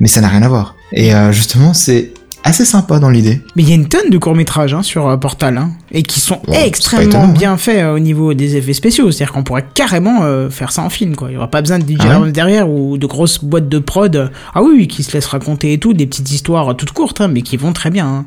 [0.00, 0.76] Mais ça n'a rien à voir.
[0.92, 2.13] Et euh, justement, c'est
[2.44, 3.42] assez sympa dans l'idée.
[3.56, 6.20] Mais il y a une tonne de courts-métrages hein, sur euh, Portal, hein, et qui
[6.20, 9.10] sont Ouais, extrêmement étonnant, bien faits euh, au niveau des effets spéciaux.
[9.10, 11.30] C'est-à-dire qu'on pourrait carrément euh, faire ça en film, quoi.
[11.30, 13.78] Il y aura pas besoin de DJ Ah ouais derrière ou de grosses boîtes de
[13.78, 14.30] prod.
[14.54, 17.28] Ah oui, oui, qui se laissent raconter et tout, des petites histoires toutes courtes, hein,
[17.28, 18.06] mais qui vont très bien.
[18.06, 18.24] hein.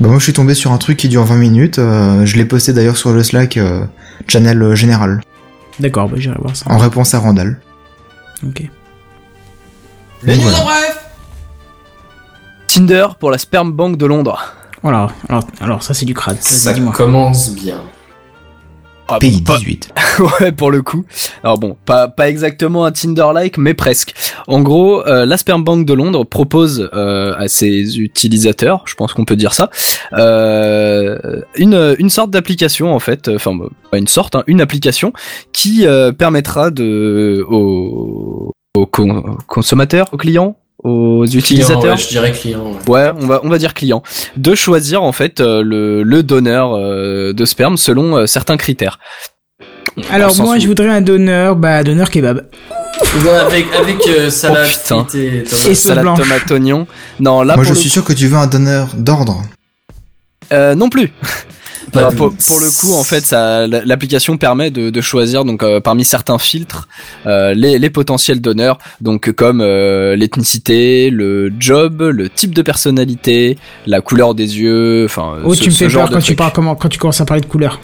[0.00, 1.78] Bah, moi, je suis tombé sur un truc qui dure 20 minutes.
[1.78, 3.84] euh, je l'ai posté d'ailleurs sur le Slack euh,
[4.28, 5.22] channel général,
[5.80, 6.66] D'accord, bah, j'irai voir ça.
[6.70, 7.58] en réponse à Randall.
[8.46, 8.62] Ok.
[10.22, 10.58] Les news voilà.
[10.60, 11.04] en bref
[12.78, 14.38] Tinder pour la sperm bank de Londres.
[14.84, 16.36] Voilà, alors, alors ça c'est du crade.
[16.40, 17.80] Ça commence bien.
[19.08, 19.92] Ah, Pays pas- 18.
[20.40, 21.04] ouais, pour le coup.
[21.42, 24.14] Alors bon, pas, pas exactement un Tinder-like, mais presque.
[24.46, 29.12] En gros, euh, la Sperm Bank de Londres propose euh, à ses utilisateurs, je pense
[29.12, 29.70] qu'on peut dire ça,
[30.12, 33.58] euh, une, une sorte d'application en fait, enfin
[33.90, 35.12] pas une sorte, hein, une application
[35.52, 41.84] qui euh, permettra de aux, aux con- consommateurs, aux clients, aux Client, utilisateurs.
[41.84, 42.64] ouais, je dirais client.
[42.86, 42.88] ouais.
[42.94, 44.02] Ouais, on va on va dire client,
[44.36, 48.98] de choisir en fait euh, le, le donneur euh, de sperme selon euh, certains critères.
[50.10, 52.46] Alors moi où- je voudrais un donneur, bah donneur kebab.
[53.24, 55.04] Ouais, avec avec euh, salade, Oh, putain.
[55.04, 55.14] frites
[55.66, 55.70] et.
[55.70, 56.20] Et salade blanche.
[56.20, 56.86] tomate oignon.
[57.20, 59.42] Non, là Moi, pour je le suis sûr que tu veux un donneur d'ordre.
[60.52, 61.12] Euh, non plus.
[61.92, 65.80] De- pour, pour le coup, en fait, ça, l'application permet de, de choisir donc euh,
[65.80, 66.88] parmi certains filtres
[67.26, 73.58] euh, les, les potentiels donneurs, donc comme euh, l'ethnicité, le job, le type de personnalité,
[73.86, 75.36] la couleur des yeux, enfin.
[75.44, 77.40] Oh ce- tu me fais peur quand tu parles comment quand tu commences à parler
[77.42, 77.80] de couleur.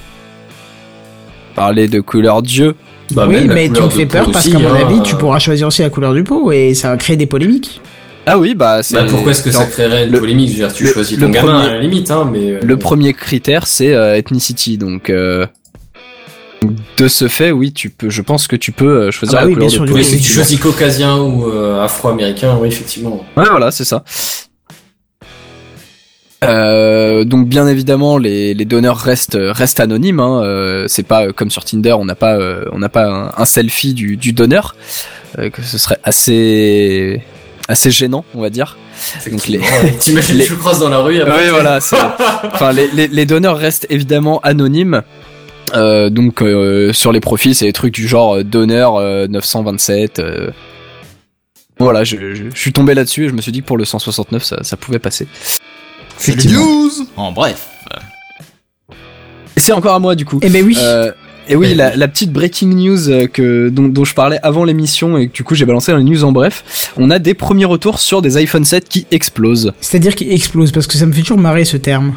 [1.54, 2.74] Parler de couleur d'yeux.
[3.12, 5.66] Bah, oui mais tu me fais peur parce qu'à mon hein, avis tu pourras choisir
[5.68, 7.80] aussi la couleur du pot et ça va créer des polémiques.
[8.26, 8.94] Ah oui, bah c'est.
[8.94, 10.48] Bah, pourquoi est-ce que ça créerait une le- polémique?
[10.48, 12.52] Je veux dire, tu le- choisis le ton gamin premier- à la limite, hein, mais.
[12.52, 15.10] euh, Le premier critère, c'est euh, ethnicity, donc.
[15.10, 15.46] euh,
[16.96, 18.08] de ce fait, oui, tu peux.
[18.08, 19.92] Je pense que tu peux euh, choisir Ah bah la oui, couleur bien sûr, de
[19.92, 20.02] peau.
[20.02, 23.26] Si tu choisis caucasien ou euh, afro-américain, oui, effectivement.
[23.36, 24.02] Ouais, voilà, c'est ça.
[26.42, 30.20] Euh, donc bien évidemment les, les donneurs restent restent anonymes.
[30.20, 33.06] Hein, euh, c'est pas euh, comme sur Tinder, on n'a pas euh, on n'a pas
[33.06, 34.76] un, un selfie du, du donneur,
[35.38, 37.22] euh, que ce serait assez
[37.68, 38.76] assez gênant, on va dire.
[39.30, 39.60] Donc les.
[40.00, 41.20] T'imagines, les- tu le croises dans la rue.
[41.20, 41.80] après, oui, voilà.
[41.80, 41.96] c'est-
[42.52, 45.02] Enfin, les, les, les donneurs restent évidemment anonymes.
[45.74, 50.18] Euh, donc euh, sur les profils, c'est des trucs du genre euh, donneur euh, 927.
[50.18, 50.50] euh.
[51.80, 53.84] Voilà, je, je, je suis tombé là-dessus et je me suis dit que pour le
[53.84, 55.26] 169, ça, ça pouvait passer.
[56.18, 57.66] C'est news En bref.
[59.56, 60.38] C'est encore à moi du coup.
[60.42, 60.76] Eh ben oui.
[61.48, 65.18] Et oui, la, la petite breaking news euh, que dont, dont je parlais avant l'émission
[65.18, 67.66] et que du coup j'ai balancé dans les news en bref, on a des premiers
[67.66, 69.72] retours sur des iPhone 7 qui explosent.
[69.80, 72.14] C'est-à-dire qu'il explose parce que ça me fait toujours marrer ce terme.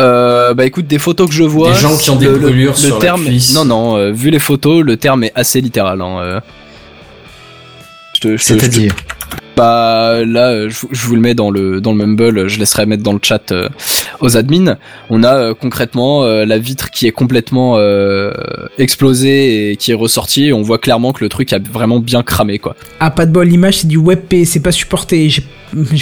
[0.00, 1.70] Euh, bah écoute, des photos que je vois.
[1.72, 3.54] Des gens qui ont des le- le- brûlures le sur la terme, cuisse.
[3.54, 6.00] Non, non, euh, vu les photos, le terme est assez littéral.
[6.00, 6.40] Hein, euh.
[8.38, 8.92] C'est-à-dire
[9.56, 12.48] Bah là, euh, je, vous- je vous le mets dans le dans le mumble.
[12.48, 13.68] Je laisserai mettre dans le chat euh,
[14.20, 14.76] aux admins.
[15.10, 18.32] On a euh, concrètement euh, la vitre qui est complètement euh,
[18.78, 20.46] explosée et qui est ressortie.
[20.46, 22.74] Et on voit clairement que le truc a vraiment bien cramé quoi.
[23.00, 25.28] Ah, pas de bol, l'image c'est du WebP, c'est pas supporté.
[25.30, 25.40] Je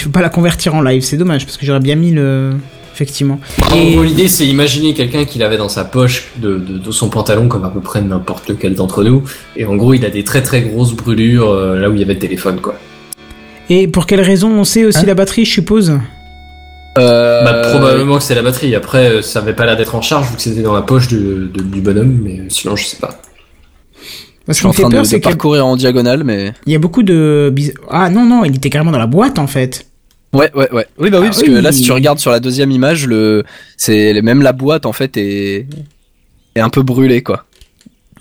[0.03, 2.51] peux pas la convertir en live, c'est dommage parce que j'aurais bien mis le.
[2.95, 3.39] Effectivement.
[3.75, 7.47] Et- l'idée, c'est imaginer quelqu'un qui l'avait dans sa poche de, de, de son pantalon,
[7.47, 9.23] comme à peu près n'importe lequel d'entre nous.
[9.55, 12.03] Et en gros, il a des très très grosses brûlures euh, là où il y
[12.03, 12.75] avait le téléphone, quoi.
[13.69, 15.97] Et pour quelle raison on sait aussi Hein la batterie, je suppose
[16.97, 18.75] Euh, Bah, probablement que c'est la batterie.
[18.75, 21.07] Après, euh, ça avait pas l'air d'être en charge vu que c'était dans la poche
[21.07, 23.19] de, de- du bonhomme, mais sinon, je sais pas.
[24.45, 27.01] Parce Je suis en fait train peur, de parcourir en diagonale, mais y a beaucoup
[27.01, 27.49] de.
[27.53, 29.85] bis- Ah non, non, il était carrément dans la boîte en fait.
[30.33, 30.85] ouais, ouais, ouais.
[30.99, 31.47] Oui, bah oui, Ah parce oui.
[31.47, 33.43] que là, si tu regardes sur la deuxième image, le
[33.77, 35.65] c'est même la boîte en fait est
[36.55, 37.45] est un peu brûlée quoi.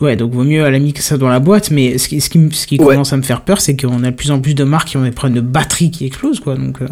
[0.01, 2.21] Ouais, donc vaut mieux à la limite que ça dans la boîte, mais ce qui,
[2.21, 2.95] ce qui, ce qui Ouais.
[2.95, 4.97] commence à me faire peur, c'est qu'on a de plus en plus de marques qui
[4.97, 6.55] ont des problèmes de batterie qui explosent, quoi.
[6.57, 6.87] Donc, euh,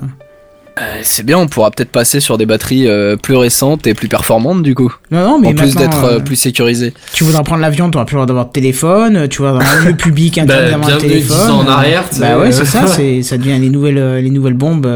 [0.80, 4.08] Euh, c'est bien, on pourra peut-être passer sur des batteries euh, plus récentes et plus
[4.08, 4.90] performantes du coup.
[5.10, 6.94] Non, non, mais en plus d'être euh, plus sécurisé.
[7.12, 9.84] tu voudras prendre l'avion, tu auras plus le droit d'avoir de téléphone, tu vas un
[9.84, 11.36] lieu public, Bah, interdit d'avoir un téléphone.
[11.36, 12.04] 10 ans en arrière.
[12.18, 14.86] Bah ouais, c'est ça, c'est, ça devient les nouvelles, les nouvelles bombes.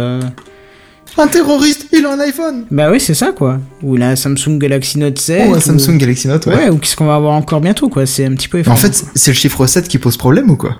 [1.16, 3.58] Un terroriste, il a un iPhone Bah ouais, c'est ça, quoi.
[3.82, 5.42] Ou la Samsung Galaxy Note 7.
[5.48, 6.54] Oh, un ou- Samsung Galaxy Note, ouais.
[6.56, 8.04] Ouais, ou qu'est-ce qu'on va avoir encore bientôt, quoi.
[8.06, 8.92] C'est un petit peu Mais en effrayant.
[8.92, 10.76] fait, c'est le chiffre 7 qui pose problème ou quoi?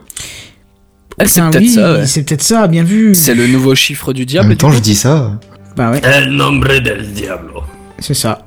[1.21, 2.07] Ah, c'est peut-être oui, ça, ouais.
[2.07, 3.15] c'est peut-être ça, bien vu.
[3.15, 4.49] C'est le nouveau chiffre du En diable.
[4.49, 5.39] même du temps, je dis ça.
[5.77, 7.61] Bah ouais, El nombre del diablo.
[8.01, 8.45] c'est ça.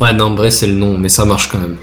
[0.00, 1.76] Ouais, non, en vrai, c'est le nom, mais ça marche quand même.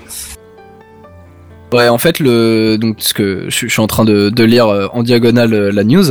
[1.76, 5.04] Ouais, en fait, le donc ce que je, suis en train de, lire euh, en
[5.04, 6.06] diagonale euh, la news,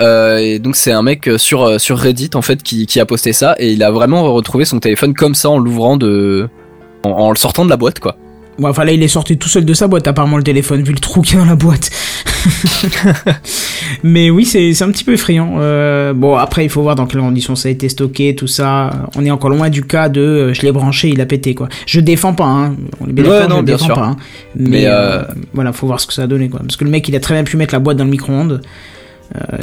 [0.00, 3.54] euh, et donc c'est un mec sur Reddit en fait qui, qui a posté ça
[3.60, 6.48] et il a vraiment retrouvé son téléphone comme ça en l'ouvrant de
[7.04, 8.16] en, en le sortant de la boîte quoi.
[8.58, 10.92] Bon, enfin là, il est sorti tout seul de sa boîte, apparemment, le téléphone, vu
[10.92, 11.90] le trou qu'il y a dans la boîte.
[14.02, 15.56] Mais oui, c'est un petit peu effrayant.
[15.58, 19.08] Euh, bon, après, il faut voir dans quelles conditions ça a été stocké, tout ça.
[19.16, 21.68] On est encore loin du cas de euh, je l'ai branché, il a pété, quoi.
[21.86, 22.76] Je défends pas, hein.
[23.00, 23.94] On est bien Ouais, non, je bien défends sûr.
[23.94, 24.04] pas.
[24.06, 24.16] hein.
[24.56, 25.22] Mais, Mais, euh, euh,
[25.52, 26.60] voilà, faut voir ce que ça a donné, quoi.
[26.60, 28.62] Parce que le mec, il a très bien pu mettre la boîte dans le micro-ondes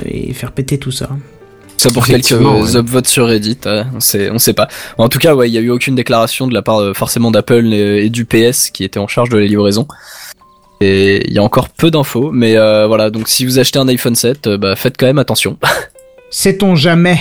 [0.06, 1.10] et faire péter tout ça.
[1.78, 2.78] Ça pour quelques ouais.
[2.78, 4.70] upvotes sur Reddit, euh, on sait on sait pas.
[4.98, 7.30] En tout cas, ouais, il y a eu aucune déclaration de la part euh, forcément
[7.30, 9.88] d'Apple et, et du PS qui était en charge de la livraison.
[10.84, 13.10] Et il y a encore peu d'infos, mais euh, voilà.
[13.10, 15.58] Donc si vous achetez un iPhone 7, euh, bah faites quand même attention.
[16.30, 17.20] Sait-on jamais?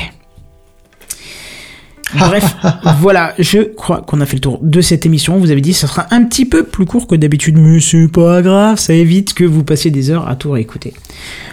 [2.19, 2.57] Bref,
[2.99, 5.39] voilà, je crois qu'on a fait le tour de cette émission.
[5.39, 8.09] Vous avez dit que ça sera un petit peu plus court que d'habitude, mais c'est
[8.09, 10.93] pas grave, ça évite que vous passiez des heures à tout réécouter.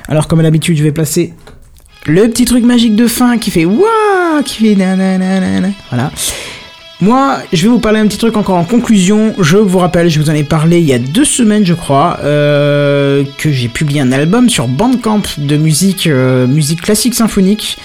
[0.10, 1.34] Alors, comme à l'habitude, je vais placer
[2.06, 5.70] le petit truc magique de fin qui fait waouh, qui fait nananana.
[5.90, 6.12] Voilà.
[7.02, 9.34] Moi, je vais vous parler un petit truc encore en conclusion.
[9.40, 12.20] Je vous rappelle, je vous en ai parlé il y a deux semaines, je crois,
[12.24, 17.78] euh, que j'ai publié un album sur Bandcamp de musique, euh, musique classique symphonique.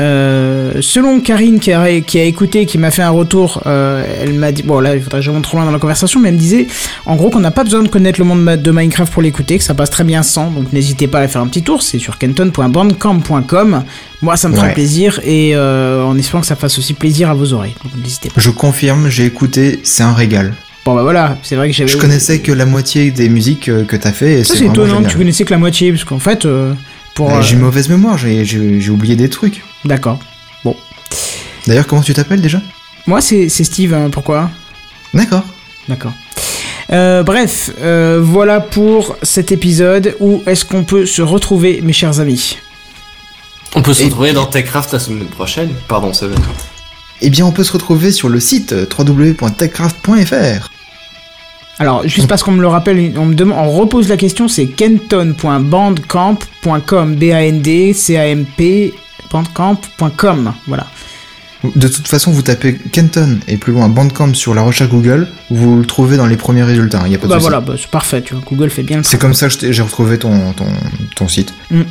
[0.00, 4.32] Euh, selon Karine qui a, qui a écouté, qui m'a fait un retour, euh, elle
[4.34, 6.28] m'a dit, bon là il faudrait que je remonte trop loin dans la conversation, mais
[6.30, 6.66] elle me disait
[7.04, 9.64] en gros qu'on n'a pas besoin de connaître le monde de Minecraft pour l'écouter, que
[9.64, 12.16] ça passe très bien sans, donc n'hésitez pas à faire un petit tour, c'est sur
[12.18, 13.84] kenton.bandcamp.com.
[14.22, 14.74] Moi ça me fera Ouais.
[14.74, 18.28] plaisir et euh, en espérant que ça fasse aussi plaisir à vos oreilles, donc n'hésitez
[18.30, 18.40] pas.
[18.40, 20.54] Je confirme, j'ai écouté, c'est un régal.
[20.84, 21.90] Bon bah voilà, c'est vrai que j'avais...
[21.90, 25.08] Je connaissais que la moitié des musiques que t'as fait et Ça c'est étonnant que
[25.08, 26.46] tu connaissais que la moitié, parce qu'en fait,
[27.14, 27.30] pour...
[27.30, 29.62] Euh, euh, J'ai une mauvaise mémoire, j'ai oublié des trucs.
[29.84, 30.18] D'accord.
[31.66, 32.60] D'ailleurs, comment tu t'appelles déjà?
[33.06, 34.50] Moi c'est c'est Steve, hein, pourquoi?
[35.12, 35.44] D'accord.
[35.88, 36.12] D'accord.
[36.92, 40.16] Euh, bref, euh, voilà pour cet épisode.
[40.20, 42.58] Où est-ce qu'on peut se retrouver, mes chers amis?
[43.74, 45.70] On peut se Et- retrouver dans TechCraft la semaine prochaine.
[45.86, 46.34] Pardon, ça va.
[47.20, 50.70] Eh bien, on peut se retrouver sur le site euh, www.techcraft.fr.
[51.78, 54.66] Alors, juste parce qu'on me le rappelle, on me demande, on repose la question, c'est
[54.66, 58.92] kenton.bandcamp.com, B-A-N-D-C-A-M-P,
[59.30, 60.86] bandcamp.com, voilà.
[61.76, 65.76] De toute façon, vous tapez Kenton et plus loin Bandcamp sur la recherche Google, vous
[65.78, 67.90] le trouvez dans les premiers résultats, il y a pas de Bah voilà, bah, c'est
[67.90, 70.66] parfait, tu vois, Google fait bien le C'est comme ça que j'ai retrouvé ton, ton,
[71.16, 71.52] ton site.
[71.70, 71.82] Mm.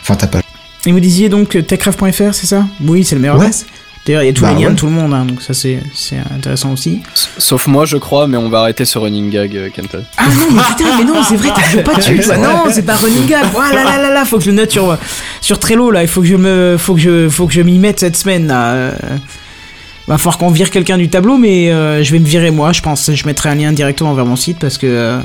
[0.00, 0.44] Enfin, ta page.
[0.86, 2.66] Et vous disiez donc euh, techcraft.fr, c'est ça?
[2.84, 3.46] Oui, c'est le meilleur Ouais.
[3.46, 3.66] adresse.
[4.06, 4.74] D'ailleurs, il y a tous Bah les liens ouais.
[4.74, 7.02] de tout le monde, hein, donc ça c'est c'est intéressant aussi.
[7.38, 10.04] Sauf moi, je crois, mais on va arrêter ce running gag, euh, Kenton.
[10.16, 12.36] Ah non, mais putain, mais non, c'est vrai, t'as pas dessus, toi.
[12.36, 13.44] Non, c'est pas running gag.
[13.54, 14.96] Oh là là là là, faut que je le note sur,
[15.40, 16.02] sur Trello, là.
[16.02, 18.46] Il faut que je me, faut que je, faut que je m'y mette cette semaine,
[18.46, 18.72] là.
[18.74, 18.92] Euh,
[20.08, 22.80] Va falloir qu'on vire quelqu'un du tableau, mais euh, je vais me virer moi, je
[22.80, 23.12] pense.
[23.12, 25.18] Je mettrai un lien directement vers mon site parce que euh,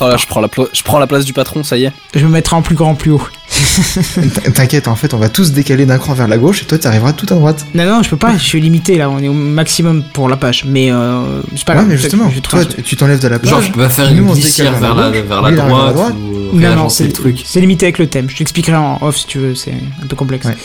[0.00, 1.92] Oh là, je prends la je prends la place du patron, ça y est.
[2.14, 3.28] je me mettrai en plus grand, plus haut.
[4.54, 6.86] T'inquiète, en fait, on va tous décaler d'un cran vers la gauche et toi, tu
[6.86, 7.66] arriveras tout à droite.
[7.74, 10.36] Non, non, je peux pas, je suis limité là, on est au maximum pour la
[10.36, 10.64] page.
[10.66, 13.50] Mais euh, c'est pas ouais, mais justement, je toi, tu t'enlèves de la page.
[13.50, 15.78] Genre, tu peux faire une on se glissière vers la, vers la il arrive à
[15.78, 16.14] droite, droite.
[16.52, 17.42] ou Non, non, c'est le truc.
[17.44, 18.28] C'est limité avec le thème.
[18.28, 19.72] Je t'expliquerai en off si tu veux, c'est
[20.02, 20.46] un peu complexe.
[20.46, 20.56] Ouais.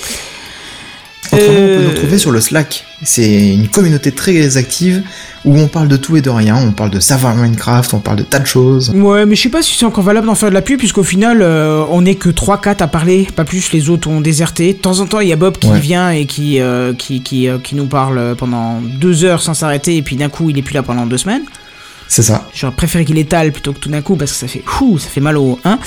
[1.31, 2.85] Autrement, on peut Euh, nous retrouver sur le Slack.
[3.03, 5.03] C'est une communauté très active
[5.45, 6.55] où on parle de tout et de rien.
[6.57, 8.91] On parle de savoir Minecraft, on parle de tas de choses.
[8.95, 11.03] Ouais, mais je sais pas si c'est encore valable d'en faire de la pub, puisqu'au
[11.03, 14.73] final, euh, on est que 3-4 à parler, pas plus, les autres ont déserté.
[14.73, 15.79] De temps en temps, il y a Bob qui Ouais.
[15.79, 19.95] vient et qui, euh, qui, qui, euh, qui nous parle pendant deux heures sans s'arrêter,
[19.97, 21.43] et puis d'un coup, il est plus là pendant deux semaines.
[22.09, 22.49] C'est ça.
[22.53, 25.09] J'aurais préféré qu'il étale plutôt que tout d'un coup, parce que ça fait, ouh, ça
[25.09, 25.77] fait mal au 1.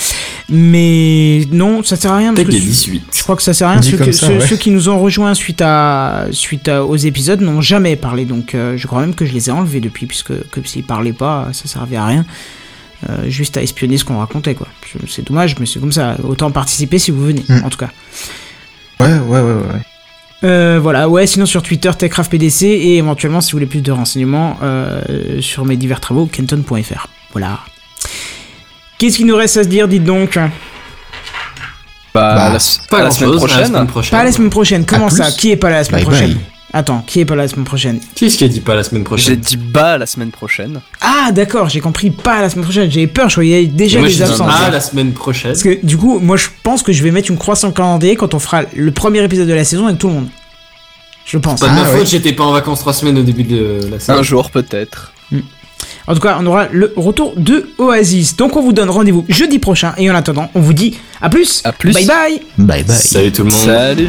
[0.49, 2.33] Mais non, ça sert à rien.
[2.33, 3.03] parce Peut-être que les je- 18.
[3.15, 3.81] Je crois que ça sert à rien.
[3.81, 4.47] Ceux, comme que- ça, ceux- ouais.
[4.47, 8.25] ceux qui nous ont rejoints suite, à, suite à- aux épisodes n'ont jamais parlé.
[8.25, 11.13] Donc euh, je crois même que je les ai enlevés depuis, puisque que s'ils parlaient
[11.13, 12.25] pas, ça servait à rien.
[13.09, 14.67] Euh, juste à espionner ce qu'on racontait, quoi.
[15.07, 16.17] C'est dommage, mais c'est comme ça.
[16.23, 17.61] Autant participer si vous venez, Mm.
[17.65, 17.89] en tout cas.
[18.99, 19.81] Ouais, ouais, ouais, ouais.
[20.43, 24.57] Euh, voilà, ouais, sinon sur Twitter, TechCraftPDC, et éventuellement, si vous voulez plus de renseignements,
[24.63, 25.01] euh,
[25.39, 27.07] sur mes divers travaux, kenton.fr.
[27.31, 27.59] Voilà.
[28.97, 30.35] Qu'est-ce qu'il nous reste à se dire, dites donc?
[30.35, 30.49] Bah,
[32.13, 32.59] Bah, la,
[32.89, 33.59] Pas à la semaine chose, prochaine.
[33.59, 34.17] la semaine prochaine.
[34.19, 35.23] Pas la semaine prochaine, comment À ça?
[35.25, 35.35] plus.
[35.37, 36.33] Qui est pas là la semaine Bye prochaine?
[36.33, 36.41] bye.
[36.73, 38.83] Attends, qui est pas là la semaine prochaine Qui est-ce qui a dit pas la
[38.83, 40.79] semaine J'ai prochaine dit bah la semaine prochaine.
[41.01, 44.13] Ah d'accord, j'ai compris pas la semaine prochaine, j'avais peur, je voyais déjà Moi, les
[44.13, 44.49] j'ai dit absences.
[44.49, 45.51] ah, la semaine prochaine.
[45.51, 47.73] Parce que du coup, moi je pense que je vais mettre une croix sur le
[47.73, 50.27] calendrier quand on fera le premier épisode de la saison avec tout le monde.
[51.25, 51.59] Je pense.
[51.59, 52.05] Pas de ma Ah, faute, ouais.
[52.05, 54.23] j'étais pas en vacances trois semaines au début de la Un saison.
[54.23, 55.11] jour peut-être.
[56.07, 58.35] En tout cas, on aura le retour de Oasis.
[58.37, 61.61] Donc on vous donne rendez-vous jeudi prochain et en attendant, on vous dit à plus.
[61.63, 61.93] À plus.
[61.93, 62.41] Bye bye.
[62.57, 62.95] Bye bye.
[62.97, 63.59] Salut tout le monde.
[63.59, 64.07] Salut.